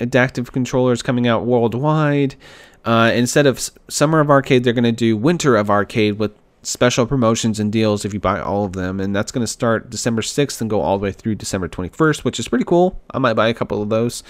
adaptive 0.01 0.53
controllers 0.53 1.03
coming 1.03 1.27
out 1.27 1.45
worldwide. 1.45 2.37
Uh, 2.85 3.11
instead 3.15 3.47
of 3.47 3.59
Summer 3.89 4.21
of 4.21 4.31
Arcade, 4.31 4.65
they're 4.65 4.73
going 4.73 4.85
to 4.85 4.93
do 4.93 5.17
Winter 5.17 5.57
of 5.57 5.69
Arcade 5.69 6.19
with 6.19 6.33
special 6.63 7.07
promotions 7.07 7.61
and 7.61 7.73
deals 7.73 8.05
if 8.05 8.13
you 8.13 8.21
buy 8.21 8.41
all 8.41 8.65
of 8.65 8.73
them. 8.73 9.01
And 9.01 9.15
that's 9.15 9.33
going 9.33 9.43
to 9.43 9.51
start 9.51 9.91
December 9.91 10.23
6th 10.23 10.61
and 10.61 10.69
go 10.69 10.81
all 10.81 10.99
the 10.99 11.05
way 11.05 11.13
through 11.13 11.37
December 11.37 11.69
21st, 11.69 12.25
which 12.25 12.39
is 12.39 12.49
pretty 12.49 12.65
cool. 12.65 13.01
I 13.11 13.19
might 13.19 13.35
buy 13.35 13.49
a 13.49 13.55
couple 13.55 13.83
of 13.83 13.89
those. 13.89 14.23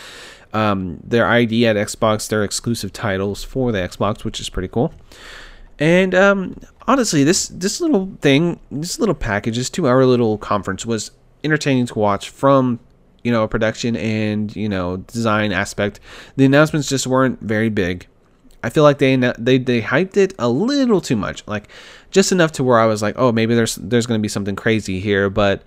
Um, 0.53 1.01
their 1.05 1.27
ID 1.27 1.67
at 1.67 1.77
Xbox, 1.77 2.29
their 2.29 2.43
exclusive 2.43 2.93
titles 2.93 3.45
for 3.45 3.71
the 3.71 3.79
Xbox, 3.79 4.25
which 4.25 4.41
is 4.41 4.49
pretty 4.49 4.69
cool. 4.69 4.95
And 5.79 6.15
um, 6.15 6.57
honestly, 6.87 7.23
this 7.25 7.49
this 7.49 7.81
little 7.81 8.11
thing, 8.21 8.59
this 8.71 8.99
little 8.99 9.15
package, 9.15 9.57
this 9.57 9.71
two 9.71 9.87
hour 9.87 10.05
little 10.05 10.39
conference 10.39 10.85
was 10.85 11.11
entertaining 11.45 11.87
to 11.87 11.99
watch 11.99 12.31
from 12.31 12.81
you 13.23 13.31
know 13.31 13.45
a 13.45 13.49
production 13.49 13.97
and 13.97 14.55
you 14.57 14.69
know 14.69 14.97
design 14.97 15.53
aspect. 15.53 16.01
The 16.37 16.45
announcements 16.45 16.89
just 16.89 17.07
weren't 17.07 17.41
very 17.41 17.69
big. 17.69 18.07
I 18.63 18.71
feel 18.71 18.83
like 18.83 18.99
they 18.99 19.15
they 19.39 19.59
they 19.59 19.83
hyped 19.83 20.17
it 20.17 20.35
a 20.39 20.49
little 20.49 21.01
too 21.01 21.17
much, 21.17 21.47
like 21.47 21.69
just 22.11 22.33
enough 22.33 22.53
to 22.53 22.65
where 22.65 22.81
I 22.81 22.87
was 22.87 23.03
like, 23.03 23.15
oh, 23.17 23.31
maybe 23.31 23.55
there's 23.55 23.77
there's 23.77 24.07
going 24.07 24.19
to 24.19 24.23
be 24.23 24.29
something 24.29 24.57
crazy 24.57 24.99
here, 24.99 25.31
but 25.31 25.63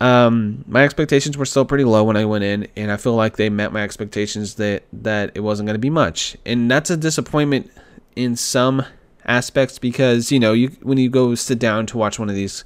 um, 0.00 0.64
my 0.66 0.84
expectations 0.84 1.36
were 1.36 1.46
still 1.46 1.64
pretty 1.64 1.84
low 1.84 2.04
when 2.04 2.16
I 2.16 2.24
went 2.24 2.44
in, 2.44 2.68
and 2.76 2.92
I 2.92 2.96
feel 2.96 3.14
like 3.14 3.36
they 3.36 3.48
met 3.48 3.72
my 3.72 3.82
expectations 3.82 4.56
that 4.56 4.84
that 4.92 5.32
it 5.34 5.40
wasn't 5.40 5.66
going 5.66 5.74
to 5.74 5.80
be 5.80 5.90
much, 5.90 6.36
and 6.44 6.70
that's 6.70 6.90
a 6.90 6.96
disappointment 6.96 7.70
in 8.14 8.36
some 8.36 8.84
aspects 9.24 9.78
because 9.78 10.30
you 10.30 10.38
know 10.38 10.52
you 10.52 10.68
when 10.82 10.98
you 10.98 11.08
go 11.08 11.34
sit 11.34 11.58
down 11.58 11.86
to 11.86 11.98
watch 11.98 12.18
one 12.18 12.28
of 12.28 12.34
these 12.34 12.64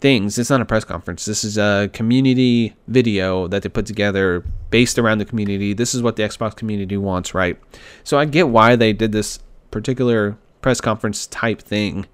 things, 0.00 0.38
it's 0.38 0.50
not 0.50 0.60
a 0.60 0.64
press 0.66 0.84
conference. 0.84 1.24
This 1.24 1.44
is 1.44 1.56
a 1.56 1.88
community 1.92 2.74
video 2.88 3.46
that 3.48 3.62
they 3.62 3.68
put 3.68 3.86
together 3.86 4.44
based 4.70 4.98
around 4.98 5.18
the 5.18 5.24
community. 5.24 5.72
This 5.72 5.94
is 5.94 6.02
what 6.02 6.16
the 6.16 6.22
Xbox 6.22 6.56
community 6.56 6.96
wants, 6.96 7.34
right? 7.34 7.58
So 8.02 8.18
I 8.18 8.24
get 8.26 8.48
why 8.48 8.76
they 8.76 8.92
did 8.92 9.12
this 9.12 9.38
particular 9.70 10.36
press 10.60 10.80
conference 10.80 11.26
type 11.26 11.62
thing. 11.62 12.06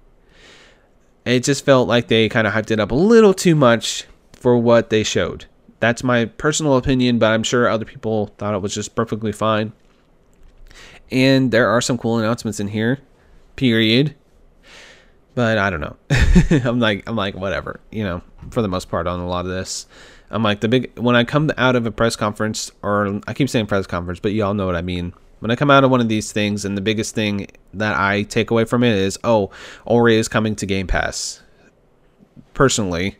It 1.25 1.43
just 1.43 1.65
felt 1.65 1.87
like 1.87 2.07
they 2.07 2.29
kind 2.29 2.47
of 2.47 2.53
hyped 2.53 2.71
it 2.71 2.79
up 2.79 2.91
a 2.91 2.95
little 2.95 3.33
too 3.33 3.55
much 3.55 4.05
for 4.33 4.57
what 4.57 4.89
they 4.89 5.03
showed. 5.03 5.45
That's 5.79 6.03
my 6.03 6.25
personal 6.25 6.77
opinion, 6.77 7.19
but 7.19 7.31
I'm 7.31 7.43
sure 7.43 7.67
other 7.67 7.85
people 7.85 8.27
thought 8.37 8.53
it 8.53 8.61
was 8.61 8.73
just 8.73 8.95
perfectly 8.95 9.31
fine. 9.31 9.73
And 11.11 11.51
there 11.51 11.67
are 11.67 11.81
some 11.81 11.97
cool 11.97 12.17
announcements 12.17 12.59
in 12.59 12.69
here. 12.69 12.99
Period. 13.55 14.15
But 15.35 15.57
I 15.57 15.69
don't 15.69 15.81
know. 15.81 15.95
I'm 16.69 16.79
like 16.79 17.03
I'm 17.07 17.15
like 17.15 17.35
whatever, 17.35 17.79
you 17.91 18.03
know, 18.03 18.21
for 18.49 18.61
the 18.61 18.67
most 18.67 18.89
part 18.89 19.07
on 19.07 19.19
a 19.19 19.27
lot 19.27 19.45
of 19.45 19.51
this. 19.51 19.87
I'm 20.29 20.43
like 20.43 20.61
the 20.61 20.67
big 20.67 20.97
when 20.97 21.15
I 21.15 21.23
come 21.23 21.51
out 21.57 21.75
of 21.75 21.85
a 21.85 21.91
press 21.91 22.15
conference 22.15 22.71
or 22.81 23.21
I 23.27 23.33
keep 23.33 23.49
saying 23.49 23.67
press 23.67 23.87
conference, 23.87 24.19
but 24.19 24.33
y'all 24.33 24.53
know 24.53 24.65
what 24.65 24.75
I 24.75 24.81
mean. 24.81 25.13
When 25.41 25.49
I 25.49 25.55
come 25.55 25.71
out 25.71 25.83
of 25.83 25.89
one 25.89 26.01
of 26.01 26.07
these 26.07 26.31
things 26.31 26.65
and 26.65 26.77
the 26.77 26.81
biggest 26.81 27.15
thing 27.15 27.47
that 27.73 27.99
I 27.99 28.23
take 28.23 28.51
away 28.51 28.63
from 28.63 28.83
it 28.83 28.95
is, 28.95 29.17
oh, 29.23 29.49
Ori 29.85 30.15
is 30.15 30.27
coming 30.27 30.55
to 30.57 30.67
Game 30.67 30.85
Pass. 30.85 31.41
Personally, 32.53 33.17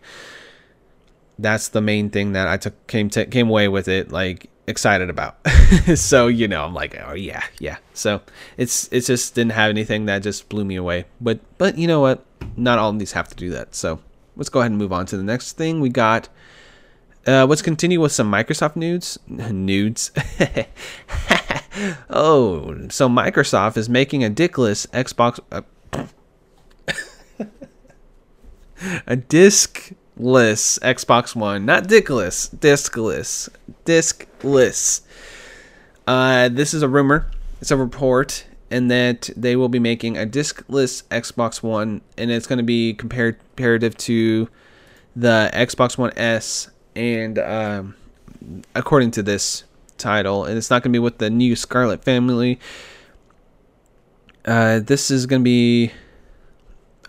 that's 1.40 1.70
the 1.70 1.82
main 1.82 2.12
thing 2.12 2.34
that 2.34 2.48
I 2.48 2.58
took 2.58 2.86
came 2.86 3.10
to, 3.10 3.26
came 3.26 3.50
away 3.50 3.68
with 3.68 3.88
it 3.88 4.12
like 4.12 4.52
excited 4.68 5.10
about. 5.10 5.38
so 5.96 6.28
you 6.28 6.48
know, 6.48 6.64
I'm 6.64 6.76
like, 6.76 6.96
oh 7.08 7.14
yeah, 7.14 7.44
yeah. 7.60 7.78
So 7.94 8.22
it's 8.56 8.88
it 8.92 9.02
just 9.02 9.34
didn't 9.34 9.54
have 9.54 9.72
anything 9.72 10.06
that 10.06 10.22
just 10.22 10.48
blew 10.48 10.64
me 10.64 10.76
away. 10.76 11.06
But 11.20 11.40
but 11.58 11.78
you 11.78 11.88
know 11.88 12.02
what? 12.02 12.24
Not 12.56 12.78
all 12.78 12.92
of 12.92 13.00
these 13.00 13.14
have 13.14 13.30
to 13.30 13.36
do 13.36 13.50
that. 13.50 13.74
So 13.74 14.00
let's 14.36 14.50
go 14.50 14.60
ahead 14.60 14.72
and 14.72 14.78
move 14.78 14.94
on 14.94 15.08
to 15.08 15.18
the 15.18 15.24
next 15.24 15.54
thing. 15.54 15.82
We 15.82 15.90
got. 15.90 16.30
Uh, 17.28 17.46
let's 17.46 17.62
continue 17.62 18.02
with 18.02 18.12
some 18.12 18.32
Microsoft 18.32 18.76
nudes. 18.76 19.20
Nudes. 19.28 20.12
oh, 22.10 22.88
so 22.90 23.08
Microsoft 23.08 23.78
is 23.78 23.88
making 23.90 24.24
a 24.24 24.30
dickless 24.30 24.88
Xbox. 24.88 25.40
Uh, 25.52 25.62
a 29.08 29.16
disc 29.16 29.94
diskless 30.22 30.80
Xbox 30.80 31.36
One, 31.36 31.66
not 31.66 31.86
dickless, 31.86 32.54
diskless, 32.56 33.50
diskless. 33.86 35.02
Uh, 36.08 36.50
this 36.50 36.74
is 36.74 36.82
a 36.82 36.88
rumor. 36.88 37.30
It's 37.60 37.72
a 37.72 37.78
report, 37.78 38.46
and 38.70 38.90
that 38.90 39.30
they 39.36 39.56
will 39.56 39.70
be 39.70 39.80
making 39.80 40.18
a 40.18 40.26
diskless 40.26 41.04
Xbox 41.06 41.64
One, 41.64 42.02
and 42.18 42.32
it's 42.32 42.48
going 42.48 42.58
to 42.58 42.64
be 42.64 42.94
compared 42.94 43.38
comparative 43.40 43.98
to 43.98 44.50
the 45.16 45.50
Xbox 45.54 45.98
One 45.98 46.12
S, 46.18 46.70
and 46.96 47.40
um, 47.40 47.96
according 48.76 49.12
to 49.12 49.24
this 49.24 49.64
title, 49.98 50.46
and 50.46 50.58
it's 50.58 50.70
not 50.70 50.84
going 50.84 50.92
to 50.92 50.96
be 50.96 51.00
with 51.00 51.18
the 51.18 51.30
new 51.30 51.56
Scarlett 51.56 52.04
family. 52.04 52.60
Uh, 54.46 54.80
this 54.80 55.12
is 55.12 55.26
going 55.28 55.42
to 55.42 55.44
be 55.44 55.92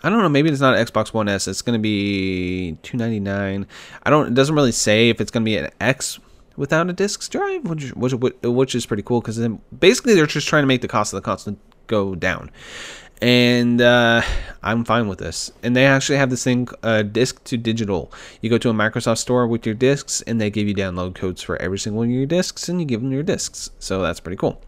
I 0.03 0.09
don't 0.09 0.19
know. 0.19 0.29
Maybe 0.29 0.49
it's 0.49 0.59
not 0.59 0.75
Xbox 0.75 1.13
One 1.13 1.29
S. 1.29 1.47
It's 1.47 1.61
going 1.61 1.79
to 1.79 1.81
be 1.81 2.77
two 2.83 2.97
ninety 2.97 3.21
nine. 3.21 3.65
I 4.03 4.09
don't. 4.09 4.27
It 4.27 4.33
doesn't 4.33 4.53
really 4.53 4.73
say 4.73 5.09
if 5.09 5.21
it's 5.21 5.31
going 5.31 5.43
to 5.43 5.45
be 5.45 5.55
an 5.55 5.71
X 5.79 6.19
without 6.57 6.89
a 6.89 6.93
disk 6.93 7.31
drive, 7.31 7.63
which 7.63 7.91
which, 7.93 8.13
which 8.43 8.75
is 8.75 8.85
pretty 8.85 9.03
cool 9.03 9.21
because 9.21 9.37
then 9.37 9.61
basically 9.79 10.13
they're 10.13 10.27
just 10.27 10.47
trying 10.47 10.63
to 10.63 10.67
make 10.67 10.81
the 10.81 10.89
cost 10.89 11.13
of 11.13 11.17
the 11.17 11.25
console 11.25 11.55
go 11.87 12.15
down, 12.15 12.51
and 13.23 13.79
uh, 13.79 14.21
I'm 14.61 14.83
fine 14.83 15.07
with 15.07 15.19
this. 15.19 15.49
And 15.63 15.77
they 15.77 15.85
actually 15.85 16.17
have 16.17 16.29
this 16.29 16.43
thing, 16.43 16.67
uh, 16.83 17.03
disc 17.03 17.41
to 17.45 17.57
digital. 17.57 18.11
You 18.41 18.49
go 18.49 18.57
to 18.57 18.69
a 18.69 18.73
Microsoft 18.73 19.19
store 19.19 19.47
with 19.47 19.65
your 19.65 19.75
discs, 19.75 20.21
and 20.23 20.41
they 20.41 20.49
give 20.49 20.67
you 20.67 20.75
download 20.75 21.15
codes 21.15 21.41
for 21.41 21.55
every 21.61 21.79
single 21.79 21.99
one 21.99 22.09
of 22.09 22.13
your 22.13 22.25
discs, 22.25 22.67
and 22.67 22.81
you 22.81 22.85
give 22.85 23.01
them 23.01 23.13
your 23.13 23.23
discs. 23.23 23.71
So 23.79 24.01
that's 24.01 24.19
pretty 24.19 24.35
cool. 24.35 24.61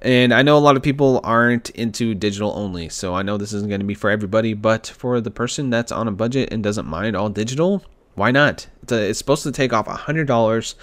And 0.00 0.32
I 0.32 0.42
know 0.42 0.56
a 0.56 0.60
lot 0.60 0.76
of 0.76 0.82
people 0.82 1.20
aren't 1.24 1.70
into 1.70 2.14
digital 2.14 2.52
only, 2.54 2.88
so 2.88 3.14
I 3.14 3.22
know 3.22 3.36
this 3.36 3.52
isn't 3.52 3.68
going 3.68 3.80
to 3.80 3.86
be 3.86 3.94
for 3.94 4.10
everybody, 4.10 4.54
but 4.54 4.86
for 4.86 5.20
the 5.20 5.32
person 5.32 5.68
that's 5.68 5.90
on 5.90 6.06
a 6.06 6.12
budget 6.12 6.52
and 6.52 6.62
doesn't 6.62 6.86
mind 6.86 7.16
all 7.16 7.30
digital, 7.30 7.82
why 8.14 8.30
not? 8.30 8.68
It's, 8.84 8.92
a, 8.92 9.10
it's 9.10 9.18
supposed 9.18 9.42
to 9.42 9.50
take 9.50 9.72
off 9.72 9.86
$100 9.86 10.74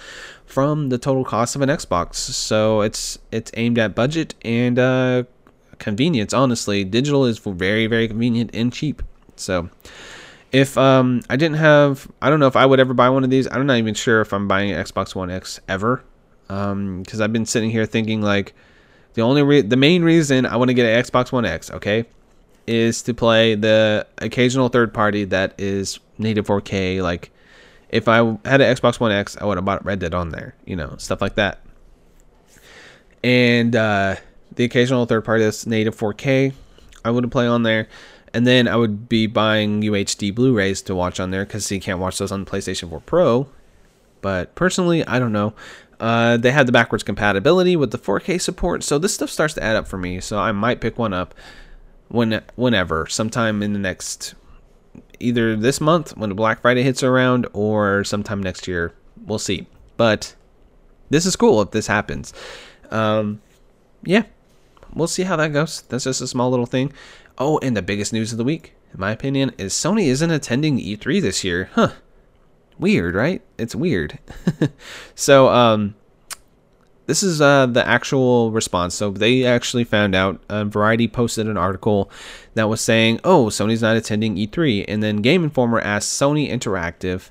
from 0.44 0.88
the 0.90 0.98
total 0.98 1.24
cost 1.24 1.56
of 1.56 1.62
an 1.62 1.70
Xbox. 1.70 2.16
So 2.16 2.82
it's 2.82 3.18
it's 3.30 3.50
aimed 3.54 3.78
at 3.78 3.94
budget 3.94 4.34
and 4.42 4.78
uh, 4.78 5.24
convenience, 5.80 6.32
honestly. 6.32 6.84
Digital 6.84 7.24
is 7.24 7.38
very, 7.38 7.86
very 7.86 8.06
convenient 8.06 8.50
and 8.54 8.72
cheap. 8.72 9.02
So 9.36 9.68
if 10.52 10.76
um, 10.78 11.22
I 11.28 11.36
didn't 11.36 11.56
have, 11.56 12.10
I 12.22 12.30
don't 12.30 12.40
know 12.40 12.46
if 12.46 12.56
I 12.56 12.66
would 12.66 12.80
ever 12.80 12.94
buy 12.94 13.08
one 13.08 13.24
of 13.24 13.30
these. 13.30 13.48
I'm 13.50 13.66
not 13.66 13.78
even 13.78 13.94
sure 13.94 14.20
if 14.20 14.32
I'm 14.32 14.48
buying 14.48 14.70
an 14.70 14.82
Xbox 14.82 15.14
One 15.14 15.30
X 15.30 15.60
ever. 15.68 16.04
Because 16.46 16.72
um, 16.72 17.22
I've 17.22 17.32
been 17.32 17.46
sitting 17.46 17.70
here 17.70 17.86
thinking, 17.86 18.22
like, 18.22 18.54
the 19.14 19.22
only 19.22 19.42
re- 19.42 19.62
the 19.62 19.76
main 19.76 20.02
reason 20.02 20.46
I 20.46 20.56
want 20.56 20.68
to 20.68 20.74
get 20.74 20.86
an 20.86 21.04
Xbox 21.04 21.30
One 21.30 21.44
X, 21.44 21.70
okay, 21.70 22.06
is 22.66 23.02
to 23.02 23.14
play 23.14 23.54
the 23.54 24.06
occasional 24.18 24.68
third 24.68 24.92
party 24.92 25.24
that 25.26 25.54
is 25.58 26.00
native 26.18 26.46
4K. 26.46 27.02
Like, 27.02 27.30
if 27.88 28.08
I 28.08 28.16
had 28.44 28.60
an 28.60 28.74
Xbox 28.76 28.98
One 28.98 29.12
X, 29.12 29.36
I 29.40 29.44
would 29.44 29.58
have 29.58 29.64
bought 29.64 29.84
Red 29.84 30.00
Dead 30.00 30.14
on 30.14 30.30
there, 30.30 30.54
you 30.64 30.74
know, 30.74 30.94
stuff 30.98 31.20
like 31.20 31.36
that. 31.36 31.60
And 33.22 33.76
uh, 33.76 34.16
the 34.54 34.64
occasional 34.64 35.06
third 35.06 35.24
party 35.24 35.44
that's 35.44 35.66
native 35.66 35.96
4K, 35.96 36.52
I 37.04 37.10
would 37.10 37.30
play 37.30 37.46
on 37.46 37.62
there. 37.62 37.88
And 38.32 38.46
then 38.46 38.68
I 38.68 38.76
would 38.76 39.08
be 39.08 39.26
buying 39.26 39.82
UHD 39.82 40.34
Blu-rays 40.34 40.82
to 40.82 40.94
watch 40.94 41.18
on 41.18 41.30
there 41.30 41.44
because 41.44 41.70
you 41.70 41.80
can't 41.80 41.98
watch 41.98 42.18
those 42.18 42.30
on 42.30 42.44
PlayStation 42.44 42.88
4 42.88 43.00
Pro. 43.00 43.48
But 44.20 44.54
personally, 44.54 45.04
I 45.06 45.18
don't 45.18 45.32
know. 45.32 45.54
Uh, 45.98 46.36
they 46.36 46.50
have 46.50 46.66
the 46.66 46.72
backwards 46.72 47.02
compatibility 47.02 47.76
with 47.76 47.90
the 47.90 47.98
4K 47.98 48.40
support, 48.40 48.82
so 48.82 48.98
this 48.98 49.12
stuff 49.12 49.30
starts 49.30 49.54
to 49.54 49.62
add 49.62 49.76
up 49.76 49.86
for 49.86 49.98
me. 49.98 50.20
So 50.20 50.38
I 50.38 50.52
might 50.52 50.80
pick 50.80 50.98
one 50.98 51.12
up 51.12 51.34
when 52.08 52.42
whenever, 52.56 53.06
sometime 53.06 53.62
in 53.62 53.72
the 53.72 53.78
next, 53.78 54.34
either 55.18 55.56
this 55.56 55.80
month 55.80 56.16
when 56.16 56.32
Black 56.32 56.62
Friday 56.62 56.82
hits 56.82 57.02
around, 57.02 57.46
or 57.52 58.04
sometime 58.04 58.42
next 58.42 58.66
year. 58.66 58.94
We'll 59.26 59.38
see. 59.38 59.66
But 59.96 60.34
this 61.10 61.26
is 61.26 61.36
cool 61.36 61.60
if 61.60 61.72
this 61.72 61.86
happens. 61.86 62.32
Um, 62.90 63.42
yeah, 64.02 64.22
we'll 64.94 65.08
see 65.08 65.24
how 65.24 65.36
that 65.36 65.52
goes. 65.52 65.82
That's 65.82 66.04
just 66.04 66.20
a 66.20 66.26
small 66.26 66.50
little 66.50 66.66
thing. 66.66 66.92
Oh, 67.38 67.58
and 67.58 67.76
the 67.76 67.82
biggest 67.82 68.12
news 68.12 68.32
of 68.32 68.38
the 68.38 68.44
week, 68.44 68.74
in 68.92 69.00
my 69.00 69.12
opinion, 69.12 69.52
is 69.58 69.72
Sony 69.72 70.06
isn't 70.06 70.30
attending 70.30 70.78
E3 70.78 71.20
this 71.22 71.44
year. 71.44 71.70
Huh. 71.74 71.92
Weird, 72.78 73.14
right? 73.14 73.42
It's 73.58 73.74
weird. 73.74 74.18
so, 75.14 75.48
um, 75.48 75.94
this 77.10 77.22
is 77.24 77.40
uh, 77.40 77.66
the 77.66 77.86
actual 77.86 78.52
response. 78.52 78.94
So 78.94 79.10
they 79.10 79.44
actually 79.44 79.84
found 79.84 80.14
out. 80.14 80.40
Uh, 80.48 80.64
Variety 80.64 81.08
posted 81.08 81.48
an 81.48 81.56
article 81.56 82.10
that 82.54 82.68
was 82.68 82.80
saying, 82.80 83.18
"Oh, 83.24 83.46
Sony's 83.46 83.82
not 83.82 83.96
attending 83.96 84.36
E3," 84.36 84.84
and 84.86 85.02
then 85.02 85.16
Game 85.16 85.42
Informer 85.42 85.80
asked 85.80 86.18
Sony 86.18 86.48
Interactive 86.48 87.30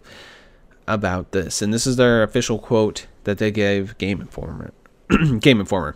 about 0.85 1.31
this, 1.31 1.61
and 1.61 1.73
this 1.73 1.87
is 1.87 1.95
their 1.95 2.23
official 2.23 2.59
quote 2.59 3.07
that 3.23 3.37
they 3.37 3.51
gave 3.51 3.97
Game 3.97 4.19
Informer. 4.19 4.73
Game 5.39 5.61
Informer. 5.61 5.95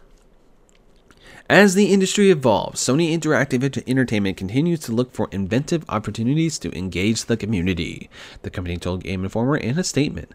As 1.53 1.75
the 1.75 1.93
industry 1.93 2.31
evolves, 2.31 2.81
Sony 2.81 3.15
Interactive 3.15 3.87
Entertainment 3.87 4.37
continues 4.37 4.79
to 4.79 4.91
look 4.91 5.13
for 5.13 5.29
inventive 5.31 5.85
opportunities 5.87 6.57
to 6.57 6.75
engage 6.75 7.25
the 7.25 7.37
community, 7.37 8.09
the 8.41 8.49
company 8.49 8.77
told 8.77 9.03
Game 9.03 9.23
Informer 9.23 9.57
in 9.57 9.77
a 9.77 9.83
statement. 9.83 10.31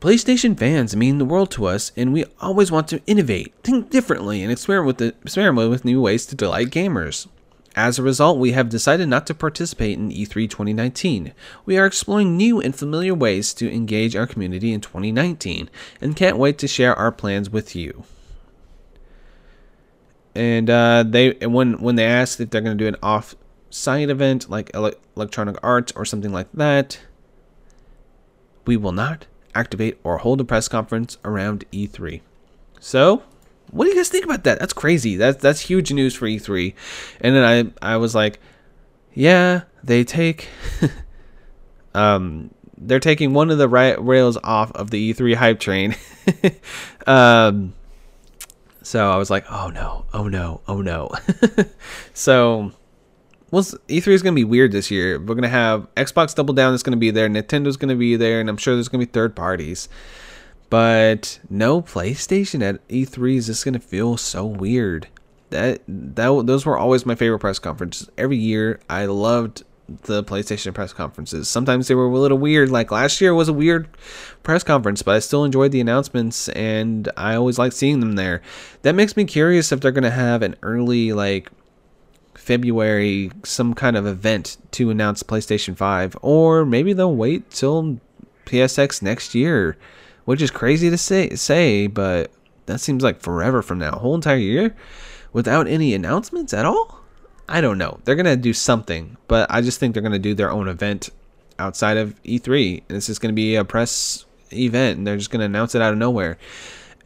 PlayStation 0.00 0.58
fans 0.58 0.96
mean 0.96 1.18
the 1.18 1.24
world 1.24 1.52
to 1.52 1.66
us, 1.66 1.92
and 1.96 2.12
we 2.12 2.24
always 2.40 2.72
want 2.72 2.88
to 2.88 3.00
innovate, 3.06 3.54
think 3.62 3.90
differently, 3.90 4.42
and 4.42 4.50
experiment 4.50 4.86
with, 4.88 4.96
the, 4.98 5.14
experiment 5.22 5.70
with 5.70 5.84
new 5.84 6.00
ways 6.00 6.26
to 6.26 6.34
delight 6.34 6.70
gamers. 6.70 7.28
As 7.76 7.96
a 7.96 8.02
result, 8.02 8.36
we 8.36 8.50
have 8.50 8.68
decided 8.68 9.08
not 9.08 9.28
to 9.28 9.32
participate 9.34 9.96
in 9.96 10.10
E3 10.10 10.50
2019. 10.50 11.34
We 11.64 11.78
are 11.78 11.86
exploring 11.86 12.36
new 12.36 12.60
and 12.60 12.74
familiar 12.74 13.14
ways 13.14 13.54
to 13.54 13.72
engage 13.72 14.16
our 14.16 14.26
community 14.26 14.72
in 14.72 14.80
2019 14.80 15.70
and 16.00 16.16
can't 16.16 16.36
wait 16.36 16.58
to 16.58 16.66
share 16.66 16.96
our 16.96 17.12
plans 17.12 17.48
with 17.48 17.76
you 17.76 18.02
and 20.36 20.68
uh, 20.68 21.02
they 21.02 21.32
when 21.46 21.80
when 21.80 21.96
they 21.96 22.04
asked 22.04 22.40
if 22.40 22.50
they're 22.50 22.60
going 22.60 22.76
to 22.76 22.84
do 22.84 22.88
an 22.88 22.96
off-site 23.02 24.10
event 24.10 24.50
like 24.50 24.70
ele- 24.74 24.92
Electronic 25.16 25.56
Arts 25.62 25.92
or 25.96 26.04
something 26.04 26.32
like 26.32 26.52
that, 26.52 27.00
we 28.66 28.76
will 28.76 28.92
not 28.92 29.26
activate 29.54 29.98
or 30.04 30.18
hold 30.18 30.40
a 30.40 30.44
press 30.44 30.68
conference 30.68 31.16
around 31.24 31.64
E3. 31.72 32.20
So, 32.78 33.22
what 33.70 33.84
do 33.84 33.90
you 33.90 33.96
guys 33.96 34.10
think 34.10 34.24
about 34.24 34.44
that? 34.44 34.60
That's 34.60 34.74
crazy. 34.74 35.16
That's 35.16 35.40
that's 35.40 35.60
huge 35.60 35.92
news 35.92 36.14
for 36.14 36.26
E3. 36.26 36.74
And 37.22 37.34
then 37.34 37.72
I 37.82 37.94
I 37.94 37.96
was 37.96 38.14
like, 38.14 38.38
yeah, 39.14 39.62
they 39.82 40.04
take 40.04 40.48
um 41.94 42.50
they're 42.78 43.00
taking 43.00 43.32
one 43.32 43.50
of 43.50 43.56
the 43.56 43.68
right 43.68 44.00
rails 44.04 44.36
off 44.44 44.70
of 44.72 44.90
the 44.90 45.12
E3 45.14 45.34
hype 45.34 45.60
train. 45.60 45.96
um 47.06 47.72
so 48.86 49.10
I 49.10 49.16
was 49.16 49.30
like, 49.30 49.44
oh 49.50 49.68
no, 49.70 50.04
oh 50.14 50.28
no, 50.28 50.60
oh 50.68 50.80
no. 50.80 51.10
so, 52.14 52.70
well, 53.50 53.64
E3 53.64 54.06
is 54.06 54.22
going 54.22 54.32
to 54.32 54.38
be 54.38 54.44
weird 54.44 54.70
this 54.70 54.92
year. 54.92 55.18
We're 55.18 55.34
going 55.34 55.42
to 55.42 55.48
have 55.48 55.92
Xbox 55.96 56.36
Double 56.36 56.54
Down 56.54 56.72
is 56.72 56.84
going 56.84 56.92
to 56.92 56.96
be 56.96 57.10
there, 57.10 57.28
Nintendo's 57.28 57.76
going 57.76 57.88
to 57.88 57.96
be 57.96 58.14
there, 58.14 58.38
and 58.38 58.48
I'm 58.48 58.56
sure 58.56 58.74
there's 58.74 58.86
going 58.86 59.00
to 59.00 59.06
be 59.06 59.10
third 59.10 59.34
parties. 59.34 59.88
But 60.70 61.40
no 61.50 61.82
PlayStation 61.82 62.62
at 62.62 62.86
E3 62.86 63.38
is 63.38 63.46
just 63.46 63.64
going 63.64 63.74
to 63.74 63.80
feel 63.80 64.16
so 64.16 64.46
weird. 64.46 65.08
That 65.50 65.82
that 65.88 66.46
those 66.46 66.64
were 66.64 66.78
always 66.78 67.04
my 67.04 67.16
favorite 67.16 67.40
press 67.40 67.58
conferences. 67.58 68.08
Every 68.16 68.36
year, 68.36 68.78
I 68.88 69.06
loved 69.06 69.64
the 69.88 70.24
PlayStation 70.24 70.74
press 70.74 70.92
conferences. 70.92 71.48
Sometimes 71.48 71.88
they 71.88 71.94
were 71.94 72.06
a 72.06 72.18
little 72.18 72.38
weird. 72.38 72.70
Like 72.70 72.90
last 72.90 73.20
year 73.20 73.34
was 73.34 73.48
a 73.48 73.52
weird 73.52 73.88
press 74.42 74.62
conference, 74.62 75.02
but 75.02 75.14
I 75.14 75.18
still 75.20 75.44
enjoyed 75.44 75.72
the 75.72 75.80
announcements 75.80 76.48
and 76.50 77.10
I 77.16 77.34
always 77.34 77.58
like 77.58 77.72
seeing 77.72 78.00
them 78.00 78.12
there. 78.12 78.42
That 78.82 78.94
makes 78.94 79.16
me 79.16 79.24
curious 79.24 79.70
if 79.72 79.80
they're 79.80 79.92
going 79.92 80.04
to 80.04 80.10
have 80.10 80.42
an 80.42 80.56
early 80.62 81.12
like 81.12 81.50
February 82.34 83.30
some 83.44 83.74
kind 83.74 83.96
of 83.96 84.06
event 84.06 84.56
to 84.72 84.90
announce 84.90 85.22
PlayStation 85.22 85.76
5 85.76 86.16
or 86.22 86.64
maybe 86.64 86.92
they'll 86.92 87.14
wait 87.14 87.50
till 87.50 88.00
PSX 88.44 89.02
next 89.02 89.34
year, 89.34 89.76
which 90.24 90.42
is 90.42 90.50
crazy 90.50 90.90
to 90.90 90.98
say 90.98 91.30
say, 91.30 91.86
but 91.86 92.30
that 92.66 92.80
seems 92.80 93.02
like 93.02 93.20
forever 93.20 93.62
from 93.62 93.78
now. 93.78 93.90
A 93.90 93.98
whole 93.98 94.14
entire 94.14 94.36
year 94.36 94.74
without 95.32 95.66
any 95.68 95.94
announcements 95.94 96.52
at 96.52 96.64
all? 96.64 97.05
I 97.48 97.60
don't 97.60 97.78
know. 97.78 98.00
They're 98.04 98.16
gonna 98.16 98.36
do 98.36 98.52
something, 98.52 99.16
but 99.28 99.50
I 99.50 99.60
just 99.60 99.78
think 99.78 99.94
they're 99.94 100.02
gonna 100.02 100.18
do 100.18 100.34
their 100.34 100.50
own 100.50 100.68
event 100.68 101.10
outside 101.58 101.96
of 101.96 102.20
E3, 102.24 102.82
and 102.88 102.96
it's 102.96 103.06
just 103.06 103.20
gonna 103.20 103.32
be 103.32 103.56
a 103.56 103.64
press 103.64 104.24
event, 104.52 104.98
and 104.98 105.06
they're 105.06 105.16
just 105.16 105.30
gonna 105.30 105.44
announce 105.44 105.74
it 105.74 105.82
out 105.82 105.92
of 105.92 105.98
nowhere, 105.98 106.38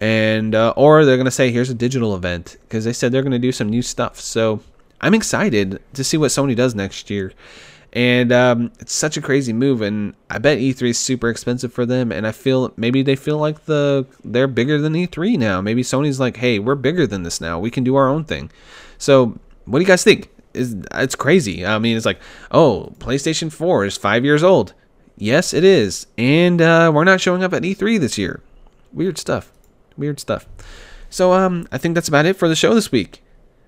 and 0.01 0.55
uh, 0.55 0.72
or 0.76 1.05
they're 1.05 1.18
gonna 1.18 1.30
say 1.30 1.51
here's 1.51 1.70
a 1.70 1.74
digital 1.74 2.14
event 2.14 2.57
because 2.62 2.84
they 2.84 2.93
said 2.93 3.12
they're 3.12 3.22
gonna 3.22 3.38
do 3.38 3.53
some 3.53 3.68
new 3.68 3.82
stuff. 3.82 4.18
So 4.18 4.61
I'm 5.01 5.14
excited 5.14 5.80
to 5.95 6.05
see 6.05 6.16
what 6.16 6.30
Sony 6.30 6.57
does 6.57 6.74
next 6.74 7.11
year. 7.11 7.32
And 7.93 8.30
um, 8.30 8.70
it's 8.78 8.93
such 8.93 9.16
a 9.16 9.20
crazy 9.20 9.53
move, 9.53 9.82
and 9.82 10.14
I 10.30 10.38
bet 10.38 10.59
E3 10.59 10.91
is 10.91 10.99
super 10.99 11.28
expensive 11.28 11.72
for 11.72 11.84
them. 11.84 12.12
And 12.12 12.24
I 12.24 12.30
feel 12.30 12.72
maybe 12.76 13.03
they 13.03 13.16
feel 13.16 13.36
like 13.36 13.64
the 13.64 14.07
they're 14.24 14.47
bigger 14.47 14.80
than 14.80 14.93
E3 14.93 15.36
now. 15.36 15.61
Maybe 15.61 15.82
Sony's 15.82 16.20
like, 16.20 16.36
hey, 16.36 16.61
we're 16.61 16.76
bigger 16.76 17.05
than 17.07 17.24
this 17.24 17.41
now. 17.41 17.59
We 17.59 17.70
can 17.70 17.82
do 17.82 17.97
our 17.97 18.09
own 18.09 18.24
thing. 18.24 18.53
So 18.97 19.38
what 19.70 19.78
do 19.78 19.82
you 19.82 19.86
guys 19.86 20.04
think? 20.04 20.30
Is 20.52 20.76
it's 20.92 21.14
crazy. 21.14 21.64
I 21.64 21.78
mean, 21.78 21.96
it's 21.96 22.06
like, 22.06 22.20
oh, 22.50 22.92
PlayStation 22.98 23.52
4 23.52 23.84
is 23.84 23.96
five 23.96 24.24
years 24.24 24.42
old. 24.42 24.74
Yes, 25.16 25.54
it 25.54 25.64
is, 25.64 26.06
and 26.16 26.60
uh, 26.60 26.90
we're 26.94 27.04
not 27.04 27.20
showing 27.20 27.44
up 27.44 27.52
at 27.52 27.62
E3 27.62 28.00
this 28.00 28.16
year. 28.16 28.42
Weird 28.92 29.18
stuff. 29.18 29.52
Weird 29.96 30.18
stuff. 30.18 30.46
So, 31.10 31.32
um, 31.34 31.68
I 31.70 31.78
think 31.78 31.94
that's 31.94 32.08
about 32.08 32.26
it 32.26 32.36
for 32.36 32.48
the 32.48 32.56
show 32.56 32.74
this 32.74 32.90
week. 32.90 33.22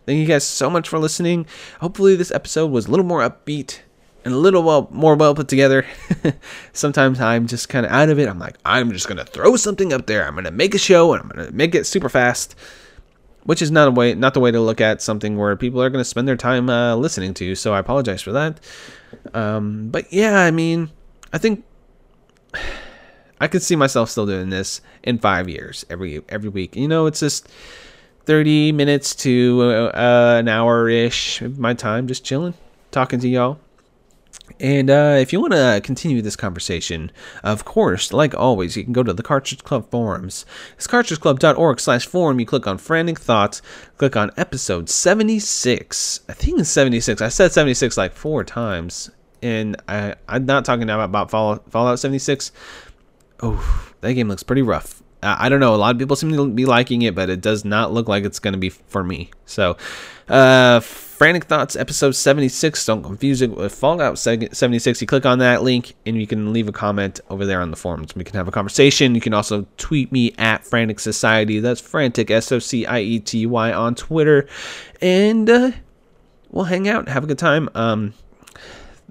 Thank 0.06 0.18
you 0.18 0.26
guys 0.26 0.44
so 0.44 0.70
much 0.70 0.88
for 0.88 0.98
listening. 0.98 1.46
Hopefully, 1.80 2.16
this 2.16 2.30
episode 2.30 2.70
was 2.70 2.86
a 2.86 2.90
little 2.90 3.04
more 3.06 3.20
upbeat 3.20 3.80
and 4.24 4.34
a 4.34 4.36
little 4.38 4.62
well, 4.62 4.88
more 4.90 5.14
well 5.14 5.34
put 5.34 5.48
together. 5.48 5.86
Sometimes 6.72 7.20
I'm 7.20 7.46
just 7.46 7.68
kind 7.68 7.84
of 7.84 7.92
out 7.92 8.08
of 8.08 8.18
it. 8.18 8.28
I'm 8.28 8.38
like, 8.38 8.56
I'm 8.64 8.90
just 8.92 9.08
gonna 9.08 9.24
throw 9.24 9.56
something 9.56 9.92
up 9.92 10.06
there. 10.06 10.26
I'm 10.26 10.34
gonna 10.34 10.50
make 10.50 10.74
a 10.74 10.78
show 10.78 11.12
and 11.12 11.22
I'm 11.22 11.28
gonna 11.28 11.52
make 11.52 11.74
it 11.74 11.86
super 11.86 12.08
fast 12.08 12.54
which 13.44 13.62
is 13.62 13.70
not 13.70 13.88
a 13.88 13.90
way 13.90 14.14
not 14.14 14.34
the 14.34 14.40
way 14.40 14.50
to 14.50 14.60
look 14.60 14.80
at 14.80 15.02
something 15.02 15.36
where 15.36 15.56
people 15.56 15.82
are 15.82 15.90
going 15.90 16.00
to 16.00 16.08
spend 16.08 16.26
their 16.28 16.36
time 16.36 16.68
uh, 16.70 16.94
listening 16.96 17.34
to 17.34 17.54
so 17.54 17.72
i 17.72 17.78
apologize 17.78 18.22
for 18.22 18.32
that. 18.32 18.60
Um, 19.34 19.88
but 19.90 20.12
yeah 20.12 20.40
i 20.40 20.50
mean 20.50 20.90
i 21.32 21.38
think 21.38 21.64
i 23.40 23.48
could 23.48 23.62
see 23.62 23.76
myself 23.76 24.10
still 24.10 24.26
doing 24.26 24.50
this 24.50 24.80
in 25.02 25.18
five 25.18 25.48
years 25.48 25.84
every 25.90 26.22
every 26.28 26.48
week. 26.48 26.76
You 26.76 26.88
know 26.88 27.06
it's 27.06 27.20
just 27.20 27.48
30 28.24 28.72
minutes 28.72 29.14
to 29.16 29.90
uh, 29.94 30.36
an 30.38 30.48
hour 30.48 30.88
ish 30.88 31.42
of 31.42 31.58
my 31.58 31.74
time 31.74 32.06
just 32.06 32.24
chilling 32.24 32.54
talking 32.90 33.18
to 33.18 33.28
y'all 33.28 33.58
and 34.62 34.88
uh, 34.88 35.16
if 35.18 35.32
you 35.32 35.40
want 35.40 35.54
to 35.54 35.80
continue 35.82 36.22
this 36.22 36.36
conversation, 36.36 37.10
of 37.42 37.64
course, 37.64 38.12
like 38.12 38.32
always, 38.32 38.76
you 38.76 38.84
can 38.84 38.92
go 38.92 39.02
to 39.02 39.12
the 39.12 39.22
Cartridge 39.22 39.64
Club 39.64 39.90
forums. 39.90 40.46
It's 40.76 40.86
cartridgeclub.org 40.86 41.80
slash 41.80 42.06
forum. 42.06 42.38
You 42.38 42.46
click 42.46 42.68
on 42.68 42.78
Frantic 42.78 43.18
Thoughts, 43.18 43.60
click 43.96 44.16
on 44.16 44.30
episode 44.36 44.88
76. 44.88 46.20
I 46.28 46.32
think 46.32 46.60
it's 46.60 46.70
76. 46.70 47.20
I 47.20 47.28
said 47.28 47.50
76 47.50 47.96
like 47.96 48.12
four 48.12 48.44
times. 48.44 49.10
And 49.42 49.76
I, 49.88 50.14
I'm 50.28 50.46
not 50.46 50.64
talking 50.64 50.84
about, 50.84 51.06
about 51.06 51.32
Fallout, 51.32 51.68
Fallout 51.68 51.98
76. 51.98 52.52
Oh, 53.42 53.90
that 54.00 54.12
game 54.12 54.28
looks 54.28 54.44
pretty 54.44 54.62
rough. 54.62 55.02
I 55.24 55.48
don't 55.48 55.60
know. 55.60 55.74
A 55.74 55.76
lot 55.76 55.94
of 55.94 55.98
people 55.98 56.14
seem 56.14 56.32
to 56.32 56.48
be 56.48 56.66
liking 56.66 57.02
it, 57.02 57.16
but 57.16 57.30
it 57.30 57.40
does 57.40 57.64
not 57.64 57.92
look 57.92 58.08
like 58.08 58.24
it's 58.24 58.38
going 58.38 58.54
to 58.54 58.58
be 58.58 58.68
for 58.68 59.02
me. 59.02 59.30
So, 59.44 59.76
uh, 60.28 60.80
Frantic 61.22 61.44
Thoughts 61.44 61.76
episode 61.76 62.16
76. 62.16 62.84
Don't 62.84 63.04
confuse 63.04 63.42
it 63.42 63.52
with 63.52 63.72
Fallout 63.72 64.18
76. 64.18 65.00
You 65.00 65.06
click 65.06 65.24
on 65.24 65.38
that 65.38 65.62
link 65.62 65.94
and 66.04 66.20
you 66.20 66.26
can 66.26 66.52
leave 66.52 66.66
a 66.66 66.72
comment 66.72 67.20
over 67.30 67.46
there 67.46 67.60
on 67.60 67.70
the 67.70 67.76
forums. 67.76 68.16
We 68.16 68.24
can 68.24 68.34
have 68.34 68.48
a 68.48 68.50
conversation. 68.50 69.14
You 69.14 69.20
can 69.20 69.32
also 69.32 69.64
tweet 69.76 70.10
me 70.10 70.34
at 70.36 70.64
Frantic 70.64 70.98
Society. 70.98 71.60
That's 71.60 71.80
Frantic, 71.80 72.28
S 72.32 72.50
O 72.50 72.58
C 72.58 72.84
I 72.86 72.98
E 73.02 73.20
T 73.20 73.46
Y 73.46 73.72
on 73.72 73.94
Twitter. 73.94 74.48
And 75.00 75.48
uh, 75.48 75.70
we'll 76.50 76.64
hang 76.64 76.88
out, 76.88 77.08
have 77.08 77.22
a 77.22 77.28
good 77.28 77.38
time. 77.38 77.68
Um, 77.76 78.14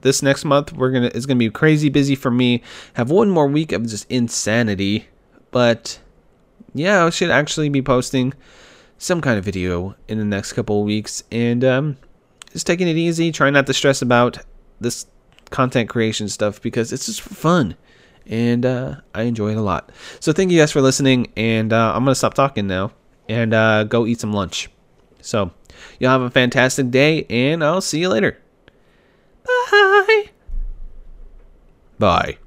this 0.01 0.21
next 0.21 0.43
month 0.43 0.73
we're 0.73 0.91
gonna 0.91 1.11
it's 1.15 1.25
gonna 1.25 1.37
be 1.37 1.49
crazy 1.49 1.87
busy 1.87 2.15
for 2.15 2.29
me. 2.29 2.61
Have 2.95 3.09
one 3.09 3.29
more 3.29 3.47
week 3.47 3.71
of 3.71 3.83
just 3.83 4.05
insanity, 4.11 5.07
but 5.51 5.97
yeah, 6.73 7.05
I 7.05 7.09
should 7.09 7.31
actually 7.31 7.69
be 7.69 7.81
posting 7.81 8.33
some 9.01 9.19
kind 9.19 9.39
of 9.39 9.43
video 9.43 9.95
in 10.07 10.19
the 10.19 10.23
next 10.23 10.53
couple 10.53 10.79
of 10.79 10.85
weeks 10.85 11.23
and 11.31 11.63
um, 11.63 11.97
just 12.51 12.67
taking 12.67 12.87
it 12.87 12.97
easy, 12.97 13.31
trying 13.31 13.53
not 13.53 13.65
to 13.65 13.73
stress 13.73 13.99
about 14.03 14.37
this 14.79 15.07
content 15.49 15.89
creation 15.89 16.29
stuff 16.29 16.61
because 16.61 16.93
it's 16.93 17.07
just 17.07 17.19
fun 17.19 17.75
and 18.27 18.63
uh, 18.63 18.97
I 19.15 19.23
enjoy 19.23 19.53
it 19.53 19.57
a 19.57 19.61
lot. 19.61 19.91
So 20.19 20.31
thank 20.31 20.51
you 20.51 20.59
guys 20.59 20.71
for 20.71 20.81
listening, 20.81 21.31
and 21.35 21.73
uh, 21.73 21.93
I'm 21.95 22.03
gonna 22.03 22.13
stop 22.13 22.35
talking 22.35 22.67
now 22.67 22.91
and 23.27 23.55
uh, 23.55 23.85
go 23.85 24.05
eat 24.05 24.19
some 24.19 24.33
lunch. 24.33 24.69
So 25.19 25.49
y'all 25.99 26.11
have 26.11 26.21
a 26.21 26.29
fantastic 26.29 26.91
day, 26.91 27.25
and 27.27 27.63
I'll 27.63 27.81
see 27.81 27.99
you 27.99 28.09
later. 28.09 28.37
Bye. 29.45 30.29
Bye. 31.97 32.37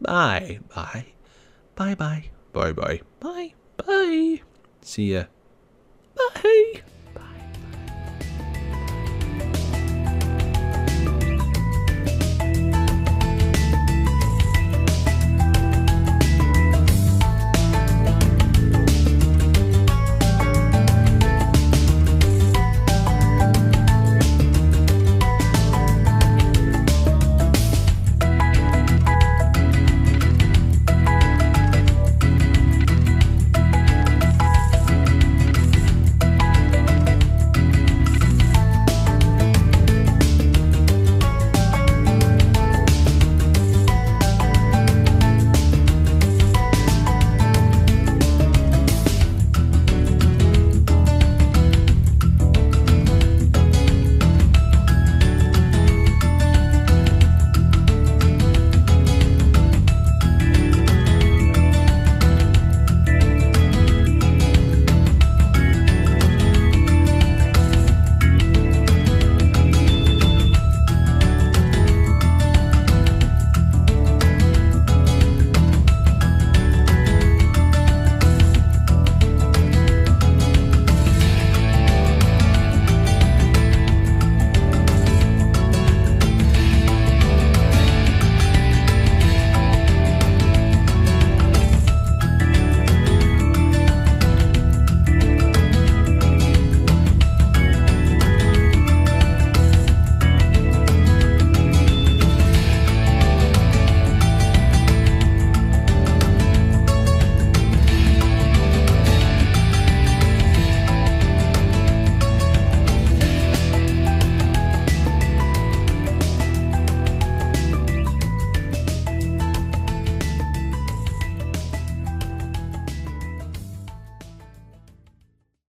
Bye. 0.00 0.58
Bye. 0.74 1.06
Bye. 1.76 1.94
Bye. 1.94 2.24
Bye 2.52 2.72
bye. 2.72 3.00
Bye. 3.20 3.54
Bye. 3.76 4.40
See 4.82 5.12
ya. 5.14 5.24
Bye. 6.32 6.82